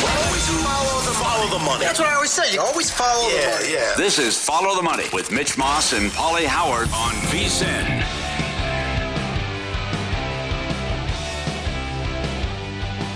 Always 0.00 0.46
follow 0.62 1.00
the, 1.00 1.10
follow 1.10 1.58
the 1.58 1.64
money. 1.64 1.84
That's 1.84 1.98
what 1.98 2.08
I 2.08 2.14
always 2.14 2.30
say. 2.30 2.52
You 2.52 2.60
always 2.60 2.88
follow 2.88 3.28
yeah, 3.28 3.40
the 3.40 3.50
money. 3.50 3.72
Yeah. 3.72 3.94
This 3.96 4.20
is 4.20 4.38
Follow 4.40 4.76
the 4.76 4.82
Money 4.82 5.06
with 5.12 5.32
Mitch 5.32 5.58
Moss 5.58 5.92
and 5.92 6.12
Paulie 6.12 6.46
Howard 6.46 6.86
on 6.92 7.14
VSIN. 7.32 8.04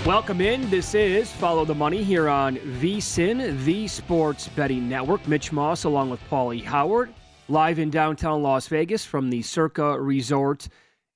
Welcome 0.05 0.41
in. 0.41 0.69
This 0.69 0.93
is 0.93 1.31
Follow 1.31 1.63
the 1.63 1.73
Money 1.73 2.03
here 2.03 2.27
on 2.27 2.57
VSIN, 2.57 3.63
the 3.63 3.87
Sports 3.87 4.49
Betting 4.49 4.89
Network. 4.89 5.25
Mitch 5.25 5.53
Moss 5.53 5.85
along 5.85 6.09
with 6.09 6.19
Paulie 6.29 6.65
Howard, 6.65 7.13
live 7.47 7.79
in 7.79 7.91
downtown 7.91 8.43
Las 8.43 8.67
Vegas 8.67 9.05
from 9.05 9.29
the 9.29 9.41
Circa 9.41 9.97
Resort 9.97 10.67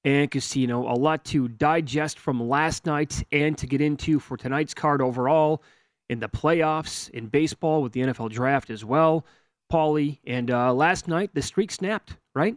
and 0.07 0.31
Casino. 0.31 0.89
A 0.89 0.95
lot 0.95 1.25
to 1.25 1.49
digest 1.49 2.17
from 2.17 2.47
last 2.47 2.85
night 2.85 3.25
and 3.33 3.57
to 3.57 3.67
get 3.67 3.81
into 3.81 4.21
for 4.21 4.37
tonight's 4.37 4.73
card 4.73 5.01
overall 5.01 5.61
in 6.09 6.21
the 6.21 6.29
playoffs, 6.29 7.09
in 7.09 7.27
baseball 7.27 7.83
with 7.83 7.91
the 7.91 7.99
NFL 7.99 8.31
draft 8.31 8.69
as 8.69 8.85
well. 8.85 9.25
Paulie, 9.69 10.19
and 10.25 10.49
uh, 10.49 10.73
last 10.73 11.09
night 11.09 11.31
the 11.33 11.41
streak 11.41 11.71
snapped, 11.71 12.15
right? 12.33 12.55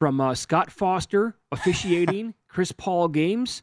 From 0.00 0.20
uh, 0.20 0.34
Scott 0.34 0.72
Foster 0.72 1.36
officiating 1.52 2.34
Chris 2.48 2.72
Paul 2.72 3.06
games. 3.06 3.62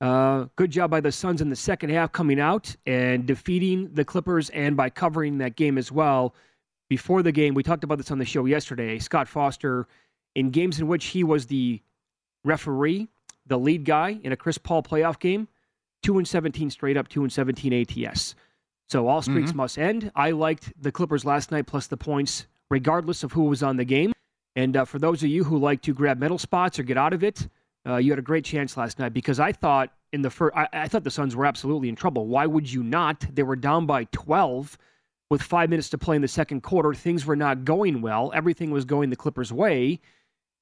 Uh, 0.00 0.44
good 0.54 0.70
job 0.70 0.88
by 0.88 1.00
the 1.00 1.10
Suns 1.10 1.40
in 1.40 1.50
the 1.50 1.56
second 1.56 1.90
half 1.90 2.12
coming 2.12 2.38
out 2.38 2.76
and 2.86 3.26
defeating 3.26 3.90
the 3.94 4.04
Clippers 4.04 4.48
and 4.50 4.76
by 4.76 4.90
covering 4.90 5.38
that 5.38 5.56
game 5.56 5.76
as 5.76 5.90
well. 5.90 6.36
Before 6.88 7.24
the 7.24 7.32
game, 7.32 7.54
we 7.54 7.64
talked 7.64 7.82
about 7.82 7.98
this 7.98 8.12
on 8.12 8.18
the 8.18 8.24
show 8.24 8.44
yesterday. 8.44 9.00
Scott 9.00 9.26
Foster, 9.26 9.88
in 10.36 10.50
games 10.50 10.78
in 10.78 10.86
which 10.86 11.06
he 11.06 11.24
was 11.24 11.46
the 11.46 11.80
referee, 12.46 13.08
the 13.46 13.58
lead 13.58 13.84
guy 13.84 14.18
in 14.22 14.32
a 14.32 14.36
Chris 14.36 14.58
Paul 14.58 14.82
playoff 14.82 15.18
game, 15.18 15.48
2 16.02 16.18
and 16.18 16.26
17 16.28 16.70
straight 16.70 16.96
up, 16.96 17.08
2 17.08 17.22
and 17.22 17.32
17 17.32 17.72
ATS. 17.72 18.34
So 18.88 19.08
all 19.08 19.20
streaks 19.22 19.50
Mm-hmm. 19.50 19.56
must 19.56 19.78
end. 19.78 20.12
I 20.14 20.30
liked 20.30 20.72
the 20.80 20.92
Clippers 20.92 21.24
last 21.24 21.50
night 21.50 21.66
plus 21.66 21.86
the 21.88 21.96
points, 21.96 22.46
regardless 22.70 23.22
of 23.24 23.32
who 23.32 23.44
was 23.44 23.62
on 23.62 23.76
the 23.76 23.84
game. 23.84 24.12
And 24.54 24.76
uh, 24.76 24.84
for 24.84 24.98
those 24.98 25.22
of 25.22 25.28
you 25.28 25.44
who 25.44 25.58
like 25.58 25.82
to 25.82 25.92
grab 25.92 26.18
middle 26.18 26.38
spots 26.38 26.78
or 26.78 26.82
get 26.84 26.96
out 26.96 27.12
of 27.12 27.22
it, 27.24 27.48
uh, 27.86 27.96
you 27.96 28.10
had 28.10 28.18
a 28.18 28.22
great 28.22 28.44
chance 28.44 28.76
last 28.76 28.98
night 28.98 29.12
because 29.12 29.38
I 29.38 29.52
thought 29.52 29.92
in 30.12 30.22
the 30.22 30.30
first, 30.30 30.56
I, 30.56 30.68
I 30.72 30.88
thought 30.88 31.04
the 31.04 31.10
Suns 31.10 31.36
were 31.36 31.46
absolutely 31.46 31.88
in 31.88 31.96
trouble. 31.96 32.26
Why 32.26 32.46
would 32.46 32.72
you 32.72 32.82
not? 32.82 33.24
They 33.34 33.42
were 33.42 33.56
down 33.56 33.86
by 33.86 34.04
12 34.12 34.78
with 35.30 35.42
five 35.42 35.68
minutes 35.68 35.88
to 35.90 35.98
play 35.98 36.16
in 36.16 36.22
the 36.22 36.28
second 36.28 36.62
quarter. 36.62 36.94
Things 36.94 37.26
were 37.26 37.36
not 37.36 37.64
going 37.64 38.00
well. 38.00 38.30
Everything 38.34 38.70
was 38.70 38.84
going 38.84 39.10
the 39.10 39.16
Clippers' 39.16 39.52
way. 39.52 40.00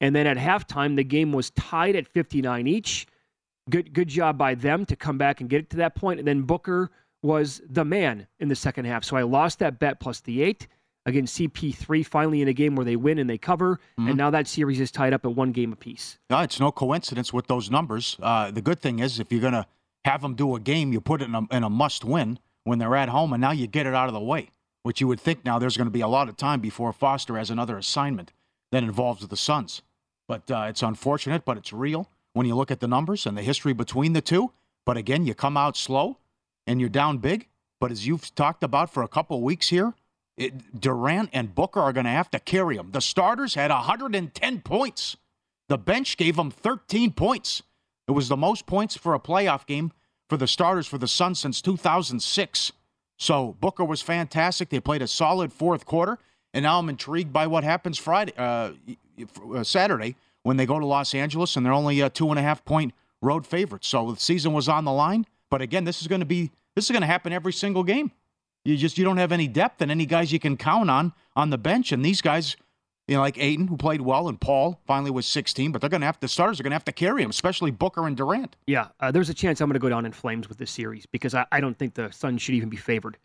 And 0.05 0.15
then 0.15 0.27
at 0.27 0.37
halftime, 0.37 0.97
the 0.97 1.03
game 1.03 1.33
was 1.33 1.49
tied 1.53 1.97
at 1.97 2.07
59 2.07 2.67
each. 2.67 3.07
Good, 3.71 3.95
good 3.95 4.09
job 4.09 4.37
by 4.37 4.55
them 4.55 4.85
to 4.85 4.97
come 4.97 5.17
back 5.17 5.41
and 5.41 5.49
get 5.49 5.61
it 5.61 5.71
to 5.71 5.79
that 5.79 5.95
point. 5.95 6.19
And 6.19 6.29
then 6.29 6.43
Booker 6.43 6.91
was 7.23 7.63
the 7.67 7.87
man 7.87 8.27
in 8.39 8.49
the 8.49 8.55
second 8.55 8.85
half. 8.85 9.03
So 9.03 9.17
I 9.17 9.23
lost 9.23 9.61
that 9.61 9.79
bet 9.79 10.01
plus 10.01 10.21
the 10.21 10.43
eight 10.43 10.69
against 11.07 11.39
CP3 11.39 12.05
finally 12.05 12.43
in 12.43 12.49
a 12.49 12.53
game 12.53 12.77
where 12.77 12.85
they 12.85 12.97
win 12.97 13.19
and 13.19 13.31
they 13.31 13.39
cover. 13.39 13.81
And 13.97 14.19
now 14.19 14.29
that 14.29 14.47
series 14.47 14.79
is 14.79 14.91
tied 14.91 15.15
up 15.15 15.25
at 15.25 15.35
one 15.35 15.53
game 15.53 15.73
apiece. 15.73 16.19
No, 16.29 16.41
it's 16.41 16.61
no 16.61 16.71
coincidence 16.71 17.33
with 17.33 17.47
those 17.47 17.71
numbers. 17.71 18.19
Uh, 18.21 18.51
the 18.51 18.61
good 18.61 18.81
thing 18.81 18.99
is, 18.99 19.19
if 19.19 19.33
you're 19.33 19.41
going 19.41 19.55
to 19.55 19.65
have 20.05 20.21
them 20.21 20.35
do 20.35 20.55
a 20.55 20.61
game, 20.61 20.93
you 20.93 21.01
put 21.01 21.23
it 21.23 21.29
in 21.31 21.35
a, 21.35 21.47
in 21.51 21.65
a 21.65 21.71
must 21.71 22.05
win 22.05 22.39
when 22.65 22.79
they're 22.79 22.95
at 22.95 23.09
home, 23.09 23.33
and 23.33 23.41
now 23.41 23.53
you 23.53 23.67
get 23.67 23.87
it 23.87 23.95
out 23.95 24.09
of 24.09 24.13
the 24.13 24.21
way, 24.21 24.51
which 24.83 25.01
you 25.01 25.09
would 25.09 25.21
think 25.21 25.47
now 25.47 25.59
there's 25.59 25.79
going 25.79 25.87
to 25.87 25.91
be 25.91 26.03
a 26.03 26.09
lot 26.09 26.29
of 26.29 26.37
time 26.37 26.61
before 26.61 26.93
Foster 26.93 27.39
has 27.39 27.49
another 27.49 27.79
assignment 27.79 28.33
that 28.71 28.83
involves 28.83 29.27
the 29.27 29.37
Suns. 29.37 29.81
But 30.29 30.51
uh, 30.51 30.67
it's 30.69 30.83
unfortunate, 30.83 31.45
but 31.45 31.57
it's 31.57 31.73
real 31.73 32.09
when 32.33 32.47
you 32.47 32.55
look 32.55 32.71
at 32.71 32.81
the 32.81 32.89
numbers 32.89 33.27
and 33.27 33.37
the 33.37 33.43
history 33.43 33.73
between 33.73 34.13
the 34.13 34.21
two. 34.21 34.53
But 34.85 34.97
again, 34.97 35.27
you 35.27 35.35
come 35.35 35.57
out 35.57 35.77
slow 35.77 36.19
and 36.67 36.81
you're 36.81 36.89
down 36.89 37.19
big. 37.19 37.49
But 37.81 37.91
as 37.91 38.07
you've 38.07 38.35
talked 38.35 38.63
about 38.63 38.91
for 38.91 39.03
a 39.03 39.09
couple 39.09 39.41
weeks 39.43 39.69
here, 39.69 39.95
it, 40.37 40.81
Durant 40.81 41.31
and 41.33 41.55
Booker 41.55 41.81
are 41.81 41.93
going 41.93 42.05
to 42.05 42.11
have 42.11 42.31
to 42.31 42.41
carry 42.41 42.77
them. 42.77 42.91
The 42.93 43.01
starters 43.01 43.55
had 43.55 43.71
110 43.71 44.61
points. 44.61 45.17
The 45.69 45.79
bench 45.79 46.17
gave 46.17 46.37
them 46.37 46.51
13 46.51 47.13
points. 47.13 47.63
It 48.09 48.13
was 48.13 48.29
the 48.29 48.37
most 48.37 48.67
points 48.67 48.97
for 48.97 49.15
a 49.15 49.21
playoff 49.21 49.67
game 49.67 49.93
for 50.29 50.37
the 50.37 50.47
starters 50.47 50.87
for 50.87 50.99
the 50.99 51.09
Suns 51.09 51.39
since 51.39 51.63
2006. 51.63 52.73
So 53.17 53.57
Booker 53.61 53.85
was 53.85 54.03
fantastic. 54.03 54.69
They 54.69 54.81
played 54.81 55.03
a 55.03 55.07
solid 55.07 55.53
fourth 55.53 55.87
quarter, 55.87 56.19
and 56.53 56.65
now 56.65 56.79
I'm 56.79 56.89
intrigued 56.89 57.33
by 57.33 57.47
what 57.47 57.65
happens 57.65 57.99
Friday, 57.99 58.33
uh, 58.37 58.73
Saturday 59.63 60.17
when 60.43 60.57
they 60.57 60.67
go 60.67 60.79
to 60.79 60.87
Los 60.87 61.15
Angeles 61.15 61.57
and 61.57 61.65
they're 61.65 61.73
only 61.73 62.01
a 62.01 62.11
two 62.11 62.31
and 62.31 62.39
a 62.39 62.43
half 62.43 62.65
point 62.65 62.95
road 63.21 63.47
favorites. 63.47 63.89
So 63.89 64.13
the 64.13 64.21
season 64.21 64.53
was 64.53 64.69
on 64.69 64.85
the 64.85 64.93
line. 64.93 65.27
But 65.51 65.63
again, 65.63 65.85
this 65.85 66.01
is 66.01 66.09
going 66.09 66.21
to 66.21 66.27
be 66.27 66.51
this 66.75 66.87
is 66.87 66.91
going 66.91 67.03
to 67.03 67.07
happen 67.07 67.33
every 67.33 67.53
single 67.53 67.85
game. 67.85 68.13
You 68.65 68.77
just 68.77 68.99
you 68.99 69.05
don't 69.05 69.19
have 69.19 69.33
any 69.33 69.47
depth 69.47 69.83
and 69.83 69.91
any 69.91 70.07
guys 70.07 70.33
you 70.33 70.39
can 70.39 70.57
count 70.57 70.91
on 70.91 71.13
on 71.37 71.51
the 71.51 71.59
bench. 71.59 71.93
And 71.93 72.05
these 72.05 72.21
guys, 72.21 72.57
you 73.07 73.15
know, 73.15 73.21
like 73.21 73.39
Ayton, 73.39 73.69
who 73.69 73.77
played 73.77 74.01
well, 74.01 74.29
and 74.29 74.41
Paul 74.41 74.81
finally 74.87 75.11
was 75.11 75.27
16, 75.27 75.71
but 75.71 75.81
they're 75.81 75.91
going 75.91 76.01
to 76.01 76.07
have 76.07 76.19
the 76.21 76.29
starters 76.29 76.59
are 76.59 76.63
going 76.63 76.71
to 76.71 76.77
have 76.77 76.85
to 76.87 76.93
carry 76.93 77.23
him, 77.23 77.31
especially 77.31 77.71
Booker 77.71 78.07
and 78.07 78.17
Durant. 78.17 78.57
Yeah, 78.67 78.89
uh, 79.01 79.11
there's 79.11 79.29
a 79.29 79.35
chance 79.35 79.61
I'm 79.61 79.69
going 79.69 79.75
to 79.75 79.81
go 79.81 79.91
down 79.91 80.07
in 80.07 80.13
flames 80.13 80.49
with 80.49 80.59
this 80.59 80.71
series 80.71 81.07
because 81.07 81.35
I, 81.35 81.47
I 81.53 81.61
don't 81.61 81.79
think 81.79 81.95
the 81.95 82.11
Suns 82.11 82.41
should 82.43 82.55
even 82.55 82.71
be 82.71 82.77
favored. 82.79 83.19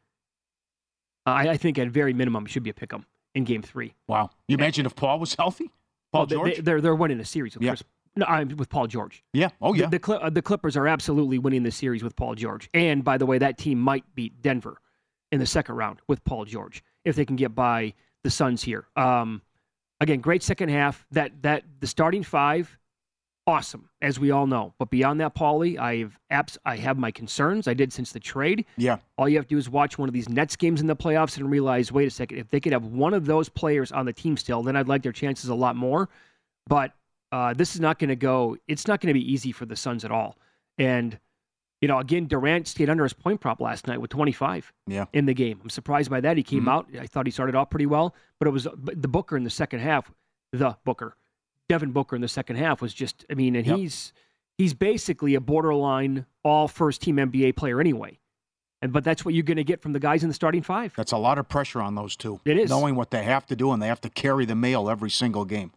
Uh, 1.25 1.31
I, 1.31 1.49
I 1.51 1.57
think 1.57 1.77
at 1.77 1.87
very 1.87 2.13
minimum 2.13 2.45
it 2.45 2.49
should 2.49 2.63
be 2.63 2.69
a 2.69 2.73
pick 2.73 2.93
'em 2.93 3.05
in 3.33 3.43
Game 3.45 3.61
Three. 3.61 3.93
Wow, 4.07 4.31
you 4.47 4.55
imagine 4.55 4.85
if 4.85 4.95
Paul 4.95 5.19
was 5.19 5.35
healthy, 5.39 5.71
Paul 6.11 6.21
Well, 6.21 6.25
George. 6.27 6.57
They, 6.63 6.71
are 6.71 6.81
they're 6.81 6.95
winning 6.95 7.19
a 7.19 7.25
series 7.25 7.55
with 7.55 7.63
Yeah. 7.63 7.71
Chris 7.71 7.83
No, 8.15 8.25
I'm 8.25 8.49
with 8.57 8.69
Paul 8.69 8.87
George. 8.87 9.23
Yeah. 9.33 9.49
Oh 9.61 9.73
yeah. 9.73 9.87
The, 9.87 9.99
the, 9.99 10.19
uh, 10.19 10.29
the 10.29 10.41
Clippers 10.41 10.75
are 10.75 10.87
absolutely 10.87 11.37
winning 11.37 11.63
the 11.63 11.71
series 11.71 12.03
with 12.03 12.15
Paul 12.15 12.35
George. 12.35 12.69
And 12.73 13.03
by 13.03 13.17
the 13.17 13.25
way, 13.25 13.37
that 13.37 13.57
team 13.57 13.79
might 13.79 14.03
beat 14.15 14.41
Denver 14.41 14.81
in 15.31 15.39
the 15.39 15.45
second 15.45 15.75
round 15.75 15.99
with 16.07 16.23
Paul 16.23 16.45
George 16.45 16.83
if 17.05 17.15
they 17.15 17.25
can 17.25 17.35
get 17.35 17.53
by 17.53 17.93
the 18.23 18.29
Suns 18.31 18.63
here. 18.63 18.87
Um, 18.95 19.41
again, 20.01 20.19
great 20.21 20.41
second 20.43 20.69
half. 20.69 21.05
That 21.11 21.41
that 21.43 21.63
the 21.79 21.87
starting 21.87 22.23
five, 22.23 22.78
awesome 23.49 23.89
as 24.01 24.19
we 24.19 24.31
all 24.31 24.47
know. 24.47 24.73
But 24.79 24.89
beyond 24.89 25.19
that, 25.21 25.35
Paulie, 25.35 25.77
I've 25.79 26.17
apps. 26.31 26.57
I 26.65 26.77
have 26.77 26.97
my 26.97 27.11
concerns. 27.11 27.67
I 27.67 27.73
did 27.73 27.91
since 27.91 28.11
the 28.11 28.19
trade. 28.19 28.65
yeah. 28.77 28.97
All 29.17 29.27
you 29.27 29.35
have 29.37 29.45
to 29.47 29.55
do 29.55 29.57
is 29.57 29.69
watch 29.69 29.97
one 29.97 30.07
of 30.07 30.13
these 30.13 30.29
Nets 30.29 30.55
games 30.55 30.79
in 30.81 30.87
the 30.87 30.95
playoffs 30.95 31.37
and 31.37 31.49
realize, 31.51 31.91
wait 31.91 32.07
a 32.07 32.11
second, 32.11 32.37
if 32.37 32.49
they 32.49 32.59
could 32.59 32.71
have 32.73 32.85
one 32.85 33.13
of 33.13 33.25
those 33.25 33.49
players 33.49 33.91
on 33.91 34.05
the 34.05 34.13
team 34.13 34.37
still, 34.37 34.63
then 34.63 34.75
I'd 34.75 34.87
like 34.87 35.03
their 35.03 35.11
chances 35.11 35.49
a 35.49 35.55
lot 35.55 35.75
more. 35.75 36.09
But 36.67 36.93
uh, 37.31 37.53
this 37.53 37.75
is 37.75 37.81
not 37.81 37.99
going 37.99 38.09
to 38.09 38.15
go. 38.15 38.57
It's 38.67 38.87
not 38.87 39.01
going 39.01 39.13
to 39.13 39.19
be 39.19 39.31
easy 39.33 39.51
for 39.51 39.65
the 39.65 39.75
Suns 39.75 40.05
at 40.05 40.11
all. 40.11 40.37
And 40.77 41.19
you 41.81 41.87
know, 41.87 41.99
again, 41.99 42.25
Durant 42.27 42.67
stayed 42.67 42.89
under 42.89 43.03
his 43.03 43.13
point 43.13 43.39
prop 43.39 43.61
last 43.61 43.87
night 43.87 44.01
with 44.01 44.09
25 44.11 44.73
Yeah. 44.87 45.05
in 45.13 45.25
the 45.25 45.33
game. 45.33 45.61
I'm 45.63 45.69
surprised 45.69 46.09
by 46.09 46.19
that. 46.19 46.35
He 46.35 46.43
came 46.43 46.65
Mhm. 46.65 46.69
out. 46.71 46.87
I 46.99 47.07
thought 47.07 47.25
he 47.25 47.31
started 47.31 47.55
off 47.55 47.69
pretty 47.69 47.85
well, 47.85 48.13
but 48.37 48.49
it 48.49 48.51
was 48.51 48.67
the 48.75 49.07
Booker 49.07 49.37
in 49.37 49.45
the 49.45 49.49
second 49.49 49.79
half. 49.79 50.11
The 50.51 50.75
Booker, 50.83 51.15
Devin 51.69 51.91
Booker 51.91 52.15
in 52.15 52.21
the 52.21 52.27
second 52.27 52.57
half 52.57 52.81
was 52.81 52.93
just. 52.93 53.25
I 53.29 53.35
mean, 53.35 53.55
and 53.55 53.65
Yep. 53.65 53.77
he's 53.77 54.11
he's 54.57 54.73
basically 54.73 55.35
a 55.35 55.39
borderline 55.39 56.25
all 56.43 56.67
first 56.67 57.01
team 57.01 57.15
NBA 57.17 57.55
player 57.55 57.79
anyway. 57.79 58.19
And 58.81 58.91
but 58.91 59.03
that's 59.03 59.23
what 59.23 59.33
you're 59.33 59.43
going 59.43 59.57
to 59.57 59.63
get 59.63 59.81
from 59.81 59.93
the 59.93 59.99
guys 59.99 60.23
in 60.23 60.29
the 60.29 60.33
starting 60.33 60.63
five. 60.63 60.93
That's 60.97 61.11
a 61.11 61.17
lot 61.17 61.37
of 61.37 61.47
pressure 61.47 61.81
on 61.81 61.95
those 61.95 62.15
two. 62.15 62.39
It 62.45 62.57
is. 62.57 62.69
knowing 62.69 62.95
what 62.95 63.11
they 63.11 63.23
have 63.23 63.45
to 63.47 63.55
do 63.55 63.71
and 63.71 63.81
they 63.81 63.87
have 63.87 64.01
to 64.01 64.09
carry 64.09 64.45
the 64.45 64.55
mail 64.55 64.89
every 64.89 65.09
single 65.09 65.45
game. 65.45 65.71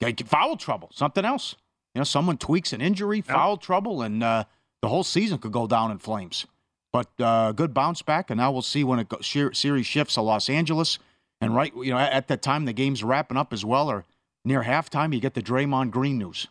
They 0.00 0.12
get 0.12 0.28
foul 0.28 0.56
trouble, 0.56 0.90
something 0.92 1.24
else. 1.24 1.56
You 1.94 2.00
know, 2.00 2.04
someone 2.04 2.36
tweaks 2.38 2.72
an 2.72 2.80
injury, 2.80 3.20
foul 3.20 3.56
trouble, 3.56 4.02
and 4.02 4.22
uh, 4.22 4.44
the 4.82 4.88
whole 4.88 5.04
season 5.04 5.38
could 5.38 5.52
go 5.52 5.66
down 5.66 5.90
in 5.90 5.98
flames. 5.98 6.46
But 6.92 7.08
uh, 7.18 7.52
good 7.52 7.72
bounce 7.72 8.02
back, 8.02 8.28
and 8.30 8.38
now 8.38 8.52
we'll 8.52 8.60
see 8.62 8.84
when 8.84 8.98
it 8.98 9.08
go, 9.08 9.18
series 9.20 9.86
shifts 9.86 10.14
to 10.14 10.22
Los 10.22 10.48
Angeles. 10.50 10.98
And 11.40 11.54
right, 11.54 11.72
you 11.74 11.90
know, 11.90 11.98
at, 11.98 12.12
at 12.12 12.28
that 12.28 12.42
time 12.42 12.64
the 12.66 12.72
game's 12.74 13.02
wrapping 13.02 13.36
up 13.38 13.52
as 13.52 13.64
well, 13.64 13.90
or 13.90 14.04
near 14.44 14.62
halftime, 14.62 15.14
you 15.14 15.20
get 15.20 15.34
the 15.34 15.42
Draymond 15.42 15.90
Green 15.90 16.18
news. 16.18 16.48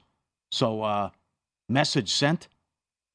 So, 0.51 0.83
uh, 0.83 1.09
message 1.69 2.11
sent. 2.11 2.47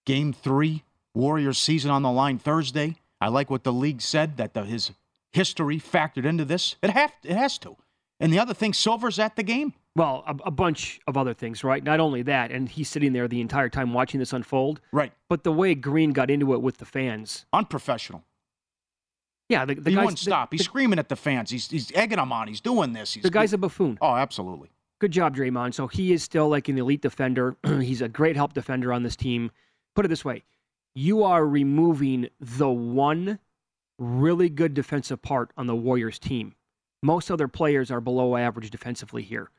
Game 0.05 0.33
three, 0.33 0.85
Warriors 1.15 1.59
season 1.59 1.91
on 1.91 2.03
the 2.03 2.13
line 2.13 2.39
Thursday. 2.39 2.97
I 3.21 3.29
like 3.29 3.51
what 3.51 3.65
the 3.65 3.73
league 3.73 4.01
said 4.01 4.37
that 4.37 4.55
the, 4.55 4.65
his 4.65 4.93
history 5.33 5.79
factored 5.79 6.25
into 6.25 6.45
this. 6.45 6.77
It 6.83 6.91
have 6.91 7.13
it 7.25 7.37
has 7.37 7.59
to. 7.59 7.77
And 8.21 8.33
the 8.33 8.39
other 8.39 8.55
thing, 8.55 8.73
Silver's 8.73 9.19
at 9.19 9.37
the 9.37 9.43
game. 9.43 9.75
Well, 9.95 10.25
a, 10.27 10.37
a 10.47 10.51
bunch 10.51 11.01
of 11.07 11.17
other 11.17 11.35
things, 11.35 11.65
right? 11.65 11.83
Not 11.83 12.01
only 12.01 12.23
that, 12.23 12.51
and 12.51 12.69
he's 12.69 12.89
sitting 12.89 13.13
there 13.13 13.29
the 13.29 13.41
entire 13.41 13.69
time 13.69 13.93
watching 13.95 14.21
this 14.21 14.33
unfold. 14.33 14.81
Right. 14.93 15.13
But 15.29 15.43
the 15.43 15.53
way 15.53 15.75
Green 15.75 16.13
got 16.13 16.31
into 16.31 16.55
it 16.55 16.63
with 16.63 16.79
the 16.79 16.85
fans. 16.85 17.47
Unprofessional. 17.53 18.25
Yeah, 19.49 19.65
the, 19.65 19.75
the 19.75 19.91
he 19.91 19.97
guys, 19.97 20.05
wouldn't 20.05 20.19
stop. 20.19 20.51
The, 20.51 20.57
He's 20.57 20.65
screaming 20.65 20.99
at 20.99 21.09
the 21.09 21.17
fans. 21.17 21.51
He's 21.51 21.71
he's 21.71 21.93
egging 21.93 22.19
them 22.19 22.33
on. 22.33 22.49
He's 22.49 22.61
doing 22.61 22.93
this. 22.93 23.15
He's 23.15 23.23
the 23.23 23.31
guy's 23.31 23.53
a 23.53 23.59
buffoon. 23.59 23.99
Oh, 24.01 24.15
absolutely. 24.15 24.71
Good 24.99 25.13
job, 25.13 25.37
Draymond. 25.37 25.75
So 25.75 25.87
he 25.87 26.13
is 26.13 26.23
still 26.23 26.49
like 26.49 26.69
an 26.69 26.79
elite 26.79 27.03
defender. 27.03 27.57
He's 27.81 28.01
a 28.01 28.09
great 28.09 28.35
help 28.35 28.55
defender 28.55 28.95
on 28.95 29.03
this 29.03 29.15
team. 29.15 29.51
Put 29.95 30.07
it 30.07 30.09
this 30.09 30.25
way 30.25 30.45
you 30.95 31.23
are 31.23 31.47
removing 31.47 32.29
the 32.41 32.71
one 32.71 33.39
really 33.99 34.49
good 34.49 34.73
defensive 34.73 35.21
part 35.21 35.53
on 35.57 35.67
the 35.67 35.77
Warriors 35.77 36.19
team. 36.19 36.55
Most 37.03 37.31
other 37.31 37.49
players 37.49 37.91
are 37.91 38.01
below 38.01 38.35
average 38.37 38.71
defensively 38.71 39.23
here. 39.23 39.51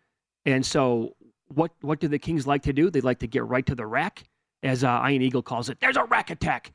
And 0.45 0.65
so, 0.65 1.15
what, 1.53 1.71
what 1.81 1.99
do 1.99 2.07
the 2.07 2.17
Kings 2.17 2.47
like 2.47 2.63
to 2.63 2.73
do? 2.73 2.89
They 2.89 3.01
like 3.01 3.19
to 3.19 3.27
get 3.27 3.45
right 3.45 3.65
to 3.67 3.75
the 3.75 3.85
rack, 3.85 4.23
as 4.63 4.83
uh, 4.83 4.87
Iron 4.89 5.21
Eagle 5.21 5.43
calls 5.43 5.69
it. 5.69 5.79
There's 5.79 5.95
a 5.95 6.05
rack 6.05 6.31
attack 6.31 6.73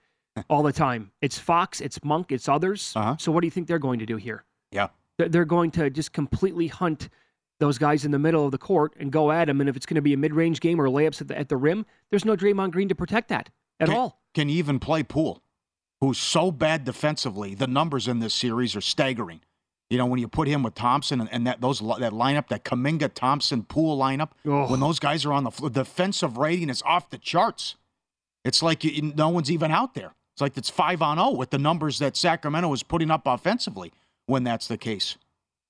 all 0.48 0.62
the 0.62 0.72
time. 0.72 1.10
It's 1.20 1.38
Fox, 1.38 1.80
it's 1.80 2.02
Monk, 2.04 2.32
it's 2.32 2.48
others. 2.48 2.92
Uh-huh. 2.96 3.16
So, 3.18 3.32
what 3.32 3.40
do 3.42 3.46
you 3.46 3.50
think 3.50 3.68
they're 3.68 3.78
going 3.78 3.98
to 3.98 4.06
do 4.06 4.16
here? 4.16 4.44
Yeah. 4.70 4.88
They're- 5.18 5.44
going 5.44 5.70
to 5.72 5.88
just 5.90 6.12
completely 6.12 6.66
hunt 6.68 7.08
those 7.60 7.78
guys 7.78 8.04
in 8.04 8.10
the 8.10 8.18
middle 8.18 8.44
of 8.44 8.50
the 8.50 8.58
court 8.58 8.94
and 8.98 9.12
go 9.12 9.30
at 9.30 9.44
them. 9.44 9.60
And 9.60 9.68
if 9.70 9.76
it's 9.76 9.86
going 9.86 9.94
to 9.96 10.02
be 10.02 10.12
a 10.14 10.16
mid-range 10.16 10.58
game 10.60 10.80
or 10.80 10.88
layups 10.88 11.20
at 11.20 11.28
the, 11.28 11.38
at 11.38 11.48
the 11.48 11.56
rim, 11.56 11.86
there's 12.10 12.24
no 12.24 12.36
Draymond 12.36 12.72
Green 12.72 12.88
to 12.88 12.94
protect 12.94 13.28
that 13.28 13.50
at 13.78 13.88
can, 13.88 13.96
all. 13.96 14.20
Can 14.34 14.48
you 14.48 14.56
even 14.56 14.80
play 14.80 15.04
Poole, 15.04 15.42
who's 16.00 16.18
so 16.18 16.50
bad 16.50 16.84
defensively? 16.84 17.54
The 17.54 17.68
numbers 17.68 18.08
in 18.08 18.18
this 18.18 18.34
series 18.34 18.74
are 18.74 18.80
staggering. 18.80 19.42
You 19.90 19.98
know, 19.98 20.06
when 20.06 20.18
you 20.18 20.26
put 20.26 20.48
him 20.48 20.62
with 20.64 20.74
Thompson 20.74 21.20
and, 21.20 21.30
and 21.32 21.46
that 21.46 21.60
those 21.60 21.78
that 21.80 22.12
lineup, 22.12 22.48
that 22.48 22.64
Kuminga 22.64 23.12
Thompson 23.14 23.62
Poole 23.62 23.96
lineup, 23.98 24.30
Oh. 24.46 24.68
when 24.68 24.80
those 24.80 24.98
guys 24.98 25.24
are 25.26 25.32
on 25.32 25.44
the 25.44 25.50
floor, 25.50 25.70
defensive 25.70 26.38
rating 26.38 26.68
is 26.70 26.82
off 26.84 27.10
the 27.10 27.18
charts. 27.18 27.76
It's 28.44 28.62
like 28.62 28.82
you, 28.82 29.12
no 29.14 29.28
one's 29.28 29.50
even 29.52 29.70
out 29.70 29.94
there. 29.94 30.14
It's 30.34 30.40
like 30.40 30.56
it's 30.56 30.70
five 30.70 31.02
on 31.02 31.18
zero 31.18 31.30
with 31.30 31.50
the 31.50 31.58
numbers 31.58 31.98
that 31.98 32.16
Sacramento 32.16 32.72
is 32.72 32.82
putting 32.82 33.10
up 33.10 33.22
offensively 33.26 33.92
when 34.26 34.44
that's 34.44 34.66
the 34.66 34.78
case. 34.78 35.16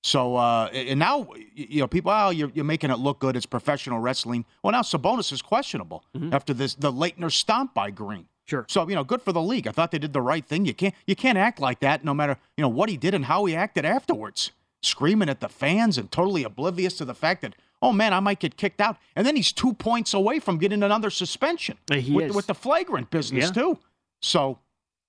So 0.03 0.35
uh, 0.35 0.65
and 0.73 0.99
now 0.99 1.27
you 1.55 1.79
know 1.79 1.87
people, 1.87 2.11
oh, 2.11 2.29
you're, 2.29 2.51
you're 2.53 2.65
making 2.65 2.89
it 2.91 2.99
look 2.99 3.19
good. 3.19 3.35
It's 3.35 3.45
professional 3.45 3.99
wrestling. 3.99 4.45
Well, 4.61 4.71
now 4.71 4.81
Sabonis 4.81 5.31
is 5.31 5.41
questionable 5.41 6.03
after 6.31 6.53
this 6.53 6.75
the 6.75 6.91
Laettner 6.91 7.31
stomp 7.31 7.73
by 7.73 7.89
Green. 7.91 8.27
Sure. 8.45 8.65
So 8.67 8.87
you 8.89 8.95
know, 8.95 9.03
good 9.05 9.21
for 9.21 9.31
the 9.31 9.41
league. 9.41 9.67
I 9.67 9.71
thought 9.71 9.91
they 9.91 9.99
did 9.99 10.11
the 10.13 10.21
right 10.21 10.45
thing. 10.45 10.65
You 10.65 10.73
can't 10.73 10.93
you 11.07 11.15
can't 11.15 11.37
act 11.37 11.59
like 11.59 11.79
that, 11.79 12.03
no 12.03 12.13
matter 12.13 12.37
you 12.57 12.61
know 12.61 12.69
what 12.69 12.89
he 12.89 12.97
did 12.97 13.13
and 13.13 13.25
how 13.25 13.45
he 13.45 13.55
acted 13.55 13.85
afterwards, 13.85 14.51
screaming 14.81 15.29
at 15.29 15.39
the 15.39 15.47
fans 15.49 15.97
and 15.97 16.11
totally 16.11 16.43
oblivious 16.43 16.97
to 16.97 17.05
the 17.05 17.15
fact 17.15 17.41
that 17.41 17.53
oh 17.81 17.91
man, 17.93 18.13
I 18.13 18.19
might 18.21 18.39
get 18.39 18.55
kicked 18.57 18.79
out. 18.81 18.97
And 19.15 19.25
then 19.27 19.35
he's 19.35 19.51
two 19.51 19.73
points 19.73 20.13
away 20.13 20.39
from 20.39 20.57
getting 20.57 20.83
another 20.83 21.09
suspension 21.09 21.77
with, 22.15 22.33
with 22.35 22.47
the 22.47 22.55
flagrant 22.55 23.09
business 23.09 23.45
Yeah. 23.45 23.51
too. 23.51 23.79
So, 24.23 24.59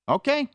okay, 0.08 0.48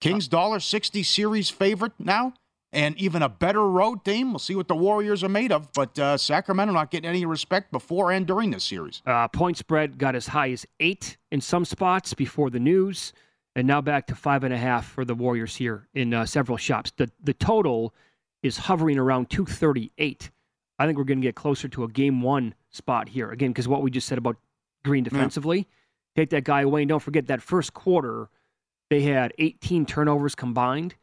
Kings 0.00 0.28
dollar 0.28 0.60
sixty 0.60 1.02
series 1.02 1.48
favorite 1.48 1.92
now. 1.98 2.34
And 2.72 2.98
even 2.98 3.22
a 3.22 3.28
better 3.28 3.68
road 3.68 4.04
team. 4.04 4.32
We'll 4.32 4.40
see 4.40 4.56
what 4.56 4.66
the 4.66 4.74
Warriors 4.74 5.22
are 5.22 5.28
made 5.28 5.52
of. 5.52 5.72
But 5.74 5.96
uh, 5.96 6.16
Sacramento 6.16 6.74
not 6.74 6.90
getting 6.90 7.08
any 7.08 7.24
respect 7.24 7.70
before 7.70 8.10
and 8.10 8.26
during 8.26 8.50
this 8.50 8.64
series. 8.64 9.00
Uh, 9.06 9.28
point 9.28 9.56
spread 9.56 9.96
got 9.96 10.16
as 10.16 10.26
high 10.26 10.50
as 10.50 10.66
eight 10.80 11.16
in 11.30 11.40
some 11.40 11.64
spots 11.64 12.14
before 12.14 12.50
the 12.50 12.58
news, 12.58 13.12
and 13.54 13.68
now 13.68 13.80
back 13.80 14.08
to 14.08 14.16
five 14.16 14.42
and 14.42 14.52
a 14.52 14.56
half 14.58 14.86
for 14.86 15.04
the 15.04 15.14
Warriors 15.14 15.54
here 15.54 15.86
in 15.94 16.12
uh, 16.12 16.26
several 16.26 16.58
shops. 16.58 16.92
The 16.96 17.08
the 17.22 17.32
total 17.32 17.94
is 18.42 18.56
hovering 18.56 18.98
around 18.98 19.30
238. 19.30 20.30
I 20.78 20.86
think 20.86 20.98
we're 20.98 21.04
going 21.04 21.20
to 21.20 21.26
get 21.26 21.36
closer 21.36 21.68
to 21.68 21.84
a 21.84 21.88
game 21.88 22.22
one 22.22 22.54
spot 22.70 23.08
here 23.08 23.30
again 23.30 23.50
because 23.50 23.68
what 23.68 23.82
we 23.82 23.90
just 23.92 24.08
said 24.08 24.18
about 24.18 24.36
Green 24.84 25.04
defensively. 25.04 25.68
Take 26.16 26.30
that 26.30 26.44
guy 26.44 26.62
away, 26.62 26.82
and 26.82 26.88
don't 26.88 27.00
forget 27.02 27.26
that 27.26 27.42
first 27.42 27.74
quarter 27.74 28.28
they 28.90 29.02
had 29.02 29.32
18 29.38 29.86
turnovers 29.86 30.34
combined. 30.34 30.94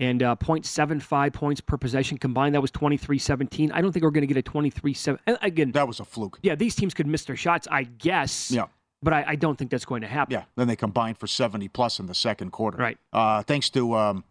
And 0.00 0.20
uh, 0.20 0.34
0.75 0.34 1.32
points 1.32 1.60
per 1.60 1.76
possession 1.76 2.18
combined. 2.18 2.56
That 2.56 2.60
was 2.60 2.72
23-17. 2.72 3.70
I 3.72 3.80
don't 3.80 3.92
think 3.92 4.02
we're 4.02 4.10
going 4.10 4.26
to 4.26 4.34
get 4.34 4.36
a 4.36 4.50
23-7. 4.50 5.18
Again, 5.42 5.70
That 5.72 5.86
was 5.86 6.00
a 6.00 6.04
fluke. 6.04 6.40
yeah, 6.42 6.56
these 6.56 6.74
teams 6.74 6.92
could 6.92 7.06
miss 7.06 7.24
their 7.24 7.36
shots, 7.36 7.68
I 7.70 7.84
guess. 7.84 8.50
Yeah. 8.50 8.64
But 9.00 9.12
I, 9.12 9.24
I 9.28 9.34
don't 9.36 9.56
think 9.56 9.70
that's 9.70 9.84
going 9.84 10.00
to 10.02 10.08
happen. 10.08 10.32
Yeah. 10.32 10.44
Then 10.56 10.66
they 10.66 10.74
combined 10.74 11.18
for 11.18 11.28
70 11.28 11.68
plus 11.68 12.00
in 12.00 12.06
the 12.06 12.14
second 12.14 12.50
quarter. 12.50 12.78
Right. 12.78 12.98
Uh, 13.12 13.42
thanks 13.44 13.70
to, 13.70 13.94
um, 13.94 14.24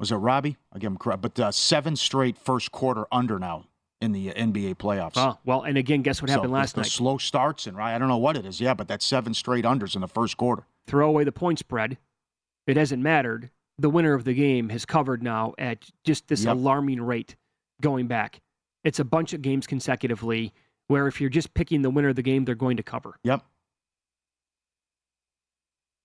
was 0.00 0.10
it 0.10 0.16
Robbie? 0.16 0.56
I 0.72 0.78
give 0.80 0.90
him 0.90 0.96
credit. 0.96 1.22
But 1.22 1.38
uh, 1.38 1.52
seven 1.52 1.94
straight 1.94 2.36
first 2.36 2.72
quarter 2.72 3.06
under 3.12 3.38
now 3.38 3.66
in 4.06 4.12
the 4.12 4.30
uh, 4.30 4.34
NBA 4.34 4.76
playoffs. 4.76 5.12
Oh, 5.16 5.36
well, 5.44 5.62
and 5.62 5.76
again, 5.76 6.00
guess 6.00 6.22
what 6.22 6.30
happened 6.30 6.48
So 6.48 6.52
last 6.54 6.74
the 6.76 6.80
night? 6.80 6.90
slow 6.90 7.18
starts 7.18 7.66
and 7.66 7.76
right. 7.76 7.94
I 7.94 7.98
don't 7.98 8.08
know 8.08 8.16
what 8.16 8.36
it 8.36 8.46
is. 8.46 8.60
Yeah, 8.60 8.72
but 8.72 8.88
that's 8.88 9.04
seven 9.04 9.34
straight 9.34 9.64
unders 9.66 9.94
in 9.94 10.00
the 10.00 10.08
first 10.08 10.36
quarter. 10.38 10.64
Throw 10.86 11.08
away 11.08 11.24
the 11.24 11.32
point 11.32 11.58
spread. 11.58 11.98
It 12.66 12.76
hasn't 12.78 13.02
mattered. 13.02 13.50
The 13.78 13.90
winner 13.90 14.14
of 14.14 14.24
the 14.24 14.32
game 14.32 14.70
has 14.70 14.86
covered 14.86 15.22
now 15.22 15.52
at 15.58 15.90
just 16.04 16.28
this 16.28 16.44
Yep. 16.44 16.54
alarming 16.56 17.02
rate 17.02 17.36
going 17.82 18.06
back. 18.06 18.40
It's 18.84 18.98
a 18.98 19.04
bunch 19.04 19.34
of 19.34 19.42
games 19.42 19.66
consecutively 19.66 20.52
where 20.88 21.06
if 21.06 21.20
you're 21.20 21.28
just 21.30 21.52
picking 21.52 21.82
the 21.82 21.90
winner 21.90 22.08
of 22.08 22.16
the 22.16 22.22
game, 22.22 22.44
they're 22.46 22.54
going 22.54 22.78
to 22.78 22.82
cover. 22.82 23.18
Yep. 23.24 23.44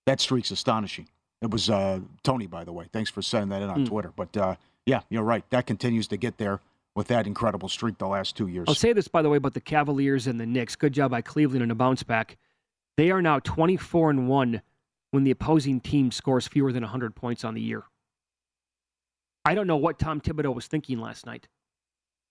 That 0.06 0.20
streak's 0.20 0.50
astonishing. 0.50 1.08
It 1.40 1.50
was 1.50 1.70
uh, 1.70 2.00
Tony, 2.22 2.46
by 2.46 2.64
the 2.64 2.72
way. 2.72 2.86
Thanks 2.92 3.10
for 3.10 3.22
sending 3.22 3.48
that 3.50 3.62
in 3.62 3.68
on 3.70 3.84
Mm. 3.84 3.88
Twitter. 3.88 4.12
But 4.14 4.36
uh, 4.36 4.56
yeah, 4.86 5.00
you're 5.08 5.22
right. 5.22 5.48
That 5.50 5.66
continues 5.66 6.08
to 6.08 6.16
get 6.16 6.38
there 6.38 6.60
with 6.94 7.08
that 7.08 7.26
incredible 7.26 7.68
streak 7.68 7.98
the 7.98 8.06
last 8.06 8.36
two 8.36 8.48
years. 8.48 8.66
I'll 8.68 8.74
say 8.74 8.92
this, 8.92 9.08
by 9.08 9.22
the 9.22 9.28
way, 9.28 9.38
about 9.38 9.54
the 9.54 9.60
Cavaliers 9.60 10.26
and 10.26 10.38
the 10.38 10.46
Knicks. 10.46 10.76
Good 10.76 10.92
job 10.92 11.10
by 11.10 11.22
Cleveland 11.22 11.62
in 11.62 11.70
a 11.70 11.74
bounce 11.74 12.02
back. 12.02 12.36
They 12.96 13.10
are 13.10 13.22
now 13.22 13.38
24 13.38 14.10
and 14.10 14.28
1 14.28 14.62
when 15.10 15.24
the 15.24 15.30
opposing 15.30 15.80
team 15.80 16.10
scores 16.10 16.46
fewer 16.46 16.72
than 16.72 16.82
100 16.82 17.14
points 17.14 17.44
on 17.44 17.54
the 17.54 17.60
year. 17.60 17.84
I 19.44 19.54
don't 19.54 19.66
know 19.66 19.76
what 19.76 19.98
Tom 19.98 20.20
Thibodeau 20.20 20.54
was 20.54 20.66
thinking 20.66 20.98
last 20.98 21.26
night. 21.26 21.48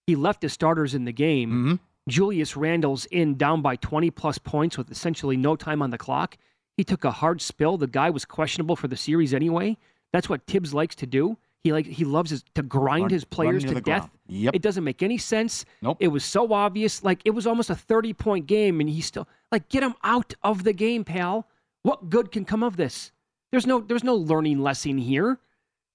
He 0.07 0.15
left 0.15 0.41
his 0.41 0.53
starters 0.53 0.93
in 0.93 1.05
the 1.05 1.11
game. 1.11 1.49
hmm 1.49 1.75
Julius 2.09 2.57
Randle's 2.57 3.05
in 3.05 3.37
down 3.37 3.61
by 3.61 3.75
20 3.75 4.09
plus 4.09 4.39
points 4.39 4.75
with 4.75 4.89
essentially 4.89 5.37
no 5.37 5.55
time 5.55 5.83
on 5.83 5.91
the 5.91 5.99
clock. 5.99 6.35
He 6.75 6.83
took 6.83 7.03
a 7.03 7.11
hard 7.11 7.41
spill. 7.41 7.77
The 7.77 7.85
guy 7.85 8.09
was 8.09 8.25
questionable 8.25 8.75
for 8.75 8.87
the 8.87 8.97
series 8.97 9.35
anyway. 9.35 9.77
That's 10.11 10.27
what 10.27 10.47
Thibs 10.47 10.73
likes 10.73 10.95
to 10.95 11.05
do. 11.05 11.37
He 11.63 11.71
like 11.71 11.85
he 11.85 12.05
loves 12.05 12.31
his, 12.31 12.43
to 12.55 12.63
grind 12.63 13.03
Run- 13.03 13.11
his 13.11 13.23
players 13.23 13.63
to 13.65 13.75
death. 13.75 13.83
ground. 13.83 14.09
Yep. 14.27 14.55
It 14.55 14.61
doesn't 14.61 14.83
make 14.83 15.03
any 15.03 15.17
sense. 15.17 15.63
Nope. 15.81 15.97
It 15.99 16.07
was 16.07 16.25
so 16.25 16.53
obvious. 16.53 17.03
Like 17.03 17.21
it 17.23 17.31
was 17.31 17.45
almost 17.45 17.69
a 17.69 17.75
30 17.75 18.13
point 18.13 18.47
game, 18.47 18.79
and 18.79 18.89
he 18.89 19.01
still 19.01 19.27
like 19.51 19.69
get 19.69 19.83
him 19.83 19.93
out 20.03 20.33
of 20.41 20.63
the 20.63 20.73
game, 20.73 21.03
pal. 21.03 21.47
What 21.83 22.09
good 22.09 22.31
can 22.31 22.45
come 22.45 22.63
of 22.63 22.77
this? 22.77 23.11
There's 23.51 23.67
no 23.67 23.79
there's 23.79 24.03
no 24.03 24.15
learning 24.15 24.59
lesson 24.59 24.97
here. 24.97 25.39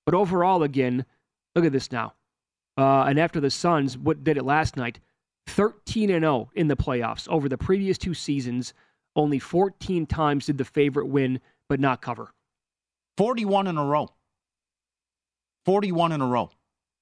But 0.04 0.14
overall, 0.14 0.62
again, 0.62 1.04
look 1.56 1.64
at 1.64 1.72
this 1.72 1.90
now. 1.90 2.14
Uh, 2.78 3.04
and 3.04 3.18
after 3.18 3.40
the 3.40 3.50
Suns, 3.50 3.98
what 3.98 4.22
did 4.22 4.36
it 4.36 4.44
last 4.44 4.76
night? 4.76 5.00
13 5.48 6.10
and 6.10 6.22
0 6.22 6.50
in 6.54 6.68
the 6.68 6.76
playoffs. 6.76 7.28
Over 7.28 7.48
the 7.48 7.58
previous 7.58 7.98
two 7.98 8.14
seasons, 8.14 8.72
only 9.16 9.38
14 9.38 10.06
times 10.06 10.46
did 10.46 10.58
the 10.58 10.64
favorite 10.64 11.06
win, 11.06 11.40
but 11.68 11.80
not 11.80 12.02
cover. 12.02 12.32
41 13.16 13.66
in 13.66 13.78
a 13.78 13.84
row. 13.84 14.10
41 15.66 16.12
in 16.12 16.20
a 16.22 16.26
row. 16.26 16.50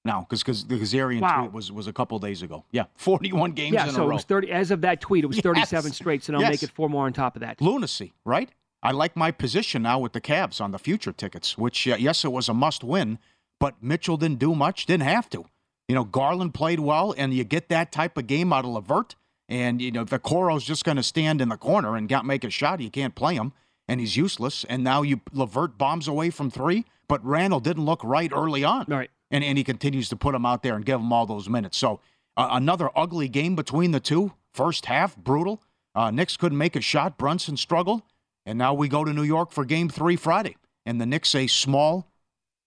Now, 0.03 0.27
because 0.29 0.65
the 0.65 0.75
Kazarian 0.75 1.21
Wow. 1.21 1.39
tweet 1.41 1.53
was, 1.53 1.71
was 1.71 1.87
a 1.87 1.93
couple 1.93 2.19
days 2.19 2.41
ago. 2.43 2.63
Yeah, 2.71 2.85
41 2.95 3.53
games 3.53 3.73
yeah, 3.73 3.87
in 3.87 3.93
so 3.95 4.03
a 4.03 4.09
it 4.09 4.13
was 4.13 4.23
30. 4.23 4.51
As 4.51 4.69
of 4.71 4.81
that 4.81 4.99
tweet, 5.01 5.23
it 5.23 5.27
was 5.27 5.37
Yes. 5.43 5.43
37 5.43 5.93
straight. 5.93 6.23
So 6.23 6.33
now 6.33 6.39
Yes. 6.41 6.49
make 6.51 6.63
it 6.63 6.71
four 6.71 6.89
more 6.89 7.05
on 7.05 7.13
top 7.13 7.35
of 7.35 7.39
that. 7.39 7.61
Lunacy, 7.61 8.11
right? 8.25 8.49
I 8.83 8.91
like 8.91 9.15
my 9.15 9.31
position 9.31 9.81
now 9.81 9.97
with 9.97 10.13
the 10.13 10.21
Cavs 10.21 10.61
on 10.61 10.71
the 10.71 10.77
future 10.77 11.11
tickets, 11.11 11.57
which, 11.57 11.87
uh, 11.87 11.95
yes, 11.97 12.23
it 12.23 12.31
was 12.31 12.47
a 12.49 12.53
must 12.53 12.83
win, 12.83 13.17
but 13.59 13.81
Mitchell 13.81 14.17
didn't 14.17 14.37
do 14.37 14.53
much, 14.53 14.85
didn't 14.85 15.07
have 15.07 15.27
to. 15.31 15.45
You 15.87 15.95
know, 15.95 16.03
Garland 16.03 16.53
played 16.53 16.79
well, 16.81 17.13
and 17.17 17.33
you 17.33 17.43
get 17.43 17.69
that 17.69 17.91
type 17.91 18.15
of 18.17 18.27
game 18.27 18.53
out 18.53 18.65
of 18.65 18.71
LeVert. 18.71 19.15
And, 19.49 19.81
you 19.81 19.91
know, 19.91 20.01
if 20.01 20.09
Okoro's 20.09 20.63
just 20.65 20.83
going 20.83 20.97
to 20.97 21.03
stand 21.03 21.41
in 21.41 21.49
the 21.49 21.57
corner 21.57 21.95
and 21.95 22.09
not 22.09 22.25
make 22.25 22.43
a 22.43 22.49
shot, 22.51 22.79
you 22.79 22.89
can't 22.91 23.15
play 23.15 23.35
him, 23.35 23.53
and 23.87 23.99
he's 23.99 24.17
useless. 24.17 24.65
And 24.69 24.83
now 24.83 25.01
you 25.01 25.21
LeVert 25.31 25.77
bombs 25.77 26.07
away 26.07 26.29
from 26.29 26.49
three, 26.49 26.85
but 27.07 27.23
Randle 27.25 27.59
didn't 27.59 27.85
look 27.85 28.03
right 28.03 28.31
early 28.33 28.63
on. 28.63 28.85
Right. 28.87 29.09
And, 29.31 29.43
and 29.43 29.57
he 29.57 29.63
continues 29.63 30.09
to 30.09 30.15
put 30.15 30.35
him 30.35 30.45
out 30.45 30.63
there 30.63 30.75
and 30.75 30.85
give 30.85 30.99
him 30.99 31.11
all 31.11 31.25
those 31.25 31.49
minutes. 31.49 31.77
So 31.77 31.99
uh, 32.37 32.49
another 32.51 32.89
ugly 32.95 33.27
game 33.27 33.55
between 33.55 33.91
the 33.91 33.99
two. 33.99 34.33
First 34.53 34.85
half, 34.85 35.17
brutal. 35.17 35.61
Uh, 35.93 36.11
Knicks 36.11 36.37
couldn't 36.37 36.57
make 36.57 36.75
a 36.75 36.81
shot. 36.81 37.17
Brunson 37.17 37.57
struggled. 37.57 38.01
And 38.45 38.57
now 38.57 38.73
we 38.73 38.87
go 38.87 39.03
to 39.03 39.11
New 39.11 39.23
York 39.23 39.51
for 39.51 39.65
game 39.65 39.89
three 39.89 40.15
Friday. 40.15 40.55
And 40.85 41.01
the 41.01 41.05
Knicks 41.05 41.33
a 41.33 41.47
small 41.47 42.07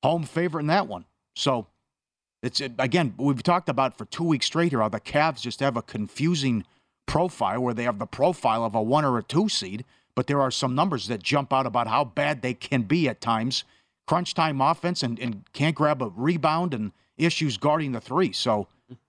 home 0.02 0.24
favorite 0.24 0.62
in 0.62 0.66
that 0.68 0.88
one. 0.88 1.04
So 1.36 1.68
it's 2.42 2.60
again, 2.60 3.14
we've 3.16 3.42
talked 3.42 3.68
about 3.68 3.96
for 3.96 4.04
two 4.04 4.24
weeks 4.24 4.46
straight 4.46 4.72
here 4.72 4.80
how 4.80 4.88
the 4.88 5.00
Cavs 5.00 5.40
just 5.40 5.60
have 5.60 5.76
a 5.76 5.82
confusing 5.82 6.64
profile 7.06 7.60
where 7.60 7.74
they 7.74 7.84
have 7.84 7.98
the 7.98 8.06
profile 8.06 8.64
of 8.64 8.74
a 8.74 8.82
one 8.82 9.04
or 9.04 9.18
a 9.18 9.22
two 9.22 9.48
seed, 9.48 9.84
but 10.18 10.26
there 10.26 10.40
are 10.40 10.50
some 10.50 10.74
numbers 10.74 11.06
that 11.06 11.22
jump 11.22 11.52
out 11.52 11.64
about 11.64 11.86
how 11.86 12.02
bad 12.02 12.42
they 12.42 12.52
can 12.52 12.82
be 12.82 13.08
at 13.08 13.20
times. 13.20 13.62
Crunch 14.08 14.34
time 14.34 14.60
offense 14.60 15.04
and, 15.04 15.16
and 15.20 15.44
can't 15.52 15.76
grab 15.76 16.02
a 16.02 16.10
rebound 16.16 16.74
and 16.74 16.90
issues 17.16 17.56
guarding 17.56 17.92
the 17.92 18.00
three. 18.00 18.32
So, 18.32 18.66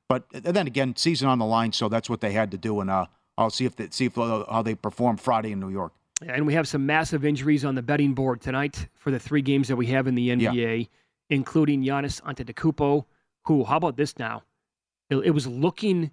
but 0.07 0.25
then 0.29 0.67
again, 0.67 0.95
season 0.95 1.27
on 1.27 1.39
the 1.39 1.47
line, 1.47 1.73
so 1.73 1.89
that's 1.89 2.11
what 2.11 2.21
they 2.21 2.31
had 2.33 2.51
to 2.51 2.59
do. 2.59 2.79
And 2.79 2.91
uh, 2.91 3.07
I'll 3.39 3.49
see 3.49 3.65
if 3.65 3.75
they, 3.75 3.87
see 3.89 4.05
if 4.05 4.19
uh, 4.19 4.45
how 4.51 4.61
they 4.61 4.75
perform 4.75 5.17
Friday 5.17 5.51
in 5.51 5.59
New 5.59 5.71
York. 5.71 5.93
And 6.27 6.45
we 6.45 6.53
have 6.53 6.67
some 6.67 6.85
massive 6.85 7.25
injuries 7.25 7.65
on 7.65 7.73
the 7.73 7.81
betting 7.81 8.13
board 8.13 8.39
tonight 8.39 8.87
for 8.93 9.09
the 9.09 9.17
three 9.17 9.41
games 9.41 9.67
that 9.69 9.77
we 9.77 9.87
have 9.87 10.05
in 10.05 10.13
the 10.13 10.29
NBA, 10.29 10.89
including 11.31 11.83
Giannis 11.83 12.21
Antetokounmpo, 12.21 13.05
who, 13.45 13.63
how 13.63 13.77
about 13.77 13.97
this 13.97 14.19
now? 14.19 14.43
It, 15.09 15.15
it 15.15 15.31
was 15.31 15.47
looking 15.47 16.11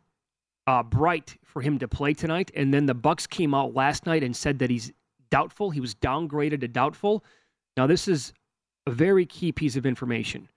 uh, 0.66 0.82
bright 0.82 1.36
for 1.44 1.62
him 1.62 1.78
to 1.78 1.88
play 1.88 2.12
tonight, 2.14 2.50
and 2.54 2.72
then 2.72 2.86
the 2.86 2.94
Bucks 2.94 3.26
came 3.26 3.54
out 3.54 3.74
last 3.74 4.06
night 4.06 4.22
and 4.22 4.34
said 4.34 4.58
that 4.58 4.70
he's 4.70 4.92
doubtful. 5.30 5.70
He 5.70 5.80
was 5.80 5.94
downgraded 5.94 6.60
to 6.60 6.68
doubtful. 6.68 7.24
Now, 7.76 7.86
this 7.86 8.08
is 8.08 8.32
a 8.86 8.90
very 8.90 9.26
key 9.26 9.52
piece 9.52 9.76
of 9.76 9.86
information 9.86 10.48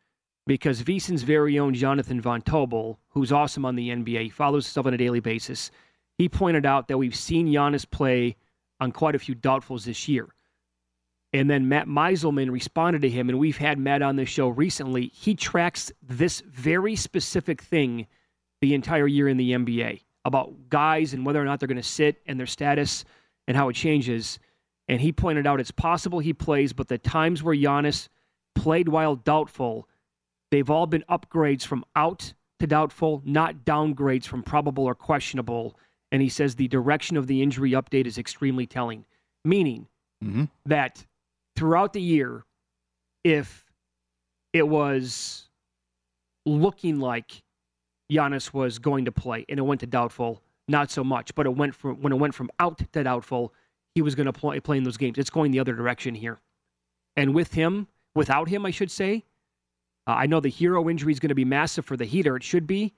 because 0.47 0.81
VSiN's 0.81 1.23
very 1.23 1.59
own 1.59 1.73
Jonathan 1.73 2.19
Von 2.21 2.41
Tobel, 2.41 2.97
who's 3.09 3.31
awesome 3.31 3.65
on 3.65 3.75
the 3.75 3.89
NBA, 3.89 4.23
he 4.23 4.29
follows 4.29 4.65
stuff 4.65 4.85
on 4.85 4.93
a 4.93 4.97
daily 4.97 5.19
basis. 5.19 5.69
He 6.17 6.27
pointed 6.27 6.65
out 6.65 6.87
that 6.87 6.97
we've 6.97 7.15
seen 7.15 7.47
Giannis 7.47 7.89
play 7.89 8.35
on 8.79 8.91
quite 8.91 9.15
a 9.15 9.19
few 9.19 9.35
doubtfuls 9.35 9.85
this 9.85 10.07
year. 10.07 10.27
And 11.31 11.49
then 11.49 11.69
Matt 11.69 11.87
Meiselman 11.87 12.49
responded 12.49 13.03
to 13.03 13.09
him, 13.09 13.29
and 13.29 13.37
we've 13.37 13.57
had 13.57 13.77
Matt 13.77 14.01
on 14.01 14.15
the 14.15 14.25
show 14.25 14.47
recently. 14.47 15.11
He 15.13 15.35
tracks 15.35 15.91
this 16.01 16.41
very 16.47 16.95
specific 16.95 17.61
thing 17.61 18.07
the 18.61 18.73
entire 18.73 19.07
year 19.07 19.27
in 19.27 19.37
the 19.37 19.51
NBA 19.51 20.01
about 20.25 20.53
guys 20.69 21.13
and 21.13 21.25
whether 21.25 21.41
or 21.41 21.45
not 21.45 21.59
they're 21.59 21.67
going 21.67 21.77
to 21.77 21.83
sit 21.83 22.21
and 22.25 22.39
their 22.39 22.47
status 22.47 23.05
and 23.47 23.55
how 23.55 23.69
it 23.69 23.73
changes. 23.73 24.39
And 24.87 24.99
he 24.99 25.11
pointed 25.11 25.47
out 25.47 25.59
it's 25.59 25.71
possible 25.71 26.19
he 26.19 26.33
plays, 26.33 26.73
but 26.73 26.87
the 26.87 26.97
times 26.97 27.41
where 27.41 27.55
Giannis 27.55 28.09
played 28.55 28.89
while 28.89 29.15
doubtful, 29.15 29.87
they've 30.51 30.69
all 30.69 30.87
been 30.87 31.03
upgrades 31.09 31.65
from 31.65 31.85
out 31.95 32.33
to 32.59 32.67
doubtful, 32.67 33.21
not 33.25 33.63
downgrades 33.63 34.25
from 34.25 34.43
probable 34.43 34.85
or 34.85 34.95
questionable. 34.95 35.77
And 36.11 36.21
he 36.21 36.29
says 36.29 36.55
the 36.55 36.67
direction 36.67 37.15
of 37.17 37.27
the 37.27 37.41
injury 37.41 37.71
update 37.71 38.05
is 38.05 38.17
extremely 38.17 38.65
telling, 38.67 39.05
meaning 39.45 39.87
Mm-hmm. 40.21 40.45
that 40.65 41.05
throughout 41.55 41.93
the 41.93 42.01
year, 42.01 42.43
if 43.23 43.63
it 44.51 44.67
was 44.67 45.47
looking 46.45 46.99
like 46.99 47.41
Giannis 48.11 48.53
was 48.53 48.79
going 48.79 49.05
to 49.05 49.11
play 49.11 49.45
and 49.49 49.59
it 49.59 49.61
went 49.63 49.79
to 49.81 49.87
doubtful, 49.87 50.41
not 50.67 50.89
so 50.91 51.03
much. 51.03 51.33
But 51.35 51.45
it 51.45 51.55
went 51.55 51.75
from 51.75 52.01
when 52.01 52.11
it 52.13 52.17
went 52.17 52.33
from 52.35 52.49
out 52.59 52.77
to 52.91 53.03
doubtful, 53.03 53.53
he 53.95 54.01
was 54.01 54.15
going 54.15 54.25
to 54.27 54.33
play, 54.33 54.59
play 54.59 54.77
in 54.77 54.83
those 54.83 54.97
games. 54.97 55.17
It's 55.17 55.29
going 55.29 55.51
the 55.51 55.59
other 55.59 55.73
direction 55.73 56.15
here. 56.15 56.39
And 57.15 57.33
with 57.35 57.53
him, 57.53 57.87
without 58.15 58.49
him, 58.49 58.65
I 58.65 58.71
should 58.71 58.91
say, 58.91 59.25
uh, 60.07 60.11
I 60.13 60.25
know 60.25 60.39
the 60.39 60.51
Herro 60.51 60.89
injury 60.89 61.11
is 61.11 61.19
going 61.19 61.29
to 61.29 61.35
be 61.35 61.45
massive 61.45 61.85
for 61.85 61.97
the 61.97 62.05
Heater. 62.05 62.35
It 62.35 62.43
should 62.43 62.65
be. 62.67 62.93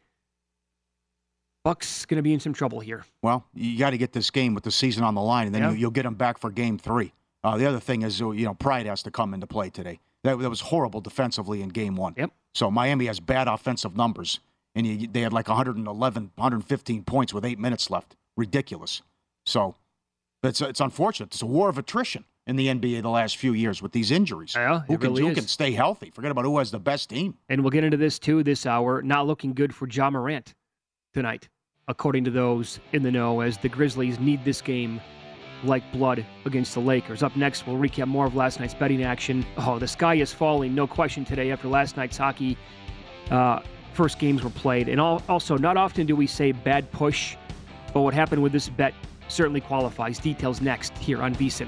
Bucks 1.64 2.06
going 2.06 2.18
to 2.18 2.24
be 2.24 2.34
in 2.34 2.40
some 2.40 2.54
trouble 2.54 2.80
here. 2.80 3.06
Well, 3.22 3.46
you 3.54 3.78
got 3.78 3.92
to 3.92 3.98
get 3.98 4.14
this 4.14 4.32
game 4.32 4.56
with 4.56 4.64
the 4.64 4.72
season 4.72 5.04
on 5.04 5.14
the 5.14 5.22
line, 5.22 5.46
and 5.46 5.54
then 5.56 5.62
Yeah. 5.62 5.72
you, 5.72 5.78
you'll 5.78 5.92
get 5.92 6.04
them 6.04 6.16
back 6.16 6.38
for 6.40 6.50
game 6.50 6.78
three. 6.80 7.14
Uh, 7.44 7.58
the 7.58 7.66
other 7.68 7.80
thing 7.80 8.02
is, 8.02 8.20
you 8.20 8.46
know, 8.46 8.54
pride 8.56 8.86
has 8.88 9.04
to 9.04 9.12
come 9.12 9.34
into 9.34 9.46
play 9.48 9.70
today. 9.70 10.00
That, 10.24 10.40
that 10.40 10.50
was 10.50 10.62
horrible 10.62 11.02
defensively 11.02 11.62
in 11.62 11.70
game 11.70 11.96
one. 11.96 12.14
Yep. 12.18 12.32
So 12.54 12.70
Miami 12.72 13.06
has 13.06 13.20
bad 13.20 13.48
offensive 13.48 13.96
numbers, 13.96 14.40
and 14.76 14.88
you, 14.88 15.08
they 15.08 15.22
had 15.22 15.34
like 15.34 15.48
111, 15.48 16.32
115 16.36 17.04
points 17.04 17.34
with 17.34 17.46
eight 17.46 17.60
minutes 17.60 17.90
left. 17.90 18.16
Ridiculous. 18.38 19.02
So 19.46 19.76
it's 20.44 20.62
it's 20.62 20.80
unfortunate. 20.80 21.28
It's 21.28 21.42
a 21.42 21.48
war 21.48 21.70
of 21.70 21.78
attrition 21.78 22.26
in 22.48 22.56
the 22.56 22.68
NBA 22.68 23.02
the 23.02 23.10
last 23.10 23.38
few 23.38 23.54
years 23.54 23.82
with 23.82 23.92
these 23.92 24.12
injuries. 24.12 24.56
Yeah, 24.56 24.82
who 24.88 24.98
can 24.98 25.14
really 25.14 25.24
who 25.24 25.36
can 25.36 25.48
stay 25.48 25.72
healthy? 25.72 26.10
Forget 26.10 26.32
about 26.32 26.46
who 26.46 26.58
has 26.58 26.72
the 26.72 26.80
best 26.80 27.10
team. 27.10 27.38
And 27.50 27.62
we'll 27.62 27.72
get 27.72 27.84
into 27.84 27.98
this 27.98 28.20
too 28.20 28.44
this 28.44 28.66
hour. 28.66 29.02
Not 29.02 29.28
looking 29.28 29.54
good 29.54 29.76
for 29.76 29.88
Ja 29.88 30.10
Morant 30.10 30.54
tonight, 31.14 31.50
according 31.88 32.24
to 32.26 32.32
those 32.32 32.80
in 32.94 33.04
the 33.04 33.12
know, 33.12 33.42
as 33.42 33.58
the 33.58 33.70
Grizzlies 33.70 34.20
need 34.20 34.44
this 34.46 34.62
game 34.62 35.02
like 35.64 35.84
blood 35.92 36.26
against 36.46 36.74
the 36.74 36.80
Lakers. 36.80 37.22
Up 37.22 37.36
next, 37.36 37.68
we'll 37.68 37.78
recap 37.78 38.08
more 38.08 38.26
of 38.26 38.36
last 38.36 38.60
night's 38.60 38.74
betting 38.74 39.04
action. 39.04 39.46
Oh, 39.58 39.78
the 39.78 39.88
sky 39.88 40.16
is 40.16 40.34
falling, 40.34 40.74
no 40.74 40.88
question, 40.88 41.24
today 41.24 41.52
after 41.52 41.68
last 41.68 41.98
night's 41.98 42.18
hockey 42.18 42.58
uh, 43.30 43.62
first 43.94 44.20
games 44.20 44.44
were 44.44 44.50
played. 44.50 44.90
And 44.90 45.00
also, 45.00 45.58
not 45.58 45.78
often 45.78 46.06
do 46.06 46.16
we 46.16 46.28
say 46.28 46.52
bad 46.52 46.92
push, 46.92 47.36
but 47.94 48.02
what 48.02 48.14
happened 48.14 48.42
with 48.42 48.52
this 48.52 48.70
bet 48.70 48.94
certainly 49.28 49.62
qualifies. 49.62 50.20
Details 50.20 50.62
next 50.62 50.98
here 50.98 51.22
on 51.22 51.36
VSIN. 51.36 51.68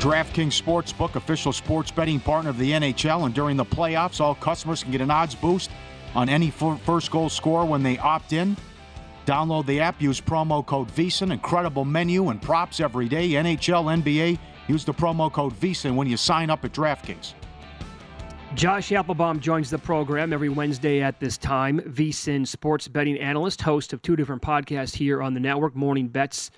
DraftKings 0.00 0.60
Sportsbook, 0.62 1.14
official 1.14 1.52
sports 1.52 1.90
betting 1.90 2.20
partner 2.20 2.50
of 2.50 2.58
the 2.58 2.70
NHL. 2.70 3.24
And 3.24 3.34
during 3.34 3.56
the 3.56 3.64
playoffs, 3.64 4.20
all 4.20 4.34
customers 4.34 4.82
can 4.82 4.92
get 4.92 5.00
an 5.00 5.10
odds 5.10 5.34
boost 5.34 5.70
on 6.14 6.28
any 6.28 6.50
first 6.50 7.10
goal 7.10 7.30
score 7.30 7.64
when 7.64 7.82
they 7.82 7.98
opt 7.98 8.32
in. 8.32 8.56
Download 9.24 9.66
the 9.66 9.80
app, 9.80 10.00
use 10.00 10.20
promo 10.20 10.64
code 10.64 10.88
VSIN. 10.88 11.32
Incredible 11.32 11.84
menu 11.84 12.28
and 12.28 12.40
props 12.40 12.78
every 12.78 13.08
day. 13.08 13.30
NHL, 13.30 14.02
NBA, 14.02 14.38
use 14.68 14.84
the 14.84 14.94
promo 14.94 15.32
code 15.32 15.58
VSIN 15.58 15.96
when 15.96 16.06
you 16.06 16.16
sign 16.16 16.50
up 16.50 16.64
at 16.64 16.72
DraftKings. 16.72 17.32
Josh 18.54 18.92
Applebaum 18.92 19.40
joins 19.40 19.70
the 19.70 19.78
program 19.78 20.32
every 20.32 20.48
Wednesday 20.50 21.02
at 21.02 21.18
this 21.20 21.36
time. 21.36 21.80
VSIN 21.80 22.46
sports 22.46 22.86
betting 22.86 23.18
analyst, 23.18 23.62
host 23.62 23.92
of 23.92 24.02
two 24.02 24.14
different 24.14 24.42
podcasts 24.42 24.94
here 24.94 25.22
on 25.22 25.34
the 25.34 25.40
network, 25.40 25.74
Morning 25.74 26.06
Bets 26.06 26.50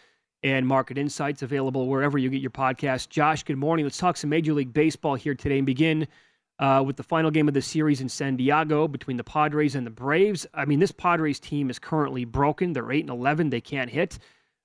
and 0.42 0.66
Market 0.66 0.98
Insights, 0.98 1.42
available 1.42 1.88
wherever 1.88 2.18
you 2.18 2.30
get 2.30 2.40
your 2.40 2.50
podcast. 2.50 3.08
Josh, 3.08 3.42
good 3.42 3.56
morning. 3.56 3.84
Let's 3.84 3.98
talk 3.98 4.16
some 4.16 4.30
Major 4.30 4.52
League 4.52 4.72
Baseball 4.72 5.14
here 5.14 5.34
today 5.34 5.58
and 5.58 5.66
begin 5.66 6.06
uh, 6.58 6.82
with 6.86 6.96
the 6.96 7.02
final 7.02 7.30
game 7.30 7.48
of 7.48 7.54
the 7.54 7.62
series 7.62 8.00
in 8.00 8.08
San 8.08 8.36
Diego 8.36 8.88
between 8.88 9.16
the 9.16 9.24
Padres 9.24 9.74
and 9.74 9.86
the 9.86 9.90
Braves. 9.90 10.46
I 10.54 10.64
mean, 10.64 10.78
this 10.78 10.92
Padres 10.92 11.40
team 11.40 11.70
is 11.70 11.78
currently 11.78 12.24
broken. 12.24 12.72
They're 12.72 12.90
8 12.90 13.00
and 13.00 13.10
11. 13.10 13.50
They 13.50 13.60
can't 13.60 13.90
hit. 13.90 14.18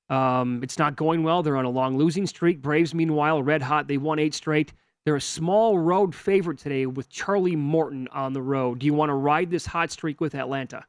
Um, 0.10 0.62
it's 0.62 0.78
not 0.78 0.96
going 0.96 1.24
well. 1.24 1.44
They're 1.44 1.58
on 1.58 1.66
a 1.66 1.70
long 1.70 1.98
losing 1.98 2.28
streak. 2.28 2.62
Braves, 2.62 2.94
meanwhile, 2.94 3.42
red 3.42 3.62
hot. 3.62 3.88
They 3.88 3.98
won 3.98 4.20
eight 4.20 4.34
straight. 4.34 4.74
They're 5.06 5.16
a 5.16 5.22
small 5.22 5.78
road 5.80 6.14
favorite 6.16 6.60
today 6.60 6.86
with 6.86 7.10
Charlie 7.10 7.56
Morton 7.56 8.08
on 8.12 8.34
the 8.34 8.42
road. 8.42 8.80
Do 8.80 8.86
you 8.86 8.94
want 8.94 9.10
to 9.10 9.16
ride 9.16 9.50
this 9.50 9.66
hot 9.66 9.92
streak 9.92 10.22
with 10.22 10.36
Atlanta? 10.36 10.86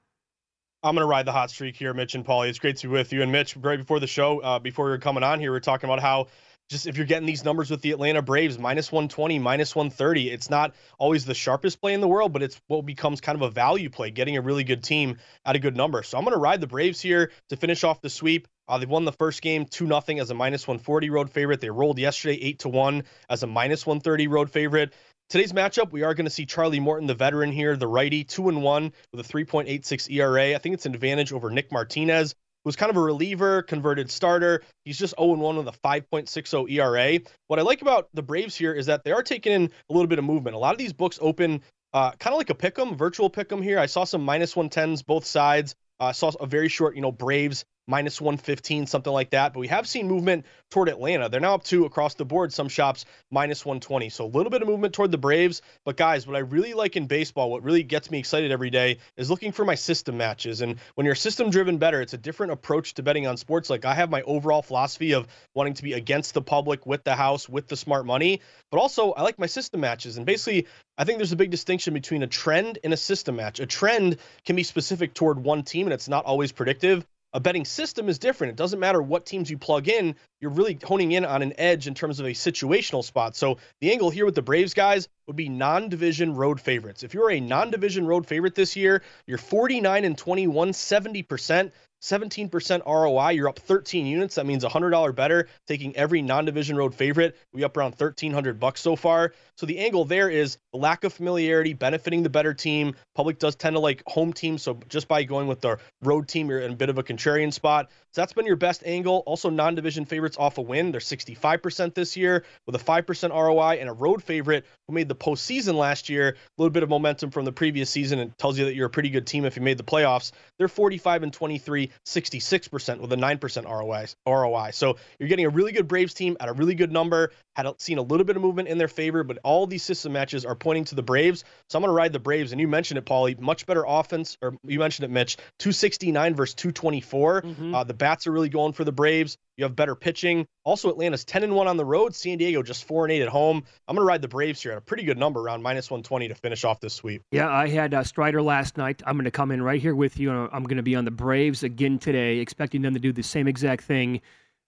I'm 0.84 0.94
going 0.94 1.02
to 1.02 1.06
ride 1.06 1.24
the 1.24 1.32
hot 1.32 1.50
streak 1.50 1.76
here, 1.76 1.94
Mitch 1.94 2.14
and 2.14 2.26
Paulie. 2.26 2.50
It's 2.50 2.58
great 2.58 2.76
to 2.76 2.88
be 2.88 2.92
with 2.92 3.10
you. 3.14 3.22
And 3.22 3.32
Mitch, 3.32 3.56
right 3.56 3.78
before 3.78 4.00
the 4.00 4.06
show, 4.06 4.40
uh, 4.40 4.58
before 4.58 4.84
we 4.84 4.90
were 4.90 4.98
coming 4.98 5.22
on 5.22 5.40
here, 5.40 5.50
we 5.50 5.56
are 5.56 5.60
talking 5.60 5.88
about 5.88 6.00
how 6.00 6.26
just 6.68 6.86
if 6.86 6.98
you're 6.98 7.06
getting 7.06 7.24
these 7.24 7.42
numbers 7.42 7.70
with 7.70 7.80
the 7.80 7.92
Atlanta 7.92 8.20
Braves, 8.20 8.58
minus 8.58 8.92
120, 8.92 9.38
minus 9.38 9.74
130, 9.74 10.30
it's 10.30 10.50
not 10.50 10.74
always 10.98 11.24
the 11.24 11.32
sharpest 11.32 11.80
play 11.80 11.94
in 11.94 12.02
the 12.02 12.08
world, 12.08 12.34
but 12.34 12.42
it's 12.42 12.60
what 12.66 12.84
becomes 12.84 13.22
kind 13.22 13.36
of 13.36 13.40
a 13.40 13.50
value 13.50 13.88
play, 13.88 14.10
getting 14.10 14.36
a 14.36 14.42
really 14.42 14.62
good 14.62 14.82
team 14.82 15.16
at 15.46 15.56
a 15.56 15.58
good 15.58 15.74
number. 15.74 16.02
So 16.02 16.18
I'm 16.18 16.24
going 16.24 16.34
to 16.34 16.40
ride 16.40 16.60
the 16.60 16.66
Braves 16.66 17.00
here 17.00 17.30
to 17.48 17.56
finish 17.56 17.82
off 17.82 18.02
the 18.02 18.10
sweep. 18.10 18.46
Uh, 18.68 18.76
they 18.76 18.86
won 18.86 19.06
the 19.06 19.12
first 19.12 19.40
game 19.40 19.64
2 19.64 19.86
0 19.86 20.02
as 20.20 20.30
a 20.30 20.34
minus 20.34 20.68
140 20.68 21.08
road 21.08 21.30
favorite. 21.30 21.62
They 21.62 21.70
rolled 21.70 21.98
yesterday 21.98 22.38
8 22.42 22.58
to 22.60 22.68
1 22.68 23.04
as 23.30 23.42
a 23.42 23.46
minus 23.46 23.86
130 23.86 24.28
road 24.28 24.50
favorite. 24.50 24.92
Today's 25.30 25.52
matchup, 25.52 25.90
we 25.90 26.02
are 26.02 26.14
going 26.14 26.26
to 26.26 26.30
see 26.30 26.44
Charlie 26.44 26.80
Morton, 26.80 27.06
the 27.06 27.14
veteran 27.14 27.50
here, 27.50 27.76
the 27.76 27.88
righty, 27.88 28.24
2 28.24 28.50
and 28.50 28.62
1 28.62 28.92
with 29.10 29.26
a 29.26 29.32
3.86 29.32 30.10
ERA. 30.10 30.54
I 30.54 30.58
think 30.58 30.74
it's 30.74 30.86
an 30.86 30.94
advantage 30.94 31.32
over 31.32 31.50
Nick 31.50 31.72
Martinez, 31.72 32.34
who's 32.62 32.76
kind 32.76 32.90
of 32.90 32.96
a 32.96 33.00
reliever, 33.00 33.62
converted 33.62 34.10
starter. 34.10 34.62
He's 34.84 34.98
just 34.98 35.14
0 35.18 35.32
1 35.32 35.56
with 35.56 35.68
a 35.68 35.72
5.60 35.72 36.70
ERA. 36.70 37.20
What 37.48 37.58
I 37.58 37.62
like 37.62 37.80
about 37.80 38.08
the 38.12 38.22
Braves 38.22 38.54
here 38.54 38.74
is 38.74 38.86
that 38.86 39.02
they 39.02 39.12
are 39.12 39.22
taking 39.22 39.52
in 39.52 39.64
a 39.64 39.92
little 39.92 40.08
bit 40.08 40.18
of 40.18 40.26
movement. 40.26 40.56
A 40.56 40.58
lot 40.58 40.72
of 40.72 40.78
these 40.78 40.92
books 40.92 41.18
open 41.22 41.62
uh, 41.94 42.10
kind 42.12 42.34
of 42.34 42.38
like 42.38 42.50
a 42.50 42.54
pick 42.54 42.78
'em, 42.78 42.96
virtual 42.96 43.30
pick 43.30 43.50
'em 43.50 43.62
here. 43.62 43.78
I 43.78 43.86
saw 43.86 44.04
some 44.04 44.22
minus 44.22 44.54
110s 44.54 45.02
both 45.06 45.24
sides. 45.24 45.74
I 46.00 46.10
uh, 46.10 46.12
saw 46.12 46.32
a 46.40 46.46
very 46.46 46.68
short, 46.68 46.96
you 46.96 47.02
know, 47.02 47.12
Braves 47.12 47.64
minus 47.86 48.20
115, 48.20 48.86
something 48.86 49.12
like 49.12 49.30
that. 49.30 49.52
But 49.52 49.60
we 49.60 49.68
have 49.68 49.86
seen 49.86 50.08
movement 50.08 50.46
toward 50.70 50.88
Atlanta. 50.88 51.28
They're 51.28 51.40
now 51.40 51.54
up 51.54 51.64
to 51.64 51.84
across 51.84 52.14
the 52.14 52.24
board, 52.24 52.52
some 52.52 52.68
shops 52.68 53.04
minus 53.30 53.64
120. 53.64 54.08
So 54.08 54.24
a 54.24 54.26
little 54.26 54.50
bit 54.50 54.62
of 54.62 54.68
movement 54.68 54.94
toward 54.94 55.10
the 55.10 55.18
Braves. 55.18 55.62
But 55.84 55.96
guys, 55.96 56.26
what 56.26 56.36
I 56.36 56.40
really 56.40 56.74
like 56.74 56.96
in 56.96 57.06
baseball, 57.06 57.50
what 57.50 57.62
really 57.62 57.82
gets 57.82 58.10
me 58.10 58.18
excited 58.18 58.50
every 58.50 58.70
day 58.70 58.98
is 59.16 59.30
looking 59.30 59.52
for 59.52 59.64
my 59.64 59.74
system 59.74 60.16
matches. 60.16 60.60
And 60.60 60.78
when 60.94 61.04
you're 61.04 61.14
system 61.14 61.50
driven 61.50 61.78
better, 61.78 62.00
it's 62.00 62.14
a 62.14 62.18
different 62.18 62.52
approach 62.52 62.94
to 62.94 63.02
betting 63.02 63.26
on 63.26 63.36
sports. 63.36 63.70
Like 63.70 63.84
I 63.84 63.94
have 63.94 64.10
my 64.10 64.22
overall 64.22 64.62
philosophy 64.62 65.12
of 65.12 65.26
wanting 65.54 65.74
to 65.74 65.82
be 65.82 65.92
against 65.92 66.34
the 66.34 66.42
public, 66.42 66.86
with 66.86 67.04
the 67.04 67.14
house, 67.14 67.48
with 67.48 67.68
the 67.68 67.76
smart 67.76 68.06
money. 68.06 68.40
But 68.70 68.78
also, 68.78 69.12
I 69.12 69.22
like 69.22 69.38
my 69.38 69.46
system 69.46 69.80
matches. 69.80 70.16
And 70.16 70.26
basically, 70.26 70.66
I 70.96 71.04
think 71.04 71.18
there's 71.18 71.32
a 71.32 71.36
big 71.36 71.50
distinction 71.50 71.94
between 71.94 72.22
a 72.22 72.26
trend 72.26 72.78
and 72.82 72.92
a 72.92 72.96
system 72.96 73.36
match. 73.36 73.60
A 73.60 73.66
trend 73.66 74.18
can 74.44 74.56
be 74.56 74.62
specific 74.62 75.14
toward 75.14 75.38
one 75.42 75.62
team 75.62 75.86
and 75.86 75.94
it's 75.94 76.08
not 76.08 76.24
always 76.24 76.52
predictive 76.52 77.06
a 77.34 77.40
betting 77.40 77.64
system 77.64 78.08
is 78.08 78.18
different. 78.18 78.52
It 78.52 78.56
doesn't 78.56 78.78
matter 78.78 79.02
what 79.02 79.26
teams 79.26 79.50
you 79.50 79.58
plug 79.58 79.88
in, 79.88 80.14
you're 80.40 80.52
really 80.52 80.78
honing 80.82 81.12
in 81.12 81.24
on 81.24 81.42
an 81.42 81.52
edge 81.58 81.88
in 81.88 81.94
terms 81.94 82.20
of 82.20 82.26
a 82.26 82.30
situational 82.30 83.02
spot. 83.02 83.34
So 83.34 83.58
the 83.80 83.90
angle 83.90 84.08
here 84.08 84.24
with 84.24 84.36
the 84.36 84.42
Braves 84.42 84.72
guys 84.72 85.08
would 85.26 85.36
be 85.36 85.48
non-division 85.48 86.34
road 86.34 86.60
favorites. 86.60 87.02
If 87.02 87.12
you're 87.12 87.32
a 87.32 87.40
non-division 87.40 88.06
road 88.06 88.26
favorite 88.26 88.54
this 88.54 88.76
year, 88.76 89.02
you're 89.26 89.38
49 89.38 90.04
and 90.04 90.16
21, 90.16 90.70
70%. 90.70 91.72
17% 92.04 92.84
ROI. 92.86 93.30
You're 93.30 93.48
up 93.48 93.58
13 93.58 94.04
units. 94.04 94.34
That 94.34 94.44
means 94.44 94.62
$100 94.62 95.14
better. 95.14 95.48
Taking 95.66 95.96
every 95.96 96.20
non-division 96.20 96.76
road 96.76 96.94
favorite, 96.94 97.34
we 97.52 97.64
up 97.64 97.76
around 97.78 97.92
1,300 97.92 98.60
bucks 98.60 98.82
so 98.82 98.94
far. 98.94 99.32
So 99.56 99.64
the 99.64 99.78
angle 99.78 100.04
there 100.04 100.28
is 100.28 100.58
lack 100.74 101.04
of 101.04 101.14
familiarity 101.14 101.72
benefiting 101.72 102.22
the 102.22 102.28
better 102.28 102.52
team. 102.52 102.94
Public 103.14 103.38
does 103.38 103.56
tend 103.56 103.76
to 103.76 103.80
like 103.80 104.02
home 104.06 104.34
teams, 104.34 104.62
so 104.62 104.78
just 104.88 105.08
by 105.08 105.22
going 105.22 105.46
with 105.46 105.60
the 105.60 105.78
road 106.02 106.28
team, 106.28 106.50
you're 106.50 106.60
in 106.60 106.72
a 106.72 106.76
bit 106.76 106.90
of 106.90 106.98
a 106.98 107.02
contrarian 107.02 107.52
spot. 107.52 107.90
So 108.12 108.20
that's 108.20 108.32
been 108.32 108.46
your 108.46 108.56
best 108.56 108.82
angle. 108.84 109.22
Also, 109.26 109.48
non-division 109.48 110.04
favorites 110.04 110.36
off 110.38 110.58
a 110.58 110.62
win. 110.62 110.92
They're 110.92 111.00
65% 111.00 111.94
this 111.94 112.16
year 112.16 112.44
with 112.66 112.76
a 112.76 112.84
5% 112.84 113.30
ROI 113.30 113.78
and 113.80 113.88
a 113.88 113.92
road 113.92 114.22
favorite 114.22 114.66
who 114.86 114.94
made 114.94 115.08
the 115.08 115.14
postseason 115.14 115.74
last 115.74 116.08
year. 116.10 116.28
A 116.28 116.62
little 116.62 116.70
bit 116.70 116.82
of 116.82 116.90
momentum 116.90 117.30
from 117.30 117.44
the 117.44 117.52
previous 117.52 117.88
season 117.88 118.18
and 118.18 118.36
tells 118.36 118.58
you 118.58 118.66
that 118.66 118.74
you're 118.74 118.86
a 118.86 118.90
pretty 118.90 119.10
good 119.10 119.26
team 119.26 119.44
if 119.46 119.56
you 119.56 119.62
made 119.62 119.78
the 119.78 119.84
playoffs. 119.84 120.32
They're 120.58 120.68
45 120.68 121.22
and 121.22 121.32
23 121.32 121.90
66% 122.06 123.00
with 123.00 123.12
a 123.12 123.16
9% 123.16 123.64
ROI. 123.64 124.06
ROI. 124.26 124.70
So 124.72 124.96
you're 125.18 125.28
getting 125.28 125.46
a 125.46 125.50
really 125.50 125.72
good 125.72 125.88
Braves 125.88 126.14
team 126.14 126.36
at 126.40 126.48
a 126.48 126.52
really 126.52 126.74
good 126.74 126.92
number. 126.92 127.32
Had 127.56 127.66
seen 127.80 127.98
a 127.98 128.02
little 128.02 128.24
bit 128.24 128.36
of 128.36 128.42
movement 128.42 128.68
in 128.68 128.78
their 128.78 128.88
favor, 128.88 129.22
but 129.22 129.38
all 129.44 129.66
these 129.66 129.82
system 129.82 130.12
matches 130.12 130.44
are 130.44 130.54
pointing 130.54 130.84
to 130.86 130.94
the 130.94 131.02
Braves. 131.02 131.44
So 131.68 131.78
I'm 131.78 131.82
going 131.82 131.90
to 131.90 131.96
ride 131.96 132.12
the 132.12 132.18
Braves. 132.18 132.52
And 132.52 132.60
you 132.60 132.68
mentioned 132.68 132.98
it, 132.98 133.06
Paulie, 133.06 133.38
much 133.38 133.66
better 133.66 133.84
offense, 133.86 134.36
or 134.42 134.56
you 134.64 134.78
mentioned 134.78 135.04
it, 135.04 135.10
Mitch, 135.10 135.36
269 135.58 136.34
versus 136.34 136.54
224. 136.54 137.42
Mm-hmm. 137.42 137.74
Uh, 137.74 137.84
the 137.84 137.94
bats 137.94 138.26
are 138.26 138.32
really 138.32 138.48
going 138.48 138.72
for 138.72 138.84
the 138.84 138.92
Braves. 138.92 139.38
You 139.56 139.64
have 139.64 139.76
better 139.76 139.94
pitching. 139.94 140.46
Also, 140.64 140.90
Atlanta's 140.90 141.24
10 141.24 141.44
and 141.44 141.54
1 141.54 141.68
on 141.68 141.76
the 141.76 141.84
road. 141.84 142.14
San 142.14 142.38
Diego 142.38 142.62
just 142.62 142.84
4 142.84 143.04
and 143.04 143.12
8 143.12 143.22
at 143.22 143.28
home. 143.28 143.62
I'm 143.86 143.94
going 143.94 144.04
to 144.04 144.08
ride 144.08 144.22
the 144.22 144.28
Braves 144.28 144.62
here 144.62 144.72
at 144.72 144.78
a 144.78 144.80
pretty 144.80 145.04
good 145.04 145.18
number, 145.18 145.40
around 145.40 145.62
minus 145.62 145.90
120 145.90 146.28
to 146.28 146.34
finish 146.34 146.64
off 146.64 146.80
this 146.80 146.94
sweep. 146.94 147.22
Yeah, 147.30 147.48
I 147.48 147.68
had 147.68 147.94
uh, 147.94 148.02
Strider 148.02 148.42
last 148.42 148.76
night. 148.76 149.02
I'm 149.06 149.14
going 149.14 149.24
to 149.24 149.30
come 149.30 149.50
in 149.50 149.62
right 149.62 149.80
here 149.80 149.94
with 149.94 150.18
you. 150.18 150.30
I'm 150.30 150.64
going 150.64 150.76
to 150.76 150.82
be 150.82 150.96
on 150.96 151.04
the 151.04 151.10
Braves 151.10 151.62
again 151.62 151.98
today, 151.98 152.38
expecting 152.38 152.82
them 152.82 152.94
to 152.94 153.00
do 153.00 153.12
the 153.12 153.22
same 153.22 153.46
exact 153.46 153.84
thing. 153.84 154.20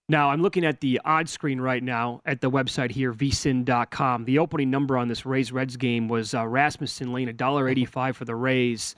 Now, 0.09 0.29
I'm 0.29 0.41
looking 0.41 0.63
at 0.63 0.79
the 0.79 1.01
odd 1.03 1.27
screen 1.27 1.59
right 1.59 1.83
now 1.83 2.21
at 2.25 2.39
the 2.39 2.49
website 2.49 2.91
here, 2.91 3.13
vsin.com. 3.13 4.23
The 4.23 4.39
opening 4.39 4.69
number 4.69 4.97
on 4.97 5.09
this 5.09 5.25
Rays 5.25 5.51
Reds 5.51 5.75
game 5.75 6.07
was 6.07 6.33
uh, 6.33 6.47
Rasmussen 6.47 7.11
Lane, 7.11 7.27
$1.85 7.27 8.15
for 8.15 8.23
the 8.23 8.35
Rays, 8.35 8.95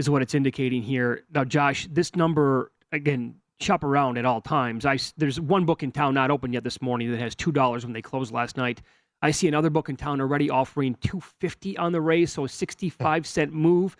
is 0.00 0.10
what 0.10 0.20
it's 0.20 0.34
indicating 0.34 0.82
here. 0.82 1.22
Now, 1.32 1.44
Josh, 1.44 1.86
this 1.92 2.16
number, 2.16 2.72
again, 2.90 3.36
shop 3.60 3.82
around 3.82 4.18
at 4.18 4.24
all 4.24 4.40
times. 4.40 4.86
I, 4.86 4.98
there's 5.16 5.40
one 5.40 5.64
book 5.64 5.82
in 5.82 5.92
town 5.92 6.14
not 6.14 6.30
open 6.30 6.52
yet 6.52 6.64
this 6.64 6.80
morning 6.80 7.10
that 7.10 7.20
has 7.20 7.34
$2 7.34 7.84
when 7.84 7.92
they 7.92 8.02
closed 8.02 8.32
last 8.32 8.56
night. 8.56 8.80
I 9.20 9.32
see 9.32 9.48
another 9.48 9.70
book 9.70 9.88
in 9.88 9.96
town 9.96 10.20
already 10.20 10.48
offering 10.48 10.94
250 11.00 11.76
on 11.76 11.92
the 11.92 12.00
Rays, 12.00 12.32
so 12.32 12.44
a 12.44 12.48
65 12.48 13.26
cent 13.26 13.52
move. 13.52 13.96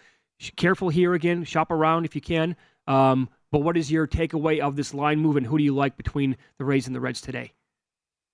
Careful 0.57 0.89
here 0.89 1.15
again. 1.15 1.43
Shop 1.45 1.71
around 1.71 2.05
if 2.05 2.15
you 2.15 2.21
can. 2.21 2.55
Um, 2.87 3.29
but 3.51 3.61
what 3.61 3.77
is 3.77 3.91
your 3.91 4.07
takeaway 4.07 4.61
of 4.61 4.77
this 4.77 4.95
line 4.95 5.19
move, 5.19 5.37
and 5.37 5.47
who 5.47 5.59
do 5.59 5.65
you 5.65 5.75
like 5.75 5.97
between 5.97 6.37
the 6.59 6.65
Rays 6.65 6.87
and 6.87 6.95
the 6.95 7.01
Reds 7.01 7.21
today? 7.21 7.53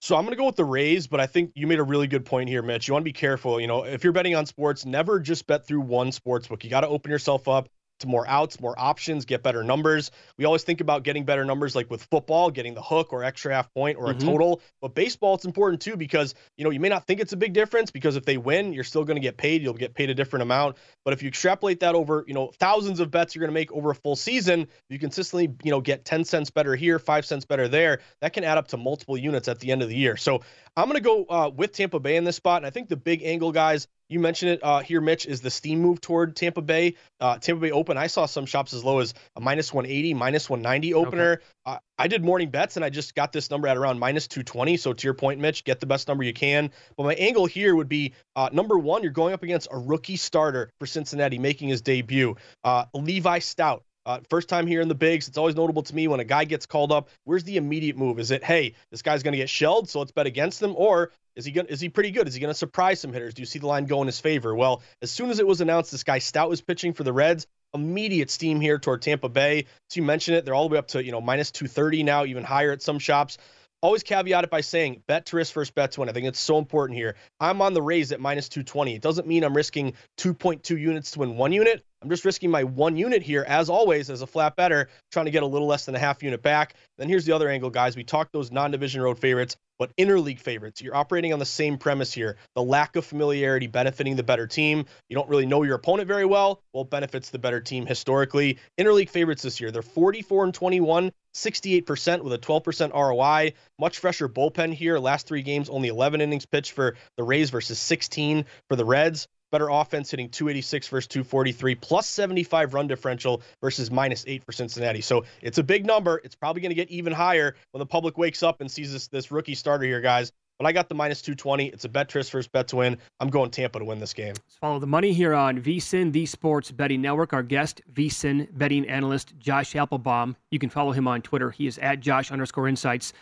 So 0.00 0.16
I'm 0.16 0.24
going 0.24 0.32
to 0.32 0.36
go 0.36 0.44
with 0.44 0.56
the 0.56 0.64
Rays, 0.66 1.06
but 1.06 1.18
I 1.18 1.26
think 1.26 1.52
you 1.54 1.66
made 1.66 1.78
a 1.78 1.84
really 1.84 2.06
good 2.06 2.26
point 2.26 2.50
here, 2.50 2.60
Mitch. 2.60 2.86
You 2.86 2.92
want 2.92 3.04
to 3.04 3.08
be 3.08 3.12
careful. 3.12 3.58
You 3.58 3.66
know, 3.66 3.84
if 3.84 4.04
you're 4.04 4.12
betting 4.12 4.34
on 4.34 4.44
sports, 4.44 4.84
never 4.84 5.18
just 5.18 5.46
bet 5.46 5.66
through 5.66 5.80
one 5.80 6.12
sports 6.12 6.46
book. 6.46 6.62
You 6.62 6.68
got 6.68 6.82
to 6.82 6.88
open 6.88 7.10
yourself 7.10 7.48
up 7.48 7.70
to 8.00 8.06
more 8.06 8.26
outs, 8.26 8.60
more 8.60 8.74
options, 8.78 9.24
get 9.24 9.42
better 9.42 9.62
numbers. 9.62 10.10
We 10.36 10.44
always 10.44 10.62
think 10.62 10.80
about 10.80 11.04
getting 11.04 11.24
better 11.24 11.44
numbers 11.44 11.74
like 11.74 11.90
with 11.90 12.04
football, 12.04 12.50
getting 12.50 12.74
the 12.74 12.82
hook 12.82 13.12
or 13.12 13.24
extra 13.24 13.54
half 13.54 13.72
point 13.72 13.98
or 13.98 14.10
a 14.10 14.14
mm-hmm. 14.14 14.28
total. 14.28 14.62
But 14.80 14.94
baseball, 14.94 15.34
it's 15.34 15.44
important 15.44 15.82
too 15.82 15.96
because, 15.96 16.34
you 16.56 16.64
know, 16.64 16.70
you 16.70 16.80
may 16.80 16.88
not 16.88 17.06
think 17.06 17.20
it's 17.20 17.32
a 17.32 17.36
big 17.36 17.52
difference 17.52 17.90
because 17.90 18.16
if 18.16 18.24
they 18.24 18.36
win, 18.36 18.72
you're 18.72 18.84
still 18.84 19.04
going 19.04 19.16
to 19.16 19.20
get 19.20 19.36
paid. 19.36 19.62
You'll 19.62 19.74
get 19.74 19.94
paid 19.94 20.10
a 20.10 20.14
different 20.14 20.42
amount. 20.42 20.76
But 21.04 21.14
if 21.14 21.22
you 21.22 21.28
extrapolate 21.28 21.80
that 21.80 21.94
over, 21.94 22.24
you 22.26 22.34
know, 22.34 22.50
thousands 22.58 23.00
of 23.00 23.10
bets 23.10 23.34
you're 23.34 23.40
going 23.40 23.50
to 23.50 23.54
make 23.54 23.72
over 23.72 23.90
a 23.90 23.94
full 23.94 24.16
season, 24.16 24.68
you 24.88 24.98
consistently, 24.98 25.54
you 25.62 25.70
know, 25.70 25.80
get 25.80 26.04
10 26.04 26.24
cents 26.24 26.50
better 26.50 26.74
here, 26.74 26.98
5 26.98 27.24
cents 27.24 27.44
better 27.44 27.68
there. 27.68 28.00
That 28.20 28.32
can 28.32 28.44
add 28.44 28.58
up 28.58 28.68
to 28.68 28.76
multiple 28.76 29.16
units 29.16 29.48
at 29.48 29.60
the 29.60 29.70
end 29.70 29.82
of 29.82 29.88
the 29.88 29.96
year. 29.96 30.16
So 30.16 30.40
I'm 30.76 30.86
going 30.86 30.96
to 30.96 31.02
go 31.02 31.24
uh, 31.24 31.50
with 31.54 31.72
Tampa 31.72 32.00
Bay 32.00 32.16
in 32.16 32.24
this 32.24 32.36
spot. 32.36 32.58
And 32.58 32.66
I 32.66 32.70
think 32.70 32.88
the 32.88 32.96
big 32.96 33.22
angle 33.22 33.52
guys 33.52 33.86
you 34.08 34.20
mentioned 34.20 34.52
it 34.52 34.60
uh, 34.62 34.80
here, 34.80 35.00
Mitch, 35.00 35.26
is 35.26 35.40
the 35.40 35.50
steam 35.50 35.80
move 35.80 36.00
toward 36.00 36.36
Tampa 36.36 36.60
Bay. 36.60 36.94
Uh, 37.20 37.38
Tampa 37.38 37.60
Bay 37.60 37.70
Open. 37.70 37.96
I 37.96 38.06
saw 38.06 38.26
some 38.26 38.44
shops 38.44 38.74
as 38.74 38.84
low 38.84 38.98
as 38.98 39.14
a 39.36 39.40
minus 39.40 39.72
180, 39.72 40.14
minus 40.14 40.50
190 40.50 40.94
opener. 40.94 41.32
Okay. 41.32 41.42
Uh, 41.64 41.78
I 41.98 42.08
did 42.08 42.22
morning 42.22 42.50
bets 42.50 42.76
and 42.76 42.84
I 42.84 42.90
just 42.90 43.14
got 43.14 43.32
this 43.32 43.50
number 43.50 43.66
at 43.66 43.76
around 43.76 43.98
minus 43.98 44.28
220. 44.28 44.76
So 44.76 44.92
to 44.92 45.06
your 45.06 45.14
point, 45.14 45.40
Mitch, 45.40 45.64
get 45.64 45.80
the 45.80 45.86
best 45.86 46.06
number 46.06 46.22
you 46.22 46.34
can. 46.34 46.70
But 46.96 47.04
my 47.04 47.14
angle 47.14 47.46
here 47.46 47.74
would 47.74 47.88
be 47.88 48.12
uh, 48.36 48.50
number 48.52 48.78
one, 48.78 49.02
you're 49.02 49.12
going 49.12 49.32
up 49.32 49.42
against 49.42 49.68
a 49.70 49.78
rookie 49.78 50.16
starter 50.16 50.70
for 50.78 50.86
Cincinnati 50.86 51.38
making 51.38 51.68
his 51.70 51.80
debut, 51.80 52.36
uh, 52.62 52.84
Levi 52.94 53.38
Stoudt. 53.38 53.80
Uh, 54.06 54.20
first 54.28 54.48
time 54.48 54.66
here 54.66 54.80
in 54.80 54.88
the 54.88 54.94
bigs. 54.94 55.28
It's 55.28 55.38
always 55.38 55.56
notable 55.56 55.82
to 55.82 55.94
me 55.94 56.08
when 56.08 56.20
a 56.20 56.24
guy 56.24 56.44
gets 56.44 56.66
called 56.66 56.92
up. 56.92 57.08
Where's 57.24 57.44
the 57.44 57.56
immediate 57.56 57.96
move? 57.96 58.18
Is 58.18 58.30
it, 58.30 58.44
hey, 58.44 58.74
this 58.90 59.02
guy's 59.02 59.22
going 59.22 59.32
to 59.32 59.38
get 59.38 59.48
shelled, 59.48 59.88
so 59.88 59.98
let's 59.98 60.12
bet 60.12 60.26
against 60.26 60.60
them? 60.60 60.74
Or 60.76 61.10
is 61.36 61.44
he 61.44 61.52
gonna, 61.52 61.68
is 61.68 61.80
he 61.80 61.88
pretty 61.88 62.10
good? 62.10 62.28
Is 62.28 62.34
he 62.34 62.40
going 62.40 62.52
to 62.52 62.58
surprise 62.58 63.00
some 63.00 63.12
hitters? 63.12 63.34
Do 63.34 63.42
you 63.42 63.46
see 63.46 63.58
the 63.58 63.66
line 63.66 63.86
go 63.86 64.02
in 64.02 64.06
his 64.06 64.20
favor? 64.20 64.54
Well, 64.54 64.82
as 65.00 65.10
soon 65.10 65.30
as 65.30 65.38
it 65.38 65.46
was 65.46 65.60
announced 65.60 65.90
this 65.90 66.04
guy 66.04 66.18
Stoudt 66.18 66.48
was 66.48 66.60
pitching 66.60 66.92
for 66.92 67.02
the 67.02 67.12
Reds, 67.12 67.46
immediate 67.72 68.30
steam 68.30 68.60
here 68.60 68.78
toward 68.78 69.02
Tampa 69.02 69.28
Bay. 69.28 69.66
So 69.90 70.00
you 70.00 70.06
mentioned 70.06 70.36
it, 70.36 70.44
they're 70.44 70.54
all 70.54 70.68
the 70.68 70.74
way 70.74 70.78
up 70.78 70.88
to, 70.88 71.04
you 71.04 71.10
know, 71.10 71.20
minus 71.20 71.50
230 71.50 72.02
now, 72.02 72.24
even 72.24 72.44
higher 72.44 72.72
at 72.72 72.82
some 72.82 72.98
shops. 72.98 73.38
Always 73.82 74.02
caveat 74.02 74.44
it 74.44 74.50
by 74.50 74.62
saying 74.62 75.02
bet 75.06 75.26
to 75.26 75.36
risk 75.36 75.52
first 75.52 75.74
bet 75.74 75.92
to 75.92 76.00
win. 76.00 76.08
I 76.08 76.12
think 76.12 76.26
it's 76.26 76.40
so 76.40 76.56
important 76.56 76.96
here. 76.96 77.16
I'm 77.38 77.60
on 77.60 77.74
the 77.74 77.82
Rays 77.82 78.12
at 78.12 78.20
minus 78.20 78.48
220. 78.48 78.94
It 78.94 79.02
doesn't 79.02 79.26
mean 79.26 79.44
I'm 79.44 79.54
risking 79.54 79.92
2.2 80.18 80.78
units 80.78 81.10
to 81.10 81.18
win 81.18 81.36
one 81.36 81.52
unit. 81.52 81.84
I'm 82.04 82.10
just 82.10 82.26
risking 82.26 82.50
my 82.50 82.64
one 82.64 82.98
unit 82.98 83.22
here, 83.22 83.46
as 83.48 83.70
always, 83.70 84.10
as 84.10 84.20
a 84.20 84.26
flat 84.26 84.56
better, 84.56 84.90
trying 85.10 85.24
to 85.24 85.30
get 85.30 85.42
a 85.42 85.46
little 85.46 85.66
less 85.66 85.86
than 85.86 85.94
a 85.94 85.98
half 85.98 86.22
unit 86.22 86.42
back. 86.42 86.74
Then 86.98 87.08
here's 87.08 87.24
the 87.24 87.32
other 87.32 87.48
angle, 87.48 87.70
guys. 87.70 87.96
We 87.96 88.04
talked 88.04 88.30
those 88.34 88.52
non 88.52 88.72
division 88.72 89.00
road 89.00 89.18
favorites, 89.18 89.56
but 89.78 89.90
interleague 89.96 90.38
favorites. 90.38 90.82
You're 90.82 90.94
operating 90.94 91.32
on 91.32 91.38
the 91.38 91.46
same 91.46 91.78
premise 91.78 92.12
here. 92.12 92.36
The 92.56 92.62
lack 92.62 92.96
of 92.96 93.06
familiarity 93.06 93.68
benefiting 93.68 94.16
the 94.16 94.22
better 94.22 94.46
team. 94.46 94.84
You 95.08 95.16
don't 95.16 95.30
really 95.30 95.46
know 95.46 95.62
your 95.62 95.76
opponent 95.76 96.06
very 96.06 96.26
well. 96.26 96.60
Well, 96.74 96.84
benefits 96.84 97.30
the 97.30 97.38
better 97.38 97.62
team 97.62 97.86
historically. 97.86 98.58
Interleague 98.78 99.08
favorites 99.08 99.40
this 99.40 99.58
year, 99.58 99.70
they're 99.70 99.80
44 99.80 100.44
and 100.44 100.52
21, 100.52 101.10
68% 101.34 102.22
with 102.22 102.34
a 102.34 102.38
12% 102.38 102.92
ROI. 102.92 103.54
Much 103.78 103.98
fresher 103.98 104.28
bullpen 104.28 104.74
here. 104.74 104.98
Last 104.98 105.26
three 105.26 105.42
games, 105.42 105.70
only 105.70 105.88
11 105.88 106.20
innings 106.20 106.44
pitched 106.44 106.72
for 106.72 106.96
the 107.16 107.24
Rays 107.24 107.48
versus 107.48 107.78
16 107.78 108.44
for 108.68 108.76
the 108.76 108.84
Reds. 108.84 109.26
Better 109.54 109.68
offense 109.68 110.10
hitting 110.10 110.30
286 110.30 110.88
versus 110.88 111.06
243, 111.06 111.76
plus 111.76 112.08
75 112.08 112.74
run 112.74 112.88
differential 112.88 113.40
versus 113.60 113.88
minus 113.88 114.24
eight 114.26 114.42
for 114.42 114.50
Cincinnati. 114.50 115.00
So 115.00 115.26
it's 115.42 115.58
a 115.58 115.62
big 115.62 115.86
number. 115.86 116.20
It's 116.24 116.34
probably 116.34 116.60
going 116.60 116.70
to 116.70 116.74
get 116.74 116.90
even 116.90 117.12
higher 117.12 117.54
when 117.70 117.78
the 117.78 117.86
public 117.86 118.18
wakes 118.18 118.42
up 118.42 118.60
and 118.60 118.68
sees 118.68 118.92
this, 118.92 119.06
this 119.06 119.30
rookie 119.30 119.54
starter 119.54 119.84
here, 119.84 120.00
guys. 120.00 120.32
But 120.58 120.66
I 120.66 120.72
got 120.72 120.88
the 120.88 120.96
minus 120.96 121.22
220. 121.22 121.68
It's 121.68 121.84
a 121.84 121.88
bet 121.88 122.08
Tris 122.08 122.28
first 122.28 122.50
bet 122.50 122.66
to 122.66 122.76
win. 122.76 122.98
I'm 123.20 123.28
going 123.28 123.52
Tampa 123.52 123.78
to 123.78 123.84
win 123.84 124.00
this 124.00 124.12
game. 124.12 124.34
Let's 124.44 124.56
follow 124.60 124.80
the 124.80 124.88
money 124.88 125.12
here 125.12 125.34
on 125.34 125.62
VSIN, 125.62 126.10
the 126.10 126.26
Sports 126.26 126.72
Betting 126.72 127.00
Network. 127.00 127.32
Our 127.32 127.44
guest, 127.44 127.80
VSIN 127.92 128.48
betting 128.58 128.88
analyst 128.88 129.34
Josh 129.38 129.76
Applebaum. 129.76 130.34
You 130.50 130.58
can 130.58 130.68
follow 130.68 130.90
him 130.90 131.06
on 131.06 131.22
Twitter. 131.22 131.52
He 131.52 131.68
is 131.68 131.78
at 131.78 132.00
Josh 132.00 132.32
underscore 132.32 132.66
insights. 132.66 133.12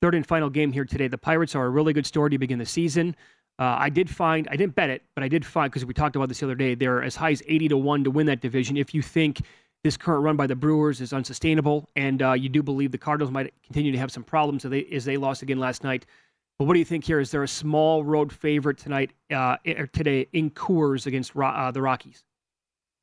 Third 0.00 0.14
and 0.14 0.24
final 0.24 0.50
game 0.50 0.70
here 0.70 0.84
today. 0.84 1.08
The 1.08 1.18
Pirates 1.18 1.56
are 1.56 1.66
a 1.66 1.68
really 1.68 1.92
good 1.92 2.06
story 2.06 2.30
to 2.30 2.38
begin 2.38 2.60
the 2.60 2.64
season. 2.64 3.16
Uh, 3.60 3.76
I 3.78 3.90
did 3.90 4.08
find, 4.08 4.48
I 4.50 4.56
didn't 4.56 4.74
bet 4.74 4.88
it, 4.88 5.02
but 5.14 5.22
I 5.22 5.28
did 5.28 5.44
find, 5.44 5.70
because 5.70 5.84
we 5.84 5.92
talked 5.92 6.16
about 6.16 6.30
this 6.30 6.40
the 6.40 6.46
other 6.46 6.54
day, 6.54 6.74
they're 6.74 7.02
as 7.02 7.14
high 7.14 7.30
as 7.30 7.42
80 7.46 7.68
to 7.68 7.76
1 7.76 8.04
to 8.04 8.10
win 8.10 8.24
that 8.26 8.40
division. 8.40 8.78
If 8.78 8.94
you 8.94 9.02
think 9.02 9.42
this 9.84 9.98
current 9.98 10.24
run 10.24 10.36
by 10.36 10.46
the 10.46 10.56
Brewers 10.56 11.02
is 11.02 11.12
unsustainable, 11.12 11.86
and 11.94 12.22
uh, 12.22 12.32
you 12.32 12.48
do 12.48 12.62
believe 12.62 12.90
the 12.90 12.98
Cardinals 12.98 13.30
might 13.30 13.52
continue 13.62 13.92
to 13.92 13.98
have 13.98 14.10
some 14.10 14.24
problems 14.24 14.64
as 14.64 14.70
they, 14.70 14.86
as 14.86 15.04
they 15.04 15.18
lost 15.18 15.42
again 15.42 15.58
last 15.58 15.84
night. 15.84 16.06
But 16.58 16.64
what 16.64 16.72
do 16.72 16.78
you 16.78 16.86
think 16.86 17.04
here? 17.04 17.20
Is 17.20 17.30
there 17.30 17.42
a 17.42 17.48
small 17.48 18.02
road 18.02 18.32
favorite 18.32 18.78
tonight, 18.78 19.12
uh, 19.30 19.58
er, 19.66 19.86
today 19.86 20.26
in 20.32 20.50
Coors 20.50 21.06
against 21.06 21.36
uh, 21.36 21.70
the 21.70 21.82
Rockies? 21.82 22.24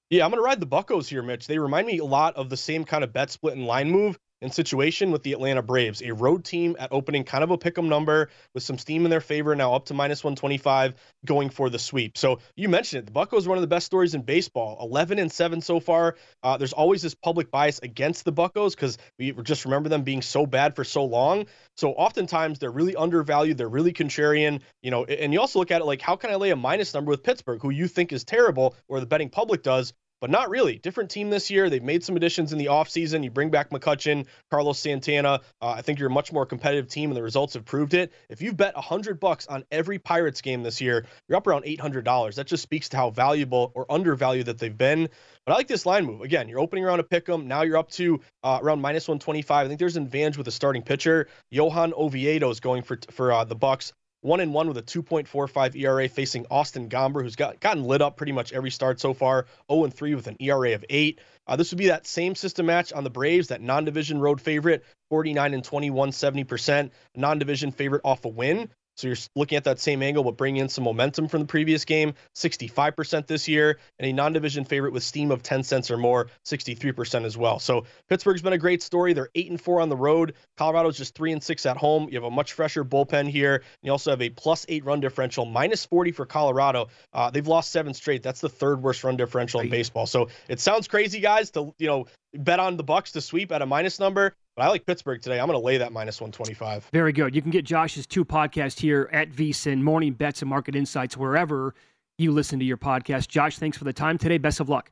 Yeah, 0.09 0.25
I'm 0.25 0.31
going 0.31 0.41
to 0.41 0.45
ride 0.45 0.59
the 0.59 0.65
Buckos 0.65 1.07
here, 1.07 1.21
Mitch. 1.21 1.45
They 1.45 1.59
remind 1.59 1.85
me 1.85 1.99
a 1.99 2.05
lot 2.05 2.35
of 2.35 2.49
the 2.49 2.57
same 2.57 2.83
kind 2.83 3.03
of 3.03 3.13
bet 3.13 3.29
split 3.29 3.55
and 3.55 3.67
line 3.67 3.91
move 3.91 4.17
and 4.41 4.53
situation 4.53 5.11
with 5.11 5.23
the 5.23 5.33
Atlanta 5.33 5.61
Braves, 5.61 6.01
a 6.01 6.13
road 6.13 6.45
team 6.45 6.75
at 6.79 6.91
opening, 6.91 7.23
kind 7.23 7.43
of 7.43 7.51
a 7.51 7.57
pick 7.57 7.77
'em 7.77 7.89
number 7.89 8.29
with 8.53 8.63
some 8.63 8.77
steam 8.77 9.05
in 9.05 9.11
their 9.11 9.21
favor, 9.21 9.55
now 9.55 9.73
up 9.73 9.85
to 9.85 9.93
minus 9.93 10.23
125, 10.23 10.93
going 11.25 11.49
for 11.49 11.69
the 11.69 11.79
sweep. 11.79 12.17
So 12.17 12.39
you 12.55 12.69
mentioned 12.69 13.03
it, 13.03 13.05
the 13.05 13.11
Buckos 13.11 13.47
one 13.47 13.57
of 13.57 13.61
the 13.61 13.67
best 13.67 13.85
stories 13.85 14.13
in 14.13 14.21
baseball, 14.21 14.77
11 14.81 15.19
and 15.19 15.31
seven 15.31 15.61
so 15.61 15.79
far. 15.79 16.15
Uh, 16.43 16.57
there's 16.57 16.73
always 16.73 17.01
this 17.01 17.15
public 17.15 17.49
bias 17.51 17.79
against 17.81 18.25
the 18.25 18.31
Buckos 18.31 18.75
because 18.75 18.97
we 19.17 19.31
just 19.43 19.65
remember 19.65 19.89
them 19.89 20.03
being 20.03 20.21
so 20.21 20.45
bad 20.45 20.75
for 20.75 20.83
so 20.83 21.03
long. 21.03 21.45
So 21.75 21.91
oftentimes 21.93 22.59
they're 22.59 22.71
really 22.71 22.95
undervalued, 22.95 23.57
they're 23.57 23.69
really 23.69 23.93
contrarian, 23.93 24.61
you 24.81 24.91
know. 24.91 25.05
And 25.05 25.33
you 25.33 25.39
also 25.39 25.59
look 25.59 25.71
at 25.71 25.81
it 25.81 25.85
like, 25.85 26.01
how 26.01 26.15
can 26.15 26.29
I 26.29 26.35
lay 26.35 26.51
a 26.51 26.55
minus 26.55 26.93
number 26.93 27.09
with 27.09 27.23
Pittsburgh, 27.23 27.61
who 27.61 27.69
you 27.69 27.87
think 27.87 28.11
is 28.11 28.23
terrible, 28.23 28.75
or 28.87 28.99
the 28.99 29.05
betting 29.05 29.29
public 29.29 29.63
does? 29.63 29.93
But 30.19 30.31
not 30.31 30.49
really. 30.49 30.77
Different 30.79 31.11
team 31.11 31.29
this 31.29 31.51
year. 31.51 31.69
They've 31.69 31.83
made 31.83 32.03
some 32.03 32.15
additions 32.15 32.51
in 32.51 32.57
the 32.57 32.65
offseason. 32.65 33.23
You 33.23 33.29
bring 33.29 33.51
back 33.51 33.69
McCutchen, 33.69 34.25
Carlos 34.49 34.79
Santana. 34.79 35.41
Uh, 35.61 35.69
I 35.69 35.81
think 35.81 35.99
you're 35.99 36.09
a 36.09 36.13
much 36.13 36.33
more 36.33 36.45
competitive 36.45 36.87
team, 36.87 37.11
and 37.11 37.17
the 37.17 37.21
results 37.21 37.53
have 37.53 37.65
proved 37.65 37.93
it. 37.93 38.11
If 38.29 38.41
you've 38.41 38.57
bet 38.57 38.73
100 38.75 39.19
bucks 39.19 39.45
on 39.47 39.63
every 39.71 39.99
Pirates 39.99 40.41
game 40.41 40.63
this 40.63 40.81
year, 40.81 41.05
you're 41.27 41.37
up 41.37 41.45
around 41.45 41.65
$800. 41.65 42.35
That 42.35 42.47
just 42.47 42.63
speaks 42.63 42.89
to 42.89 42.97
how 42.97 43.11
valuable 43.11 43.71
or 43.75 43.85
undervalued 43.91 44.47
that 44.47 44.57
they've 44.57 44.75
been. 44.75 45.09
But 45.45 45.53
I 45.53 45.55
like 45.55 45.67
this 45.67 45.85
line 45.85 46.05
move. 46.05 46.21
Again, 46.21 46.49
you're 46.49 46.59
opening 46.59 46.83
around 46.83 46.99
a 46.99 47.03
pick 47.03 47.29
'em. 47.29 47.47
Now 47.47 47.61
you're 47.61 47.77
up 47.77 47.91
to 47.91 48.19
uh, 48.43 48.59
around 48.61 48.81
minus 48.81 49.07
125. 49.07 49.65
I 49.65 49.67
think 49.67 49.79
there's 49.79 49.97
an 49.97 50.03
advantage 50.03 50.37
with 50.37 50.45
the 50.45 50.51
starting 50.51 50.81
pitcher. 50.81 51.27
Johan 51.51 51.93
Oviedo 51.95 52.49
is 52.49 52.59
going 52.59 52.83
for 52.83 52.97
for 53.11 53.31
uh, 53.31 53.43
the 53.43 53.55
Bucs 53.55 53.93
one 54.21 54.39
and 54.39 54.53
one 54.53 54.67
with 54.67 54.77
a 54.77 54.83
2.45 54.83 55.75
ERA 55.75 56.09
facing 56.09 56.45
Austin 56.49 56.89
Gomber, 56.89 57.21
who's 57.21 57.35
got 57.35 57.59
gotten 57.59 57.83
lit 57.83 58.01
up 58.01 58.17
pretty 58.17 58.31
much 58.31 58.53
every 58.53 58.71
start 58.71 58.99
so 58.99 59.13
far. 59.13 59.45
0 59.71 59.85
and 59.85 59.93
3 59.93 60.15
with 60.15 60.27
an 60.27 60.37
ERA 60.39 60.73
of 60.73 60.83
eight. 60.89 61.19
Uh, 61.45 61.55
this 61.55 61.71
would 61.71 61.77
be 61.77 61.87
that 61.87 62.07
same 62.07 62.35
system 62.35 62.65
match 62.65 62.91
on 62.91 63.03
the 63.03 63.09
Braves, 63.09 63.49
that 63.49 63.61
non-division 63.61 64.19
road 64.19 64.41
favorite, 64.41 64.83
49 65.09 65.53
and 65.53 65.63
21, 65.63 66.11
70%, 66.11 66.91
non-division 67.15 67.71
favorite 67.71 68.01
off 68.03 68.25
a 68.25 68.29
win. 68.29 68.69
So 68.97 69.07
you're 69.07 69.17
looking 69.35 69.57
at 69.57 69.65
that 69.65 69.79
same 69.79 70.01
angle, 70.01 70.23
but 70.23 70.37
bringing 70.37 70.61
in 70.61 70.69
some 70.69 70.83
momentum 70.83 71.27
from 71.27 71.41
the 71.41 71.47
previous 71.47 71.85
game, 71.85 72.15
65% 72.35 73.27
this 73.27 73.47
year, 73.47 73.77
and 73.99 74.09
a 74.09 74.13
non 74.13 74.33
division 74.33 74.65
favorite 74.65 74.91
with 74.91 75.03
steam 75.03 75.29
of 75.29 75.43
10 75.43 75.63
cents 75.63 75.91
or 75.91 75.97
more, 75.97 76.27
63% 76.45 77.23
as 77.23 77.37
well. 77.37 77.59
So 77.59 77.85
Pittsburgh's 78.09 78.41
been 78.41 78.53
a 78.53 78.57
great 78.57 78.81
story. 78.81 79.13
They're 79.13 79.29
8 79.35 79.51
and 79.51 79.61
4 79.61 79.81
on 79.81 79.89
the 79.89 79.95
road. 79.95 80.33
Colorado's 80.57 80.97
just 80.97 81.13
3 81.13 81.33
and 81.33 81.43
6 81.43 81.65
at 81.67 81.77
home. 81.77 82.07
You 82.09 82.15
have 82.15 82.23
a 82.23 82.31
much 82.31 82.53
fresher 82.53 82.83
bullpen 82.83 83.29
here. 83.29 83.55
And 83.55 83.63
you 83.83 83.91
also 83.91 84.09
have 84.09 84.21
a 84.21 84.29
plus 84.29 84.65
8 84.67 84.83
run 84.83 84.99
differential, 84.99 85.45
minus 85.45 85.85
40 85.85 86.11
for 86.11 86.25
Colorado. 86.25 86.87
Uh, 87.13 87.29
they've 87.29 87.47
lost 87.47 87.71
seven 87.71 87.93
straight. 87.93 88.23
That's 88.23 88.41
the 88.41 88.49
third 88.49 88.81
worst 88.81 89.03
run 89.03 89.15
differential 89.15 89.59
in 89.59 89.69
baseball. 89.69 90.07
So 90.07 90.29
it 90.47 90.59
sounds 90.59 90.87
crazy, 90.87 91.19
guys, 91.19 91.51
to 91.51 91.73
you 91.77 91.87
know 91.87 92.07
bet 92.33 92.59
on 92.59 92.77
the 92.77 92.83
Bucs 92.83 93.13
to 93.13 93.21
sweep 93.21 93.51
at 93.51 93.61
a 93.61 93.65
minus 93.65 93.99
number. 93.99 94.33
But 94.57 94.63
I 94.63 94.69
like 94.69 94.87
Pittsburgh 94.87 95.21
today. 95.21 95.39
I'm 95.39 95.45
going 95.45 95.57
to 95.59 95.63
lay 95.63 95.77
that 95.77 95.93
minus 95.93 96.19
125. 96.19 96.89
Very 96.91 97.13
good. 97.13 97.35
You 97.35 97.43
can 97.43 97.51
get 97.51 97.63
Josh's 97.63 98.07
two 98.07 98.25
podcasts 98.25 98.79
here 98.79 99.07
at 99.13 99.29
VSIN, 99.29 99.83
Morning 99.83 100.13
Bets 100.13 100.41
and 100.41 100.49
Market 100.49 100.75
Insights, 100.75 101.15
wherever 101.15 101.75
you 102.17 102.31
listen 102.31 102.57
to 102.57 102.65
your 102.65 102.75
podcast. 102.75 103.27
Josh, 103.27 103.59
thanks 103.59 103.77
for 103.77 103.83
the 103.83 103.93
time 103.93 104.17
today. 104.17 104.39
Best 104.39 104.59
of 104.59 104.67
luck. 104.67 104.91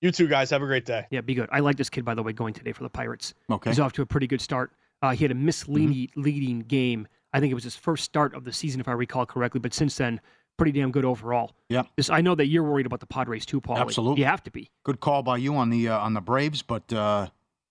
You 0.00 0.10
too, 0.10 0.26
guys. 0.26 0.50
Have 0.50 0.62
a 0.62 0.66
great 0.66 0.86
day. 0.86 1.06
Yeah, 1.10 1.20
be 1.20 1.34
good. 1.34 1.48
I 1.52 1.60
like 1.60 1.76
this 1.76 1.88
kid, 1.88 2.04
by 2.04 2.14
the 2.14 2.22
way, 2.24 2.32
going 2.32 2.52
today 2.52 2.72
for 2.72 2.82
the 2.82 2.90
Pirates. 2.90 3.32
Okay. 3.48 3.70
He's 3.70 3.78
off 3.78 3.92
to 3.92 4.02
a 4.02 4.06
pretty 4.06 4.26
good 4.26 4.40
start. 4.40 4.72
Uh, 5.02 5.10
he 5.10 5.22
had 5.22 5.30
a 5.30 5.36
misleading 5.36 6.08
mm-hmm. 6.08 6.20
leading 6.20 6.60
game. 6.62 7.06
I 7.32 7.38
think 7.38 7.52
it 7.52 7.54
was 7.54 7.64
his 7.64 7.76
first 7.76 8.02
start 8.02 8.34
of 8.34 8.42
the 8.42 8.52
season, 8.52 8.80
if 8.80 8.88
I 8.88 8.92
recall 8.92 9.24
correctly. 9.24 9.60
But 9.60 9.72
since 9.72 9.96
then, 9.98 10.20
pretty 10.56 10.72
damn 10.72 10.90
good 10.90 11.04
overall. 11.04 11.52
Yeah. 11.68 11.84
This, 11.96 12.10
I 12.10 12.22
know 12.22 12.34
that 12.34 12.46
you're 12.46 12.64
worried 12.64 12.86
about 12.86 12.98
the 12.98 13.06
Padres 13.06 13.46
too, 13.46 13.60
Paul. 13.60 13.78
Absolutely. 13.78 14.22
You 14.22 14.26
have 14.26 14.42
to 14.42 14.50
be. 14.50 14.68
Good 14.82 14.98
call 14.98 15.22
by 15.22 15.36
you 15.36 15.54
on 15.54 15.70
the 15.70 15.90
uh, 15.90 15.98
on 16.00 16.14
the 16.14 16.20
Braves, 16.20 16.62
but 16.62 16.92
uh, 16.92 17.28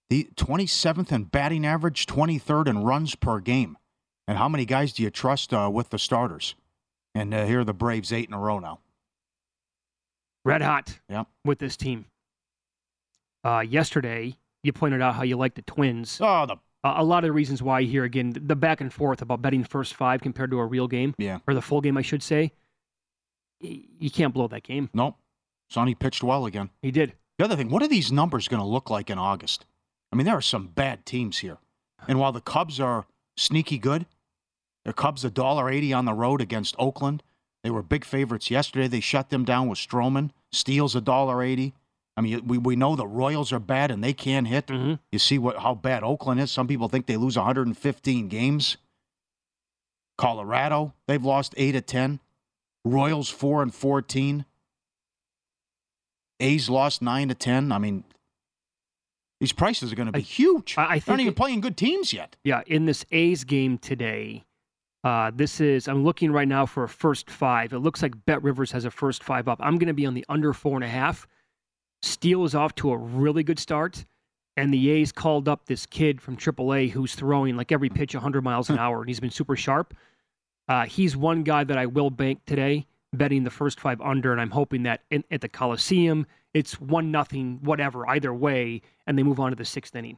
the 0.10 0.30
27th 0.36 1.12
in 1.12 1.26
batting 1.26 1.66
average, 1.66 2.06
23rd 2.06 2.68
in 2.68 2.84
runs 2.84 3.16
per 3.16 3.40
game. 3.40 3.78
And 4.28 4.38
how 4.38 4.50
many 4.50 4.66
guys 4.66 4.94
do 4.94 5.04
you 5.04 5.10
trust 5.10 5.54
uh, 5.54 5.70
with 5.72 5.90
the 5.90 6.00
starters? 6.00 6.56
And 7.16 7.34
uh, 7.34 7.46
here 7.46 7.62
are 7.62 7.64
the 7.64 7.74
Braves 7.74 8.14
eight 8.14 8.28
in 8.28 8.34
a 8.34 8.40
row 8.40 8.60
now. 8.60 8.80
Red 10.46 10.62
hot. 10.62 11.00
Yeah. 11.10 11.24
With 11.44 11.60
this 11.60 11.76
team. 11.76 12.06
Uh, 13.44 13.64
yesterday, 13.68 14.36
you 14.64 14.74
pointed 14.74 15.02
out 15.02 15.16
how 15.16 15.24
you 15.24 15.38
like 15.38 15.56
the 15.56 15.62
Twins. 15.64 16.20
Oh, 16.22 16.46
the 16.46 16.56
uh, 16.84 16.94
a 16.98 17.04
lot 17.04 17.24
of 17.24 17.28
the 17.28 17.34
reasons 17.34 17.62
why 17.62 17.84
here 17.84 18.06
again 18.06 18.34
the 18.34 18.56
back 18.56 18.80
and 18.80 18.94
forth 18.94 19.22
about 19.22 19.42
betting 19.42 19.64
first 19.64 19.96
five 19.96 20.22
compared 20.22 20.52
to 20.52 20.60
a 20.60 20.66
real 20.66 20.88
game. 20.88 21.14
Yeah. 21.18 21.40
Or 21.48 21.54
the 21.54 21.62
full 21.62 21.82
game, 21.82 21.98
I 21.98 22.02
should 22.02 22.24
say 22.24 22.54
you 23.62 24.10
can't 24.10 24.34
blow 24.34 24.48
that 24.48 24.64
game. 24.64 24.90
Nope. 24.94 25.16
Sonny 25.70 25.94
pitched 25.94 26.24
well 26.24 26.46
again. 26.46 26.70
He 26.82 26.92
did. 26.92 27.14
The 27.38 27.46
other 27.46 27.56
thing, 27.56 27.70
what 27.70 27.84
are 27.84 27.88
these 27.88 28.12
numbers 28.12 28.48
going 28.48 28.62
to 28.62 28.66
look 28.68 28.90
like 28.90 29.10
in 29.10 29.18
August? 29.18 29.66
I 30.12 30.16
mean, 30.16 30.26
there 30.26 30.38
are 30.38 30.42
some 30.42 30.68
bad 30.68 31.06
teams 31.06 31.40
here. 31.40 31.58
And 32.08 32.20
while 32.20 32.32
the 32.32 32.42
Cubs 32.42 32.80
are 32.80 33.06
sneaky 33.38 33.78
good, 33.78 34.06
the 34.86 34.94
Cubs 34.94 35.24
a 35.24 35.30
dollar 35.30 35.70
eighty 35.70 35.94
on 35.94 36.06
the 36.06 36.14
road 36.14 36.42
against 36.42 36.76
Oakland. 36.80 37.24
They 37.64 37.70
were 37.70 37.84
big 37.84 38.06
favorites 38.06 38.50
yesterday. 38.50 38.88
They 38.88 39.02
shut 39.02 39.30
them 39.30 39.44
down 39.44 39.68
with 39.68 39.78
Stroman. 39.78 40.32
Steals 40.52 40.96
a 40.96 41.02
dollar 41.02 41.44
eighty. 41.44 41.74
I 42.18 42.22
mean, 42.22 42.48
we, 42.48 42.58
we 42.58 42.76
know 42.76 42.96
the 42.96 43.08
Royals 43.08 43.54
are 43.54 43.60
bad 43.60 43.92
and 43.92 44.04
they 44.04 44.14
can't 44.14 44.48
hit. 44.48 44.68
Mm-hmm. 44.68 44.96
You 45.12 45.20
see 45.20 45.38
what 45.38 45.58
how 45.58 45.76
bad 45.76 46.04
Oakland 46.04 46.40
is. 46.40 46.52
Some 46.52 46.68
people 46.68 46.90
think 46.90 47.06
they 47.06 47.18
lose 47.18 47.38
115 47.38 48.28
games. 48.28 48.78
Colorado, 50.18 50.94
they've 51.08 51.24
lost 51.24 51.54
eight 51.56 51.76
of 51.76 51.86
ten. 51.86 52.20
Royals 52.84 53.30
four 53.30 53.62
and 53.62 53.74
fourteen. 53.74 54.46
A's 56.42 56.70
lost 56.70 57.02
nine 57.02 57.30
to 57.30 57.36
ten. 57.36 57.72
I 57.72 57.78
mean, 57.78 58.04
these 59.40 59.54
prices 59.54 59.92
are 59.92 59.96
going 59.96 60.08
to 60.08 60.12
be 60.12 60.20
I, 60.20 60.22
huge. 60.22 60.76
I, 60.78 60.84
I 60.84 60.88
think 60.94 61.06
They're 61.06 61.14
not 61.16 61.22
even 61.22 61.34
it, 61.34 61.38
playing 61.38 61.62
good 61.62 61.78
teams 61.78 62.14
yet. 62.14 62.36
Yeah, 62.44 62.62
in 62.68 62.86
this 62.86 63.06
A's 63.12 63.44
game 63.44 63.78
today, 63.78 64.46
uh, 65.04 65.32
this 65.34 65.62
is 65.62 65.88
I'm 65.88 66.04
looking 66.04 66.32
right 66.32 66.48
now 66.48 66.66
for 66.66 66.84
a 66.84 66.90
first 66.90 67.30
five. 67.30 67.72
It 67.72 67.80
looks 67.80 68.02
like 68.02 68.14
BetRivers 68.26 68.72
has 68.72 68.86
a 68.86 68.92
first 68.92 69.24
five 69.24 69.48
up. 69.48 69.60
I'm 69.62 69.78
going 69.78 69.88
to 69.88 69.94
be 69.94 70.06
on 70.06 70.14
the 70.14 70.26
under 70.28 70.54
four 70.54 70.76
and 70.76 70.84
a 70.84 70.90
half. 70.90 71.28
Steele 72.02 72.44
is 72.46 72.56
off 72.56 72.76
to 72.76 72.92
a 72.92 72.98
really 72.98 73.44
good 73.44 73.60
start, 73.60 74.06
and 74.58 74.74
the 74.74 74.90
A's 74.90 75.12
called 75.12 75.48
up 75.48 75.66
this 75.66 75.86
kid 75.86 76.22
from 76.22 76.38
AAA 76.38 76.92
who's 76.92 77.16
throwing 77.16 77.56
like 77.56 77.72
every 77.72 77.90
pitch 77.90 78.14
100 78.14 78.44
miles 78.44 78.70
an 78.70 78.78
hour, 78.80 79.00
and 79.00 79.08
he's 79.10 79.20
been 79.20 79.32
super 79.32 79.56
sharp. 79.56 79.94
Uh, 80.68 80.86
he's 80.86 81.18
one 81.18 81.44
guy 81.44 81.64
that 81.64 81.78
I 81.78 81.88
will 81.88 82.10
bank 82.10 82.42
today, 82.46 82.86
betting 83.14 83.44
the 83.44 83.50
first 83.50 83.80
five 83.80 84.00
under, 84.02 84.32
and 84.32 84.40
I'm 84.40 84.52
hoping 84.52 84.84
that 84.84 85.02
in, 85.10 85.24
at 85.32 85.42
the 85.42 85.50
Coliseum 85.50 86.26
it's 86.54 86.80
one 86.82 87.12
nothing, 87.12 87.60
whatever, 87.62 88.08
either 88.10 88.34
way, 88.34 88.82
and 89.06 89.18
they 89.18 89.24
move 89.24 89.40
on 89.40 89.52
to 89.52 89.56
the 89.56 89.66
sixth 89.66 89.96
inning. 89.96 90.18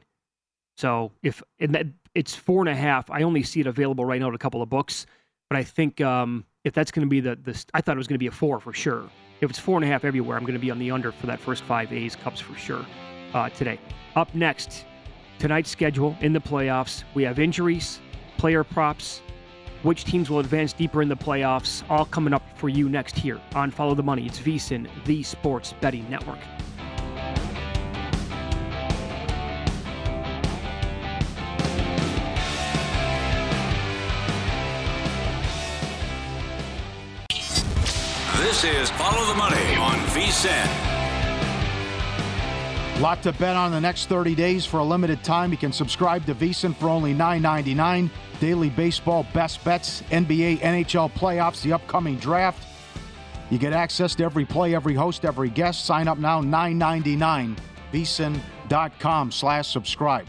So 0.76 1.12
if 1.22 1.42
and 1.60 1.74
that, 1.74 1.86
it's 2.14 2.34
four 2.34 2.60
and 2.60 2.68
a 2.68 2.74
half, 2.74 3.10
I 3.10 3.22
only 3.22 3.42
see 3.42 3.60
it 3.60 3.66
available 3.66 4.04
right 4.04 4.20
now 4.20 4.28
at 4.28 4.34
a 4.34 4.38
couple 4.38 4.62
of 4.62 4.70
books, 4.70 5.06
but 5.50 5.58
I 5.58 5.64
think 5.64 6.00
um, 6.00 6.44
if 6.64 6.72
that's 6.72 6.90
going 6.90 7.06
to 7.06 7.10
be 7.10 7.20
the 7.20 7.36
the, 7.36 7.64
I 7.74 7.80
thought 7.80 7.96
it 7.96 7.98
was 7.98 8.06
going 8.06 8.14
to 8.14 8.22
be 8.22 8.28
a 8.28 8.32
four 8.32 8.60
for 8.60 8.72
sure. 8.72 9.08
If 9.40 9.50
it's 9.50 9.58
four 9.58 9.76
and 9.76 9.84
a 9.84 9.88
half 9.88 10.04
everywhere, 10.04 10.36
I'm 10.36 10.44
going 10.44 10.54
to 10.54 10.60
be 10.60 10.70
on 10.70 10.78
the 10.78 10.90
under 10.90 11.12
for 11.12 11.26
that 11.26 11.40
first 11.40 11.64
five 11.64 11.92
A's 11.92 12.16
Cubs 12.16 12.40
for 12.40 12.54
sure 12.54 12.86
uh, 13.34 13.48
today. 13.50 13.78
Up 14.16 14.34
next, 14.34 14.86
tonight's 15.38 15.68
schedule 15.68 16.16
in 16.20 16.32
the 16.32 16.40
playoffs, 16.40 17.04
we 17.12 17.24
have 17.24 17.38
injuries, 17.38 18.00
player 18.38 18.64
props, 18.64 19.20
which 19.82 20.04
teams 20.04 20.30
will 20.30 20.38
advance 20.38 20.72
deeper 20.72 21.02
in 21.02 21.08
the 21.08 21.16
playoffs, 21.16 21.82
all 21.90 22.04
coming 22.04 22.32
up 22.32 22.42
for 22.56 22.68
you 22.68 22.88
next 22.88 23.16
here 23.16 23.40
on 23.54 23.70
Follow 23.70 23.94
the 23.94 24.02
Money. 24.02 24.26
It's 24.26 24.38
VSIN, 24.38 24.88
the 25.04 25.22
Sports 25.22 25.74
Betting 25.80 26.08
Network. 26.08 26.38
This 38.38 38.64
is 38.64 38.90
Follow 38.90 39.26
the 39.26 39.34
Money 39.34 39.74
on 39.76 39.96
VSIN. 40.10 41.01
Lot 43.02 43.20
to 43.24 43.32
bet 43.32 43.56
on 43.56 43.72
the 43.72 43.80
next 43.80 44.06
30 44.06 44.36
days 44.36 44.64
for 44.64 44.78
a 44.78 44.84
limited 44.84 45.24
time. 45.24 45.50
You 45.50 45.56
can 45.56 45.72
subscribe 45.72 46.24
to 46.26 46.36
VSIN 46.36 46.72
for 46.76 46.88
only 46.88 47.12
$9.99 47.12 48.08
daily 48.38 48.70
baseball 48.70 49.26
best 49.34 49.64
bets, 49.64 50.02
NBA, 50.02 50.60
NHL 50.60 51.10
playoffs, 51.10 51.62
the 51.62 51.72
upcoming 51.72 52.14
draft. 52.18 52.64
You 53.50 53.58
get 53.58 53.72
access 53.72 54.14
to 54.14 54.22
every 54.22 54.44
play, 54.44 54.76
every 54.76 54.94
host, 54.94 55.24
every 55.24 55.50
guest. 55.50 55.84
Sign 55.84 56.06
up 56.06 56.18
now, 56.18 56.40
$9.99. 56.42 57.56
VSIN.com 57.92 59.32
slash 59.32 59.66
subscribe. 59.66 60.28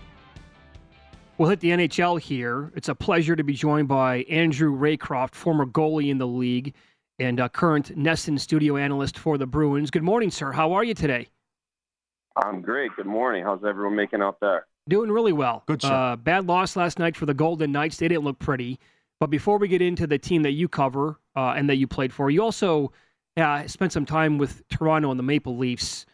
We'll 1.37 1.51
hit 1.51 1.59
the 1.59 1.69
NHL 1.69 2.19
here. 2.19 2.71
It's 2.75 2.89
a 2.89 2.95
pleasure 2.95 3.35
to 3.35 3.43
be 3.43 3.53
joined 3.53 3.87
by 3.87 4.23
Andrew 4.23 4.75
Raycroft, 4.75 5.35
former 5.35 5.67
goalie 5.67 6.09
in 6.09 6.17
the 6.17 6.25
league 6.25 6.73
and 7.19 7.39
uh, 7.39 7.49
current 7.49 7.95
NESN 7.95 8.39
studio 8.39 8.77
analyst 8.77 9.19
for 9.19 9.37
the 9.37 9.45
Bruins. 9.45 9.91
Good 9.91 10.01
morning, 10.01 10.31
sir. 10.31 10.51
How 10.53 10.73
are 10.73 10.83
you 10.83 10.95
today? 10.95 11.27
I'm 12.35 12.61
great. 12.61 12.95
Good 12.95 13.05
morning. 13.05 13.43
How's 13.43 13.63
everyone 13.63 13.95
making 13.95 14.21
out 14.21 14.39
there? 14.39 14.65
Doing 14.89 15.11
really 15.11 15.33
well. 15.33 15.63
Good, 15.65 15.81
sir. 15.81 15.93
Uh, 15.93 16.15
bad 16.15 16.47
loss 16.47 16.75
last 16.75 16.99
night 16.99 17.15
for 17.15 17.25
the 17.25 17.33
Golden 17.33 17.71
Knights. 17.71 17.97
They 17.97 18.07
didn't 18.07 18.23
look 18.23 18.39
pretty. 18.39 18.79
But 19.19 19.29
before 19.29 19.57
we 19.57 19.67
get 19.67 19.81
into 19.81 20.07
the 20.07 20.17
team 20.17 20.43
that 20.43 20.51
you 20.51 20.67
cover 20.67 21.19
uh, 21.35 21.53
and 21.55 21.69
that 21.69 21.77
you 21.77 21.87
played 21.87 22.11
for, 22.11 22.29
you 22.29 22.43
also 22.43 22.91
uh, 23.37 23.65
spent 23.67 23.93
some 23.93 24.05
time 24.05 24.37
with 24.37 24.67
Toronto 24.69 25.11
and 25.11 25.19
the 25.19 25.23
Maple 25.23 25.57
Leafs. 25.57 26.05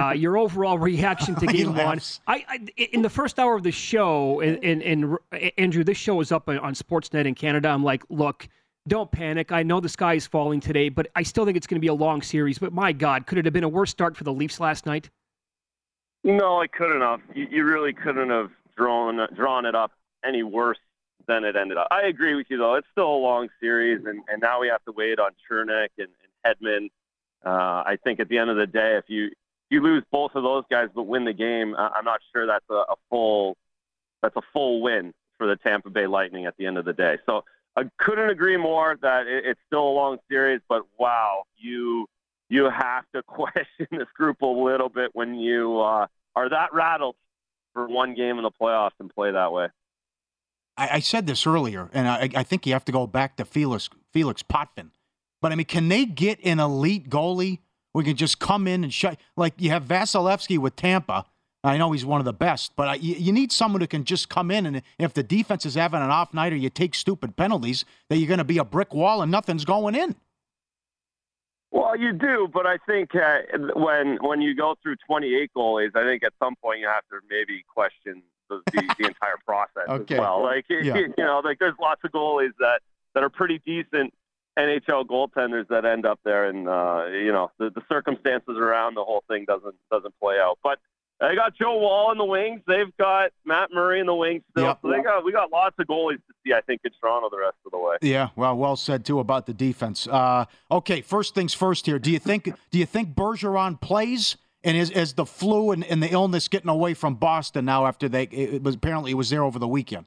Uh, 0.00 0.10
your 0.16 0.38
overall 0.38 0.78
reaction 0.78 1.34
to 1.34 1.46
Game 1.52 1.74
One? 1.74 2.00
I, 2.26 2.44
I, 2.48 2.84
in 2.92 3.02
the 3.02 3.10
first 3.10 3.38
hour 3.38 3.54
of 3.54 3.64
the 3.64 3.72
show, 3.72 4.40
and, 4.40 4.64
and, 4.64 4.82
and 4.82 5.18
Andrew, 5.58 5.84
this 5.84 5.98
show 5.98 6.20
is 6.20 6.32
up 6.32 6.48
on 6.48 6.74
Sportsnet 6.74 7.26
in 7.26 7.34
Canada. 7.34 7.68
I'm 7.68 7.84
like, 7.84 8.04
look, 8.08 8.48
don't 8.86 9.10
panic. 9.10 9.52
I 9.52 9.62
know 9.62 9.80
the 9.80 9.88
sky 9.88 10.14
is 10.14 10.26
falling 10.26 10.60
today, 10.60 10.88
but 10.88 11.08
I 11.14 11.24
still 11.24 11.44
think 11.44 11.56
it's 11.56 11.66
going 11.66 11.76
to 11.76 11.84
be 11.84 11.88
a 11.88 11.94
long 11.94 12.22
series. 12.22 12.58
But 12.58 12.72
my 12.72 12.92
God, 12.92 13.26
could 13.26 13.36
it 13.36 13.44
have 13.44 13.52
been 13.52 13.64
a 13.64 13.68
worse 13.68 13.90
start 13.90 14.16
for 14.16 14.24
the 14.24 14.32
Leafs 14.32 14.60
last 14.60 14.86
night? 14.86 15.10
No, 16.24 16.60
I 16.60 16.66
couldn't 16.66 17.00
have. 17.00 17.20
You, 17.34 17.46
you 17.50 17.64
really 17.64 17.92
couldn't 17.92 18.30
have 18.30 18.50
drawn 18.76 19.26
drawn 19.34 19.66
it 19.66 19.74
up 19.74 19.92
any 20.24 20.42
worse 20.42 20.78
than 21.26 21.44
it 21.44 21.56
ended 21.56 21.76
up. 21.76 21.88
I 21.90 22.02
agree 22.02 22.34
with 22.34 22.46
you 22.50 22.58
though. 22.58 22.74
It's 22.74 22.86
still 22.92 23.08
a 23.08 23.22
long 23.22 23.48
series, 23.60 24.04
and, 24.04 24.22
and 24.28 24.40
now 24.40 24.60
we 24.60 24.68
have 24.68 24.84
to 24.84 24.92
wait 24.92 25.18
on 25.18 25.30
Cernak 25.50 25.88
and, 25.98 26.08
and 26.44 26.56
Hedman. 26.60 26.90
Uh, 27.44 27.82
I 27.86 27.98
think 28.02 28.18
at 28.20 28.28
the 28.28 28.38
end 28.38 28.50
of 28.50 28.56
the 28.56 28.66
day, 28.66 28.96
if 28.96 29.04
you 29.08 29.30
you 29.70 29.82
lose 29.82 30.02
both 30.10 30.34
of 30.34 30.42
those 30.42 30.64
guys 30.70 30.88
but 30.94 31.04
win 31.04 31.24
the 31.24 31.32
game, 31.32 31.74
I'm 31.76 32.04
not 32.04 32.20
sure 32.32 32.46
that's 32.46 32.64
a, 32.70 32.74
a 32.74 32.94
full 33.10 33.56
that's 34.22 34.36
a 34.36 34.42
full 34.52 34.80
win 34.82 35.12
for 35.36 35.46
the 35.46 35.56
Tampa 35.56 35.90
Bay 35.90 36.06
Lightning 36.06 36.46
at 36.46 36.56
the 36.56 36.66
end 36.66 36.78
of 36.78 36.84
the 36.84 36.92
day. 36.92 37.18
So 37.26 37.44
I 37.76 37.84
couldn't 37.98 38.30
agree 38.30 38.56
more 38.56 38.98
that 39.02 39.26
it, 39.26 39.44
it's 39.46 39.60
still 39.66 39.86
a 39.86 39.94
long 39.94 40.18
series, 40.28 40.60
but 40.68 40.82
wow, 40.98 41.44
you 41.56 42.08
you 42.48 42.70
have 42.70 43.04
to 43.14 43.22
question 43.26 43.86
this 43.90 44.08
group 44.14 44.42
a 44.42 44.46
little 44.46 44.88
bit 44.88 45.10
when 45.12 45.34
you 45.34 45.80
uh, 45.80 46.06
are 46.34 46.48
that 46.48 46.72
rattled 46.72 47.16
for 47.74 47.86
one 47.86 48.14
game 48.14 48.38
in 48.38 48.42
the 48.42 48.50
playoffs 48.50 48.92
and 49.00 49.12
play 49.14 49.32
that 49.32 49.52
way. 49.52 49.68
I, 50.76 50.88
I 50.94 51.00
said 51.00 51.26
this 51.26 51.46
earlier, 51.46 51.90
and 51.92 52.08
I, 52.08 52.28
I, 52.34 52.42
think 52.42 52.66
you 52.66 52.72
have 52.72 52.84
to 52.86 52.92
go 52.92 53.06
back 53.06 53.36
to 53.36 53.44
Felix 53.44 53.90
Felix 54.12 54.42
Potvin. 54.42 54.90
But 55.40 55.52
I 55.52 55.54
mean, 55.54 55.66
can 55.66 55.88
they 55.88 56.04
get 56.04 56.38
an 56.44 56.60
elite 56.60 57.08
goalie? 57.10 57.58
We 57.94 58.04
can 58.04 58.16
just 58.16 58.38
come 58.38 58.66
in 58.66 58.84
and 58.84 58.92
shut. 58.92 59.18
Like 59.36 59.54
you 59.58 59.70
have 59.70 59.84
Vasilevskiy 59.84 60.58
with 60.58 60.76
Tampa, 60.76 61.24
I 61.64 61.76
know 61.76 61.90
he's 61.90 62.04
one 62.04 62.20
of 62.20 62.24
the 62.24 62.32
best, 62.32 62.72
but 62.76 62.88
I, 62.88 62.94
you, 62.94 63.16
you, 63.16 63.32
need 63.32 63.50
someone 63.50 63.80
who 63.80 63.86
can 63.86 64.04
just 64.04 64.28
come 64.28 64.50
in 64.50 64.64
and 64.64 64.82
if 64.98 65.12
the 65.12 65.24
defense 65.24 65.66
is 65.66 65.74
having 65.74 66.00
an 66.00 66.10
off 66.10 66.32
night 66.32 66.52
or 66.52 66.56
you 66.56 66.70
take 66.70 66.94
stupid 66.94 67.36
penalties, 67.36 67.84
that 68.08 68.18
you're 68.18 68.28
going 68.28 68.38
to 68.38 68.44
be 68.44 68.58
a 68.58 68.64
brick 68.64 68.94
wall 68.94 69.22
and 69.22 69.32
nothing's 69.32 69.64
going 69.64 69.94
in. 69.96 70.14
Well, 71.70 71.96
you 71.96 72.12
do, 72.12 72.48
but 72.52 72.66
I 72.66 72.78
think 72.86 73.14
uh, 73.14 73.40
when 73.74 74.16
when 74.22 74.40
you 74.40 74.54
go 74.54 74.74
through 74.82 74.96
28 75.06 75.50
goalies, 75.56 75.94
I 75.94 76.04
think 76.04 76.22
at 76.22 76.32
some 76.42 76.54
point 76.62 76.80
you 76.80 76.86
have 76.86 77.04
to 77.10 77.20
maybe 77.28 77.62
question 77.68 78.22
the, 78.48 78.62
the, 78.72 78.94
the 78.98 79.06
entire 79.06 79.36
process 79.44 79.88
okay. 79.88 80.14
as 80.14 80.20
well. 80.20 80.42
Like 80.42 80.64
yeah. 80.70 80.96
you 80.96 81.12
know, 81.18 81.42
like 81.44 81.58
there's 81.58 81.74
lots 81.80 82.00
of 82.04 82.12
goalies 82.12 82.52
that 82.58 82.80
that 83.14 83.22
are 83.22 83.28
pretty 83.28 83.60
decent 83.66 84.14
NHL 84.58 85.06
goaltenders 85.06 85.68
that 85.68 85.84
end 85.84 86.06
up 86.06 86.20
there, 86.24 86.48
and 86.48 86.68
uh, 86.68 87.04
you 87.10 87.32
know 87.32 87.50
the, 87.58 87.70
the 87.70 87.82
circumstances 87.88 88.56
around 88.56 88.94
the 88.94 89.04
whole 89.04 89.22
thing 89.28 89.44
doesn't 89.46 89.76
doesn't 89.90 90.14
play 90.20 90.36
out. 90.40 90.58
But 90.62 90.78
they 91.20 91.34
got 91.34 91.56
Joe 91.56 91.76
Woll 91.78 92.12
in 92.12 92.18
the 92.18 92.24
wings. 92.24 92.60
They've 92.66 92.96
got 92.96 93.32
Matt 93.44 93.70
Murray 93.72 93.98
in 93.98 94.06
the 94.06 94.14
wings 94.14 94.42
still. 94.52 94.64
Yep. 94.64 94.78
So 94.82 94.90
they 94.90 95.02
got 95.02 95.24
we 95.24 95.32
got 95.32 95.50
lots 95.50 95.74
of 95.78 95.86
goalies 95.86 96.16
to 96.16 96.34
see. 96.46 96.52
I 96.52 96.60
think 96.60 96.80
in 96.84 96.92
Toronto 97.00 97.28
the 97.28 97.38
rest 97.38 97.56
of 97.66 97.72
the 97.72 97.78
way. 97.78 97.96
Yeah, 98.02 98.28
well, 98.36 98.56
well 98.56 98.76
said 98.76 99.04
too 99.04 99.18
about 99.18 99.46
the 99.46 99.54
defense. 99.54 100.06
Uh, 100.06 100.44
okay, 100.70 101.00
first 101.00 101.34
things 101.34 101.54
first 101.54 101.86
here. 101.86 101.98
Do 101.98 102.12
you 102.12 102.20
think 102.20 102.44
do 102.70 102.78
you 102.78 102.86
think 102.86 103.14
Bergeron 103.14 103.80
plays? 103.80 104.36
And 104.64 104.76
is, 104.76 104.90
is 104.90 105.12
the 105.12 105.24
flu 105.24 105.70
and, 105.70 105.84
and 105.84 106.02
the 106.02 106.08
illness 106.08 106.48
getting 106.48 106.68
away 106.68 106.92
from 106.92 107.14
Boston 107.14 107.64
now 107.64 107.86
after 107.86 108.08
they 108.08 108.24
it 108.24 108.62
was 108.62 108.74
apparently 108.74 109.12
it 109.12 109.14
was 109.14 109.30
there 109.30 109.44
over 109.44 109.58
the 109.58 109.68
weekend? 109.68 110.06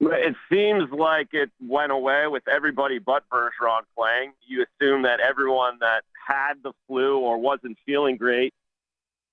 It 0.00 0.34
seems 0.50 0.90
like 0.90 1.28
it 1.32 1.50
went 1.60 1.92
away 1.92 2.26
with 2.26 2.42
everybody 2.48 2.98
but 2.98 3.24
Bergeron 3.32 3.82
playing. 3.96 4.32
You 4.46 4.64
assume 4.64 5.02
that 5.02 5.20
everyone 5.20 5.78
that 5.80 6.04
had 6.26 6.54
the 6.62 6.72
flu 6.86 7.18
or 7.18 7.38
wasn't 7.38 7.78
feeling 7.86 8.16
great 8.16 8.52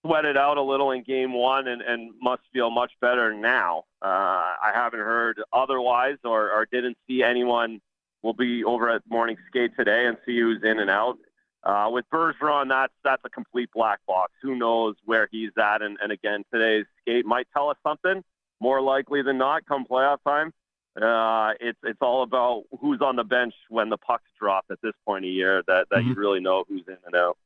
sweated 0.05 0.37
out 0.37 0.57
a 0.57 0.61
little 0.61 0.91
in 0.91 1.03
game 1.03 1.33
one 1.33 1.67
and, 1.67 1.81
and 1.81 2.11
must 2.21 2.41
feel 2.53 2.69
much 2.69 2.91
better 3.01 3.33
now. 3.33 3.83
Uh, 4.01 4.05
I 4.07 4.71
haven't 4.73 4.99
heard 4.99 5.41
otherwise 5.51 6.17
or, 6.23 6.51
or 6.51 6.67
didn't 6.71 6.97
see 7.07 7.23
anyone. 7.23 7.81
We'll 8.21 8.33
be 8.33 8.63
over 8.63 8.89
at 8.89 9.01
morning 9.09 9.37
skate 9.47 9.71
today 9.77 10.05
and 10.05 10.17
see 10.25 10.39
who's 10.39 10.63
in 10.63 10.79
and 10.79 10.89
out. 10.89 11.17
Uh, 11.63 11.89
with 11.91 12.05
Bergeron, 12.13 12.69
that's 12.69 12.93
that's 13.03 13.21
a 13.25 13.29
complete 13.29 13.69
black 13.73 13.99
box. 14.07 14.31
Who 14.41 14.55
knows 14.55 14.95
where 15.03 15.27
he's 15.29 15.51
at? 15.57 15.81
And, 15.81 15.97
and 16.01 16.11
again, 16.11 16.43
today's 16.53 16.85
skate 17.01 17.25
might 17.25 17.47
tell 17.53 17.69
us 17.69 17.77
something. 17.83 18.23
More 18.61 18.81
likely 18.81 19.21
than 19.21 19.37
not, 19.37 19.65
come 19.65 19.85
playoff 19.85 20.17
time, 20.25 20.53
uh, 21.01 21.53
it's 21.59 21.79
it's 21.83 21.99
all 22.01 22.23
about 22.23 22.63
who's 22.81 22.99
on 23.01 23.15
the 23.15 23.23
bench 23.23 23.53
when 23.69 23.89
the 23.89 23.97
pucks 23.97 24.29
drop 24.39 24.65
at 24.71 24.79
this 24.81 24.93
point 25.05 25.25
of 25.25 25.31
year. 25.31 25.63
That 25.67 25.87
that 25.91 25.99
mm-hmm. 25.99 26.09
you 26.09 26.15
really 26.15 26.39
know 26.39 26.65
who's 26.67 26.83
in 26.87 26.97
and 27.05 27.15
out. 27.15 27.37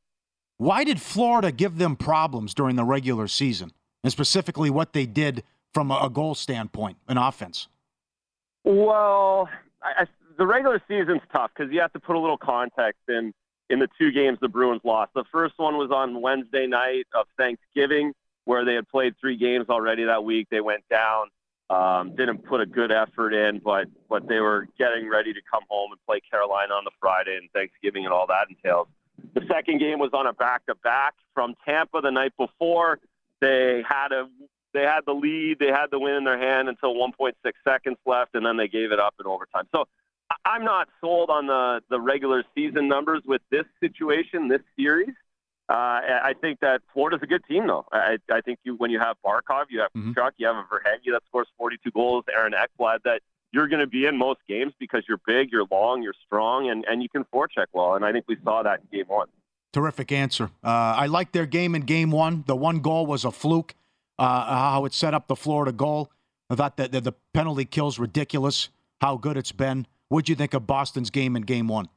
Why 0.56 0.84
did 0.84 1.00
Florida 1.00 1.50
give 1.50 1.78
them 1.78 1.96
problems 1.96 2.54
during 2.54 2.76
the 2.76 2.84
regular 2.84 3.26
season, 3.28 3.72
and 4.02 4.12
specifically 4.12 4.70
what 4.70 4.92
they 4.92 5.06
did 5.06 5.42
from 5.72 5.90
a 5.90 6.08
goal 6.08 6.34
standpoint 6.34 6.96
an 7.08 7.18
offense? 7.18 7.68
Well, 8.62 9.48
I, 9.82 10.02
I, 10.02 10.06
the 10.38 10.46
regular 10.46 10.80
season's 10.88 11.22
tough 11.32 11.50
because 11.54 11.72
you 11.72 11.80
have 11.80 11.92
to 11.92 12.00
put 12.00 12.16
a 12.16 12.18
little 12.18 12.38
context 12.38 13.00
in 13.08 13.34
in 13.70 13.78
the 13.78 13.88
two 13.98 14.12
games 14.12 14.38
the 14.40 14.48
Bruins 14.48 14.82
lost. 14.84 15.12
The 15.14 15.24
first 15.32 15.54
one 15.56 15.76
was 15.76 15.90
on 15.90 16.20
Wednesday 16.20 16.66
night 16.66 17.06
of 17.14 17.26
Thanksgiving, 17.36 18.12
where 18.44 18.64
they 18.64 18.74
had 18.74 18.88
played 18.88 19.14
three 19.20 19.36
games 19.36 19.66
already 19.68 20.04
that 20.04 20.22
week. 20.22 20.48
They 20.50 20.60
went 20.60 20.84
down, 20.90 21.28
um, 21.70 22.14
didn't 22.14 22.44
put 22.44 22.60
a 22.60 22.66
good 22.66 22.92
effort 22.92 23.32
in, 23.32 23.58
but 23.58 23.86
but 24.08 24.28
they 24.28 24.40
were 24.40 24.68
getting 24.78 25.08
ready 25.08 25.32
to 25.32 25.40
come 25.50 25.64
home 25.68 25.90
and 25.92 26.00
play 26.06 26.20
Carolina 26.30 26.74
on 26.74 26.84
the 26.84 26.92
Friday 27.00 27.36
and 27.36 27.50
Thanksgiving 27.52 28.04
and 28.04 28.12
all 28.12 28.26
that 28.28 28.46
entails. 28.48 28.86
The 29.34 29.42
second 29.48 29.78
game 29.78 29.98
was 29.98 30.10
on 30.12 30.26
a 30.26 30.32
back-to-back 30.32 31.14
from 31.34 31.54
Tampa 31.64 32.00
the 32.00 32.10
night 32.10 32.32
before. 32.38 33.00
They 33.40 33.82
had 33.88 34.12
a 34.12 34.28
they 34.72 34.82
had 34.82 35.02
the 35.06 35.12
lead, 35.12 35.58
they 35.60 35.68
had 35.68 35.86
the 35.92 35.98
win 36.00 36.14
in 36.14 36.24
their 36.24 36.38
hand 36.38 36.68
until 36.68 36.94
1.6 36.94 37.32
seconds 37.66 37.96
left, 38.04 38.34
and 38.34 38.44
then 38.44 38.56
they 38.56 38.66
gave 38.66 38.90
it 38.90 38.98
up 38.98 39.14
in 39.20 39.26
overtime. 39.26 39.68
So 39.72 39.86
I'm 40.44 40.64
not 40.64 40.88
sold 41.00 41.30
on 41.30 41.46
the 41.46 41.80
the 41.90 42.00
regular 42.00 42.44
season 42.54 42.88
numbers 42.88 43.22
with 43.26 43.42
this 43.50 43.64
situation, 43.80 44.48
this 44.48 44.62
series. 44.76 45.14
Uh, 45.66 45.72
I 46.22 46.34
think 46.38 46.60
that 46.60 46.82
Florida's 46.92 47.20
a 47.22 47.26
good 47.26 47.42
team, 47.48 47.66
though. 47.66 47.86
I, 47.90 48.18
I 48.30 48.42
think 48.42 48.58
you 48.64 48.74
when 48.76 48.90
you 48.90 48.98
have 48.98 49.16
Barkov, 49.24 49.66
you 49.70 49.80
have 49.80 49.92
mm-hmm. 49.96 50.12
Tkachuk, 50.12 50.32
you 50.36 50.46
have 50.46 50.56
a 50.56 50.62
Verhaeghe 50.62 51.12
that 51.12 51.22
scores 51.26 51.48
42 51.56 51.90
goals, 51.90 52.24
Aaron 52.34 52.52
Ekblad 52.52 52.98
that 53.04 53.22
you're 53.54 53.68
going 53.68 53.80
to 53.80 53.86
be 53.86 54.04
in 54.04 54.18
most 54.18 54.40
games 54.48 54.72
because 54.80 55.04
you're 55.08 55.20
big, 55.24 55.52
you're 55.52 55.64
long, 55.70 56.02
you're 56.02 56.14
strong, 56.26 56.68
and, 56.68 56.84
and 56.88 57.02
you 57.04 57.08
can 57.08 57.24
forecheck 57.32 57.66
well. 57.72 57.94
And 57.94 58.04
I 58.04 58.10
think 58.10 58.24
we 58.26 58.36
saw 58.42 58.64
that 58.64 58.80
in 58.80 58.98
game 58.98 59.06
one. 59.06 59.28
Terrific 59.72 60.10
answer. 60.10 60.50
Uh, 60.62 60.68
I 60.68 61.06
like 61.06 61.30
their 61.30 61.46
game 61.46 61.76
in 61.76 61.82
game 61.82 62.10
one. 62.10 62.42
The 62.48 62.56
one 62.56 62.80
goal 62.80 63.06
was 63.06 63.24
a 63.24 63.30
fluke, 63.30 63.76
uh, 64.18 64.72
how 64.72 64.84
it 64.86 64.92
set 64.92 65.14
up 65.14 65.28
the 65.28 65.36
Florida 65.36 65.70
goal. 65.70 66.10
I 66.50 66.56
thought 66.56 66.76
that 66.78 66.90
the, 66.90 67.00
the 67.00 67.12
penalty 67.32 67.64
kill's 67.64 67.98
ridiculous, 67.98 68.70
how 69.00 69.16
good 69.16 69.36
it's 69.36 69.52
been. 69.52 69.86
What'd 70.08 70.28
you 70.28 70.34
think 70.34 70.52
of 70.52 70.66
Boston's 70.66 71.10
game 71.10 71.36
in 71.36 71.42
game 71.42 71.68
one? 71.68 71.88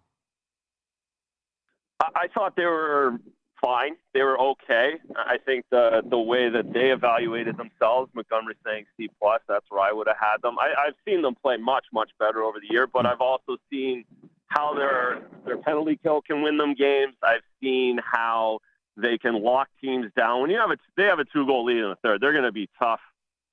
I 1.99 2.27
thought 2.33 2.55
they 2.55 2.65
were 2.65 3.19
fine. 3.67 3.97
They 4.13 4.21
were 4.21 4.39
okay. 4.39 4.93
I 5.15 5.37
think 5.45 5.65
the 5.69 6.01
the 6.09 6.17
way 6.17 6.49
that 6.49 6.71
they 6.73 6.91
evaluated 6.91 7.57
themselves, 7.57 8.09
Montgomery 8.13 8.55
saying 8.65 8.85
C 8.95 9.09
plus, 9.21 9.41
that's 9.47 9.65
where 9.69 9.81
I 9.81 9.91
would 9.91 10.07
have 10.07 10.17
had 10.19 10.37
them. 10.41 10.55
I, 10.57 10.73
I've 10.87 10.95
seen 11.05 11.21
them 11.21 11.35
play 11.35 11.57
much 11.57 11.85
much 11.91 12.11
better 12.17 12.43
over 12.43 12.59
the 12.59 12.73
year, 12.73 12.87
but 12.87 13.05
I've 13.05 13.21
also 13.21 13.57
seen 13.69 14.05
how 14.47 14.73
their 14.73 15.21
their 15.45 15.57
penalty 15.57 15.99
kill 16.01 16.21
can 16.21 16.41
win 16.41 16.57
them 16.57 16.73
games. 16.75 17.15
I've 17.21 17.43
seen 17.61 17.99
how 18.03 18.59
they 18.95 19.17
can 19.17 19.43
lock 19.43 19.67
teams 19.81 20.11
down. 20.15 20.41
When 20.41 20.49
you 20.49 20.57
have 20.59 20.71
a 20.71 20.77
they 20.95 21.03
have 21.03 21.19
a 21.19 21.25
two 21.25 21.45
goal 21.45 21.65
lead 21.65 21.77
in 21.77 21.89
the 21.89 21.97
third, 22.01 22.21
they're 22.21 22.31
going 22.31 22.45
to 22.45 22.53
be 22.53 22.69
tough. 22.79 23.01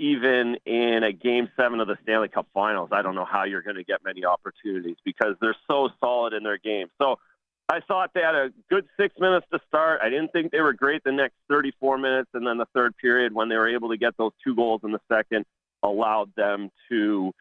Even 0.00 0.56
in 0.66 1.04
a 1.04 1.12
game 1.12 1.48
seven 1.56 1.78
of 1.78 1.86
the 1.86 1.96
Stanley 2.02 2.28
Cup 2.28 2.48
Finals, 2.52 2.88
I 2.90 3.00
don't 3.02 3.14
know 3.14 3.24
how 3.24 3.44
you're 3.44 3.62
going 3.62 3.76
to 3.76 3.84
get 3.84 4.04
many 4.04 4.24
opportunities 4.24 4.96
because 5.04 5.36
they're 5.40 5.56
so 5.68 5.88
solid 6.00 6.32
in 6.32 6.42
their 6.42 6.58
game. 6.58 6.88
So 7.00 7.20
I 7.68 7.80
thought 7.80 8.10
they 8.14 8.20
had 8.20 8.34
a 8.34 8.50
good 8.70 8.86
six 8.98 9.14
minutes 9.18 9.46
to 9.52 9.58
start. 9.66 10.00
I 10.02 10.10
didn't 10.10 10.32
think 10.32 10.52
they 10.52 10.60
were 10.60 10.74
great 10.74 11.02
the 11.02 11.12
next 11.12 11.34
34 11.48 11.96
minutes, 11.98 12.30
and 12.34 12.46
then 12.46 12.58
the 12.58 12.66
third 12.74 12.94
period, 12.98 13.34
when 13.34 13.48
they 13.48 13.56
were 13.56 13.68
able 13.68 13.88
to 13.88 13.96
get 13.96 14.16
those 14.18 14.32
two 14.42 14.54
goals 14.54 14.82
in 14.84 14.92
the 14.92 15.00
second, 15.10 15.46
allowed 15.82 16.30
them 16.36 16.70
to 16.90 17.32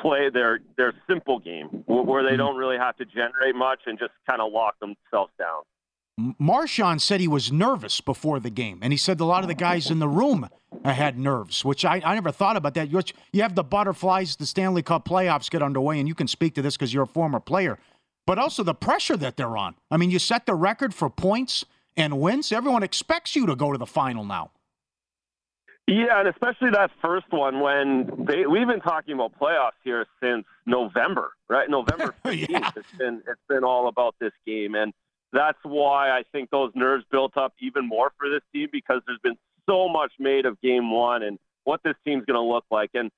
play 0.00 0.28
their 0.30 0.60
their 0.76 0.92
simple 1.08 1.38
game 1.38 1.84
where 1.86 2.22
they 2.22 2.30
mm-hmm. 2.30 2.38
don't 2.38 2.56
really 2.56 2.76
have 2.76 2.96
to 2.96 3.04
generate 3.04 3.54
much 3.54 3.80
and 3.86 3.98
just 3.98 4.12
kind 4.28 4.40
of 4.40 4.52
lock 4.52 4.78
themselves 4.80 5.32
down. 5.38 5.62
Marchand 6.38 7.02
said 7.02 7.20
he 7.20 7.28
was 7.28 7.52
nervous 7.52 8.00
before 8.00 8.40
the 8.40 8.48
game, 8.48 8.78
and 8.82 8.92
he 8.92 8.96
said 8.96 9.20
a 9.20 9.24
lot 9.24 9.44
of 9.44 9.48
the 9.48 9.54
guys 9.54 9.90
in 9.90 9.98
the 9.98 10.08
room 10.08 10.48
had 10.82 11.18
nerves, 11.18 11.62
which 11.62 11.84
I, 11.84 12.00
I 12.02 12.14
never 12.14 12.32
thought 12.32 12.56
about 12.56 12.72
that. 12.74 12.90
You 12.90 13.42
have 13.42 13.54
the 13.54 13.62
butterflies, 13.62 14.34
the 14.36 14.46
Stanley 14.46 14.82
Cup 14.82 15.06
playoffs 15.06 15.50
get 15.50 15.62
underway, 15.62 15.98
and 15.98 16.08
you 16.08 16.14
can 16.14 16.26
speak 16.26 16.54
to 16.54 16.62
this 16.62 16.74
because 16.74 16.94
you're 16.94 17.02
a 17.02 17.06
former 17.06 17.38
player 17.38 17.78
but 18.26 18.38
also 18.38 18.62
the 18.62 18.74
pressure 18.74 19.16
that 19.16 19.36
they're 19.36 19.56
on. 19.56 19.76
I 19.90 19.96
mean, 19.96 20.10
you 20.10 20.18
set 20.18 20.46
the 20.46 20.54
record 20.54 20.92
for 20.92 21.08
points 21.08 21.64
and 21.96 22.20
wins. 22.20 22.52
Everyone 22.52 22.82
expects 22.82 23.36
you 23.36 23.46
to 23.46 23.56
go 23.56 23.72
to 23.72 23.78
the 23.78 23.86
final 23.86 24.24
now. 24.24 24.50
Yeah, 25.88 26.18
and 26.18 26.28
especially 26.28 26.70
that 26.70 26.90
first 27.00 27.26
one 27.30 27.60
when 27.60 28.26
they, 28.26 28.44
we've 28.44 28.66
been 28.66 28.80
talking 28.80 29.14
about 29.14 29.38
playoffs 29.38 29.78
here 29.84 30.04
since 30.20 30.44
November, 30.66 31.30
right? 31.48 31.70
November 31.70 32.12
15th. 32.24 32.48
yeah. 32.50 32.70
It's 32.74 32.98
been 32.98 33.22
it's 33.28 33.40
been 33.48 33.62
all 33.62 33.86
about 33.86 34.16
this 34.20 34.32
game, 34.44 34.74
and 34.74 34.92
that's 35.32 35.58
why 35.62 36.10
I 36.10 36.24
think 36.32 36.50
those 36.50 36.72
nerves 36.74 37.04
built 37.12 37.36
up 37.36 37.54
even 37.60 37.86
more 37.86 38.10
for 38.18 38.28
this 38.28 38.42
team 38.52 38.68
because 38.72 39.00
there's 39.06 39.20
been 39.22 39.36
so 39.68 39.88
much 39.88 40.10
made 40.18 40.44
of 40.44 40.60
Game 40.60 40.90
One 40.90 41.22
and 41.22 41.38
what 41.62 41.80
this 41.84 41.94
team's 42.04 42.24
going 42.24 42.36
to 42.36 42.40
look 42.40 42.64
like. 42.68 42.90
And 42.94 43.12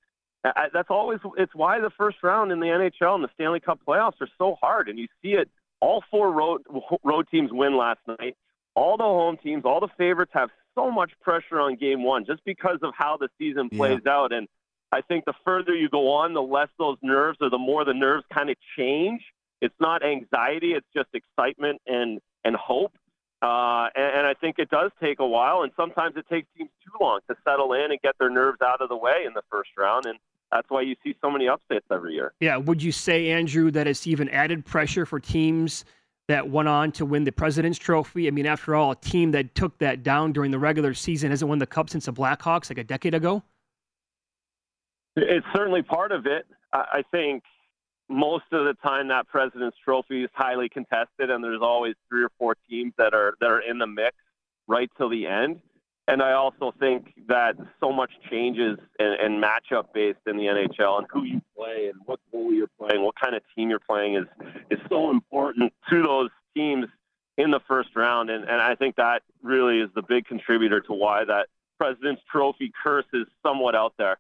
I, 0.57 0.69
that's 0.73 0.91
always 0.91 1.19
it's 1.37 1.55
why 1.55 1.81
the 1.81 1.91
first 1.91 2.19
round 2.23 2.53
in 2.53 2.61
the 2.61 2.67
NHL 2.67 3.15
and 3.15 3.25
the 3.25 3.31
Stanley 3.35 3.61
Cup 3.61 3.81
playoffs 3.87 4.21
are 4.21 4.29
so 4.39 4.57
hard, 4.61 4.89
and 4.89 4.99
you 4.99 5.09
see 5.23 5.33
it. 5.33 5.49
All 5.81 6.03
four 6.11 6.33
road 6.33 6.63
road 7.05 7.27
teams 7.31 7.51
win 7.53 7.77
last 7.77 8.01
night. 8.07 8.37
All 8.75 8.97
the 8.97 9.05
home 9.05 9.37
teams, 9.43 9.65
all 9.65 9.81
the 9.81 9.89
favorites 9.97 10.33
have 10.35 10.51
so 10.75 10.91
much 10.91 11.13
pressure 11.21 11.61
on 11.61 11.77
game 11.77 12.03
one 12.05 12.25
just 12.25 12.45
because 12.45 12.79
of 12.83 12.93
how 12.97 13.17
the 13.17 13.29
season 13.39 13.69
plays 13.69 14.01
yeah. 14.05 14.13
out. 14.13 14.33
And 14.33 14.49
I 14.93 15.01
think 15.03 15.25
the 15.25 15.35
further 15.45 15.75
you 15.75 15.89
go 15.89 16.13
on, 16.13 16.35
the 16.35 16.43
less 16.43 16.69
those 16.79 16.97
nerves 17.03 17.39
or 17.41 17.51
the 17.51 17.59
more 17.59 17.85
the 17.85 17.95
nerves 17.95 18.25
kind 18.33 18.51
of 18.51 18.57
change. 18.77 19.23
It's 19.61 19.75
not 19.81 20.05
anxiety; 20.05 20.73
it's 20.73 20.87
just 20.95 21.09
excitement 21.15 21.81
and 21.87 22.21
and 22.45 22.57
hope. 22.57 22.93
Uh, 23.41 23.87
and, 23.95 24.19
and 24.19 24.27
I 24.27 24.35
think 24.35 24.57
it 24.59 24.69
does 24.69 24.91
take 25.01 25.21
a 25.21 25.27
while, 25.27 25.63
and 25.63 25.71
sometimes 25.77 26.17
it 26.17 26.27
takes 26.29 26.49
teams 26.57 26.71
too 26.85 26.97
long 27.01 27.21
to 27.29 27.37
settle 27.45 27.73
in 27.73 27.93
and 27.93 28.01
get 28.01 28.17
their 28.19 28.31
nerves 28.31 28.59
out 28.61 28.81
of 28.81 28.89
the 28.89 28.97
way 28.97 29.25
in 29.27 29.35
the 29.35 29.43
first 29.51 29.71
round. 29.79 30.07
And 30.07 30.19
that's 30.51 30.69
why 30.71 30.83
you 30.83 30.97
see 31.05 31.15
so 31.21 31.31
many 31.31 31.49
upsets 31.49 31.87
every 31.91 32.15
year. 32.15 32.33
Yeah. 32.41 32.57
Would 32.57 32.83
you 32.83 32.93
say, 32.93 33.31
Andrew, 33.31 33.71
that 33.71 33.87
it's 33.87 34.07
even 34.07 34.29
added 34.31 34.65
pressure 34.65 35.05
for 35.05 35.21
teams 35.21 35.85
that 36.29 36.49
went 36.49 36.69
on 36.69 36.93
to 36.93 37.05
win 37.05 37.25
the 37.25 37.33
President's 37.33 37.79
Trophy? 37.79 38.29
I 38.29 38.31
mean, 38.31 38.47
after 38.47 38.75
all, 38.75 38.93
a 38.93 38.97
team 38.97 39.31
that 39.33 39.55
took 39.55 39.79
that 39.79 40.03
down 40.03 40.33
during 40.33 40.51
the 40.51 40.59
regular 40.59 40.95
season 40.95 41.31
hasn't 41.31 41.49
won 41.49 41.59
the 41.59 41.67
Cup 41.67 41.91
since 41.91 42.07
the 42.07 42.13
Blackhawks 42.13 42.71
like 42.71 42.79
a 42.79 42.85
decade 42.85 43.15
ago? 43.15 43.43
It's 45.17 45.47
certainly 45.55 45.83
part 45.83 46.13
of 46.13 46.27
it. 46.27 46.47
I 46.73 47.03
think 47.11 47.43
most 48.09 48.45
of 48.53 48.65
the 48.67 48.75
time 48.83 49.09
that 49.09 49.27
President's 49.29 49.77
Trophy 49.85 50.25
is 50.25 50.31
highly 50.35 50.69
contested, 50.69 51.31
and 51.31 51.43
there's 51.43 51.63
always 51.63 51.95
three 52.09 52.23
or 52.23 52.31
four 52.39 52.57
teams 52.69 52.93
that 52.99 53.15
are 53.15 53.35
that 53.41 53.51
are 53.51 53.61
in 53.61 53.79
the 53.79 53.87
mix 53.87 54.17
right 54.67 54.91
till 54.97 55.09
the 55.09 55.27
end. 55.27 55.61
And 56.09 56.23
I 56.23 56.33
also 56.33 56.73
think 56.81 57.13
that 57.29 57.55
so 57.81 57.93
much 57.93 58.11
changes 58.31 58.79
and, 58.99 59.21
and 59.21 59.45
matchup 59.45 59.93
based 59.93 60.21
in 60.27 60.39
the 60.39 60.45
NHL 60.45 60.99
and 60.99 61.07
who 61.13 61.25
you 61.25 61.43
play 61.55 61.91
and 61.93 62.01
what 62.07 62.19
goalie 62.35 62.57
you're 62.57 62.71
playing, 62.79 63.05
what 63.05 63.15
kind 63.21 63.35
of 63.35 63.43
team 63.55 63.69
you're 63.69 63.79
playing 63.79 64.17
is 64.17 64.25
is 64.71 64.79
so 64.89 65.11
important 65.11 65.71
to 65.91 66.03
those 66.03 66.31
teams 66.57 66.87
in 67.37 67.51
the 67.51 67.61
first 67.69 67.91
round. 67.95 68.31
And, 68.31 68.45
and 68.45 68.59
I 68.61 68.75
think 68.75 68.97
that 68.97 69.23
really 69.43 69.81
is 69.81 69.91
the 69.95 70.03
big 70.03 70.25
contributor 70.25 70.81
to 70.81 70.95
why 70.95 71.27
that 71.27 71.49
President's 71.79 72.23
Trophy 72.33 72.73
curse 72.83 73.07
is 73.13 73.27
somewhat 73.47 73.75
out 73.75 73.93
there. 73.99 74.17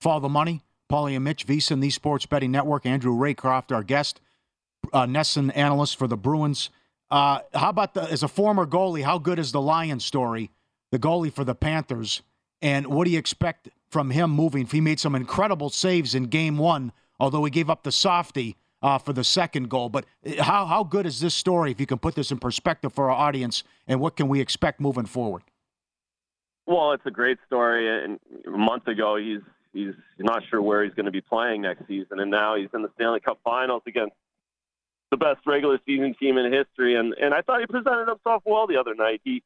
Follow 0.00 0.20
the 0.20 0.28
money. 0.28 0.62
Paulie 0.90 1.16
and 1.16 1.24
Mitch 1.24 1.46
VSiN, 1.46 1.80
the 1.80 1.90
Sports 1.90 2.26
Betting 2.26 2.52
Network. 2.52 2.86
Andrew 2.86 3.14
Raycroft, 3.14 3.74
our 3.74 3.82
guest, 3.82 4.20
uh, 4.92 5.06
NESN 5.06 5.50
analyst 5.56 5.96
for 5.96 6.06
the 6.06 6.16
Bruins. 6.16 6.70
Uh, 7.10 7.40
how 7.54 7.70
about 7.70 7.94
the, 7.94 8.02
as 8.02 8.22
a 8.22 8.28
former 8.28 8.66
goalie, 8.66 9.02
how 9.02 9.18
good 9.18 9.38
is 9.40 9.52
the 9.52 9.60
Lyon 9.60 9.98
story, 10.00 10.50
the 10.92 10.98
goalie 11.00 11.32
for 11.32 11.42
the 11.42 11.56
Panthers? 11.56 12.22
And 12.60 12.86
what 12.86 13.06
do 13.06 13.10
you 13.10 13.18
expect 13.18 13.68
from 13.88 14.10
him 14.10 14.30
moving? 14.30 14.66
He 14.66 14.80
made 14.80 15.00
some 15.00 15.16
incredible 15.16 15.70
saves 15.70 16.14
in 16.14 16.26
game 16.26 16.56
one, 16.58 16.92
although 17.18 17.44
he 17.44 17.50
gave 17.50 17.68
up 17.68 17.82
the 17.82 17.90
softie 17.90 18.56
uh, 18.82 18.98
for 18.98 19.12
the 19.12 19.24
second 19.24 19.68
goal. 19.68 19.88
But 19.88 20.04
uh, 20.24 20.42
how, 20.42 20.66
how 20.66 20.84
good 20.84 21.06
is 21.06 21.18
this 21.18 21.34
story, 21.34 21.72
if 21.72 21.80
you 21.80 21.86
can 21.86 21.98
put 21.98 22.14
this 22.14 22.30
in 22.30 22.38
perspective 22.38 22.92
for 22.92 23.10
our 23.10 23.16
audience, 23.16 23.64
and 23.88 24.00
what 24.00 24.16
can 24.16 24.28
we 24.28 24.40
expect 24.40 24.80
moving 24.80 25.06
forward? 25.06 25.42
Well, 26.66 26.92
it's 26.92 27.06
a 27.06 27.10
great 27.10 27.38
story. 27.46 28.04
And 28.04 28.20
a 28.46 28.50
month 28.50 28.86
ago, 28.86 29.16
he's 29.16 29.40
he's 29.72 29.94
not 30.18 30.42
sure 30.50 30.60
where 30.60 30.84
he's 30.84 30.94
going 30.94 31.06
to 31.06 31.12
be 31.12 31.22
playing 31.22 31.62
next 31.62 31.88
season, 31.88 32.20
and 32.20 32.30
now 32.30 32.54
he's 32.54 32.68
in 32.74 32.82
the 32.82 32.90
Stanley 32.94 33.20
Cup 33.20 33.40
Finals 33.42 33.82
against 33.86 34.14
the 35.10 35.16
best 35.16 35.40
regular 35.46 35.78
season 35.84 36.14
team 36.20 36.38
in 36.38 36.52
history. 36.52 36.94
And 36.94 37.14
and 37.14 37.34
I 37.34 37.42
thought 37.42 37.60
he 37.60 37.66
presented 37.66 38.08
himself 38.08 38.42
well 38.44 38.66
the 38.66 38.76
other 38.76 38.94
night. 38.94 39.20
He 39.24 39.42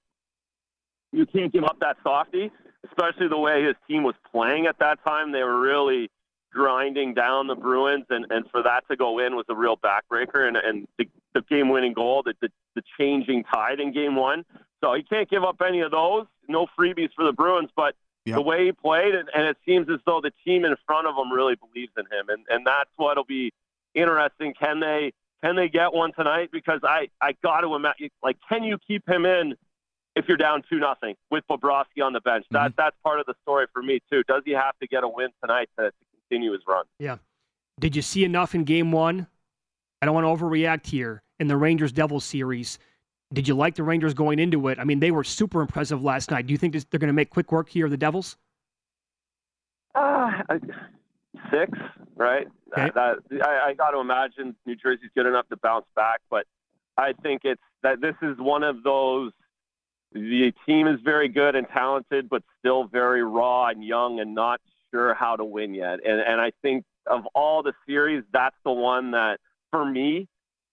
you 1.17 1.27
can't 1.27 1.53
give 1.53 1.65
up 1.65 1.79
that 1.81 1.97
softie, 2.03 2.51
especially 2.87 3.29
the 3.29 3.39
way 3.39 3.65
his 3.65 3.75
team 3.89 4.03
was 4.03 4.15
playing 4.31 4.67
at 4.67 4.79
that 4.79 5.03
time. 5.05 5.33
They 5.33 5.43
were 5.43 5.61
really 5.61 6.11
grinding 6.53 7.15
down 7.15 7.47
the 7.47 7.55
Bruins, 7.55 8.07
and, 8.11 8.27
and 8.31 8.45
for 8.51 8.63
that 8.63 8.85
to 8.91 8.97
go 8.97 9.19
in 9.19 9.35
was 9.35 9.47
a 9.49 9.55
real 9.55 9.77
backbreaker 9.77 10.47
and, 10.47 10.57
and 10.57 10.87
the, 10.99 11.09
the 11.35 11.43
game 11.43 11.69
winning 11.69 11.93
goal, 11.93 12.23
the, 12.23 12.35
the, 12.41 12.49
the 12.75 12.83
changing 12.99 13.45
tide 13.45 13.81
in 13.81 13.93
game 13.93 14.17
one. 14.17 14.45
So 14.83 14.95
he 14.95 15.03
can't 15.03 15.29
give 15.29 15.43
up 15.43 15.61
any 15.67 15.81
of 15.81 15.91
those. 15.91 16.27
No 16.49 16.67
freebies 16.79 17.11
for 17.17 17.25
the 17.25 17.33
Bruins, 17.33 17.71
but 17.75 17.95
yep. 18.25 18.37
the 18.37 18.43
way 18.43 18.67
he 18.67 18.73
played, 18.73 19.15
and, 19.15 19.29
and 19.35 19.47
it 19.47 19.57
seems 19.67 19.89
as 19.91 20.01
though 20.07 20.21
the 20.23 20.33
team 20.45 20.65
in 20.65 20.75
front 20.87 21.07
of 21.07 21.15
him 21.17 21.33
really 21.33 21.57
believes 21.57 21.93
in 21.97 22.05
him, 22.05 22.29
and, 22.29 22.45
and 22.49 22.67
that's 22.67 22.91
what'll 22.97 23.25
be 23.25 23.53
interesting. 23.95 24.55
Can 24.59 24.81
they 24.81 25.13
can 25.43 25.57
they 25.57 25.69
get 25.69 25.93
one 25.93 26.13
tonight? 26.13 26.51
Because 26.53 26.81
I 26.85 27.09
I 27.21 27.35
got 27.43 27.61
to 27.61 27.75
imagine, 27.75 28.11
like, 28.23 28.39
can 28.49 28.65
you 28.65 28.79
keep 28.87 29.07
him 29.09 29.27
in 29.27 29.55
if 30.17 30.27
you're 30.27 30.37
down 30.37 30.63
two 30.69 30.79
nothing 30.79 31.15
with 31.31 31.45
Bobrovsky 31.49 32.03
on 32.03 32.13
the 32.13 32.21
bench? 32.21 32.45
Mm-hmm. 32.47 32.57
That 32.57 32.73
that's 32.77 32.97
part 33.05 33.21
of 33.21 33.27
the 33.27 33.35
story 33.43 33.67
for 33.73 33.83
me 33.83 34.01
too. 34.11 34.25
Does 34.27 34.43
he 34.45 34.53
have 34.53 34.77
to 34.81 34.89
get 34.89 35.05
a 35.05 35.09
win 35.09 35.29
tonight 35.41 35.69
to, 35.79 35.87
to 35.87 35.93
continue 36.29 36.53
his 36.53 36.63
run? 36.67 36.87
Yeah. 36.99 37.19
Did 37.79 37.95
you 37.95 38.03
see 38.03 38.25
enough 38.25 38.55
in 38.55 38.65
Game 38.65 38.91
One? 38.91 39.27
I 40.03 40.07
don't 40.07 40.15
want 40.15 40.25
to 40.25 40.45
overreact 40.45 40.87
here 40.87 41.23
in 41.39 41.47
the 41.47 41.57
Rangers 41.57 41.93
Devils 41.93 42.25
series. 42.25 42.79
Did 43.33 43.47
you 43.49 43.55
like 43.55 43.75
the 43.75 43.83
Rangers 43.83 44.15
going 44.15 44.39
into 44.39 44.69
it? 44.69 44.79
I 44.79 44.85
mean, 44.85 45.01
they 45.01 45.11
were 45.11 45.25
super 45.25 45.61
impressive 45.61 46.03
last 46.03 46.31
night. 46.31 46.47
Do 46.47 46.53
you 46.53 46.59
think 46.59 46.73
they're 46.91 47.01
going 47.01 47.09
to 47.09 47.15
make 47.15 47.31
quick 47.31 47.53
work 47.53 47.69
here 47.69 47.85
of 47.85 47.91
the 47.91 47.97
Devils? 47.97 48.37
Uh, 49.95 50.31
six, 51.51 51.77
right? 52.15 52.47
Okay. 52.73 52.91
That, 52.95 53.17
I, 53.43 53.71
I 53.71 53.75
got 53.75 53.91
to 53.91 53.99
imagine 53.99 54.55
New 54.65 54.77
Jersey's 54.77 55.11
good 55.15 55.27
enough 55.27 55.49
to 55.49 55.57
bounce 55.57 55.87
back, 55.97 56.21
but 56.31 56.47
I 56.97 57.15
think 57.23 57.43
it's 57.45 57.61
that 57.83 58.01
this 58.01 58.15
is 58.23 58.37
one 58.39 58.63
of 58.63 58.83
those. 58.83 59.33
The 60.17 60.53
team 60.65 60.87
is 60.87 60.99
very 61.05 61.29
good 61.29 61.55
and 61.55 61.69
talented, 61.69 62.29
but 62.29 62.43
still 62.59 62.85
very 62.85 63.23
raw 63.23 63.69
and 63.69 63.85
young 63.85 64.19
and 64.21 64.35
not 64.35 64.61
sure 64.91 65.15
how 65.15 65.37
to 65.37 65.45
win 65.45 65.75
yet. 65.75 65.99
And 66.05 66.21
and 66.21 66.41
I 66.41 66.53
think 66.63 66.85
of 67.07 67.27
all 67.35 67.63
the 67.63 67.75
series, 67.87 68.25
that's 68.33 68.57
the 68.65 68.73
one 68.73 69.11
that 69.11 69.41
for 69.71 69.85
me 69.85 70.27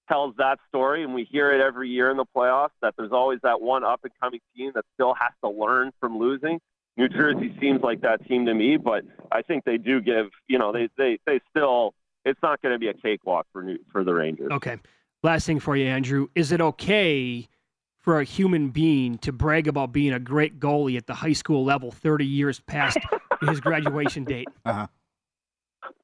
tells 0.08 0.36
that 0.38 0.60
story, 0.70 1.04
and 1.04 1.14
we 1.14 1.26
hear 1.26 1.52
it 1.52 1.62
every 1.62 1.90
year 1.90 2.10
in 2.10 2.18
the 2.18 2.26
playoffs 2.36 2.70
that 2.82 2.94
there's 2.98 3.12
always 3.12 3.40
that 3.44 3.62
one 3.62 3.84
up 3.84 4.02
and 4.04 4.12
coming 4.22 4.40
team 4.56 4.72
that 4.76 4.86
still 4.94 5.14
has 5.14 5.32
to 5.44 5.50
learn 5.50 5.92
from 6.00 6.18
losing. 6.18 6.60
New 6.96 7.10
Jersey 7.10 7.56
seems 7.60 7.82
like 7.82 8.02
that 8.02 8.26
team 8.28 8.46
to 8.46 8.54
me, 8.54 8.78
but 8.78 9.04
I 9.32 9.42
think 9.42 9.66
they 9.66 9.78
do 9.78 10.00
give, 10.00 10.28
you 10.48 10.58
know, 10.58 10.72
they 10.72 10.90
they 10.98 11.20
they 11.26 11.42
still 11.50 11.94
it's 12.24 12.40
not 12.42 12.62
going 12.62 12.74
to 12.74 12.80
be 12.80 12.88
a 12.88 12.94
cakewalk 12.94 13.48
for 13.52 13.62
New, 13.62 13.80
for 13.92 14.04
the 14.04 14.14
Rangers. 14.14 14.52
Okay. 14.52 14.78
Last 15.24 15.46
thing 15.46 15.60
for 15.60 15.76
you, 15.76 15.86
Andrew, 15.86 16.28
is 16.36 16.52
it 16.52 16.62
okay 16.62 17.48
for 18.04 18.20
a 18.20 18.24
human 18.24 18.70
being 18.70 19.18
to 19.20 19.32
brag 19.32 19.68
about 19.68 19.92
being 19.92 20.14
a 20.14 20.20
great 20.20 20.60
goalie 20.60 20.98
at 20.98 21.08
the 21.08 21.16
high 21.16 21.34
school 21.34 21.64
level 21.64 21.90
30 21.90 22.26
years 22.26 22.60
past 22.60 22.98
his 23.42 23.60
graduation 23.60 24.26
date? 24.26 24.48
Uh-huh. 24.66 24.88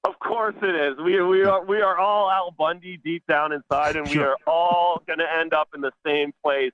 Of 0.06 0.18
course 0.20 0.56
it 0.62 0.76
is. 0.76 0.97
We 1.04 1.22
we 1.22 1.43
are 1.43 1.64
we 1.64 1.82
are 1.82 1.97
all 1.97 2.32
Al 2.32 2.52
Bundy 2.52 2.97
deep 3.04 3.24
down 3.28 3.52
inside, 3.52 3.95
and 3.97 4.08
sure. 4.08 4.22
we 4.22 4.28
are 4.28 4.36
all 4.47 5.02
going 5.06 5.20
to 5.20 5.26
end 5.39 5.54
up 5.54 5.70
in 5.76 5.82
the 5.82 5.91
same 6.06 6.34
place. 6.41 6.72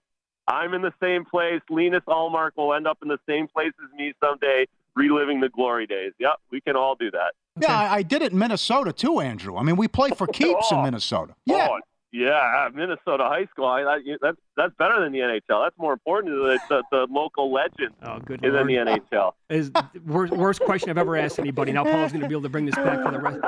I'm 0.47 0.73
in 0.75 0.81
the 0.81 0.93
same 1.01 1.25
place. 1.25 1.61
Linus 1.69 2.03
Ullmark 2.07 2.51
will 2.55 2.73
end 2.73 2.87
up 2.87 2.99
in 3.01 3.07
the 3.07 3.19
same 3.27 3.47
place 3.47 3.71
as 3.83 3.97
me 3.97 4.13
someday, 4.23 4.67
reliving 4.95 5.39
the 5.41 5.49
glory 5.49 5.87
days. 5.87 6.13
Yep, 6.19 6.35
we 6.51 6.61
can 6.61 6.75
all 6.75 6.95
do 6.95 7.09
that. 7.11 7.33
Yeah, 7.59 7.77
I, 7.77 7.95
I 7.95 8.01
did 8.03 8.21
it 8.21 8.31
in 8.31 8.37
Minnesota 8.37 8.93
too, 8.93 9.19
Andrew. 9.19 9.57
I 9.57 9.63
mean, 9.63 9.75
we 9.75 9.87
play 9.87 10.11
for 10.11 10.27
keeps 10.33 10.67
oh, 10.71 10.77
in 10.77 10.83
Minnesota. 10.83 11.35
Yeah. 11.45 11.67
Oh, 11.71 11.79
yeah, 12.15 12.69
Minnesota 12.73 13.25
high 13.25 13.45
school. 13.51 13.65
I, 13.65 13.81
I, 13.81 13.99
that's 14.21 14.37
that's 14.55 14.73
better 14.75 15.01
than 15.01 15.11
the 15.11 15.19
NHL. 15.19 15.65
That's 15.65 15.77
more 15.77 15.91
important 15.91 16.33
to 16.33 16.37
the, 16.37 16.59
the, 16.69 16.83
the 16.89 17.07
local 17.13 17.51
legend 17.51 17.93
oh, 18.03 18.19
good 18.19 18.39
than 18.41 18.53
the 18.53 18.75
NHL. 18.75 19.33
Is 19.49 19.69
worst, 20.05 20.31
worst 20.31 20.61
question 20.61 20.89
I've 20.89 20.97
ever 20.97 21.17
asked 21.17 21.39
anybody. 21.39 21.73
Now 21.73 21.83
Paul's 21.83 22.13
going 22.13 22.21
to 22.21 22.27
be 22.27 22.33
able 22.33 22.43
to 22.43 22.49
bring 22.49 22.65
this 22.65 22.75
back 22.75 23.03
for 23.03 23.11
the 23.11 23.19
rest. 23.19 23.39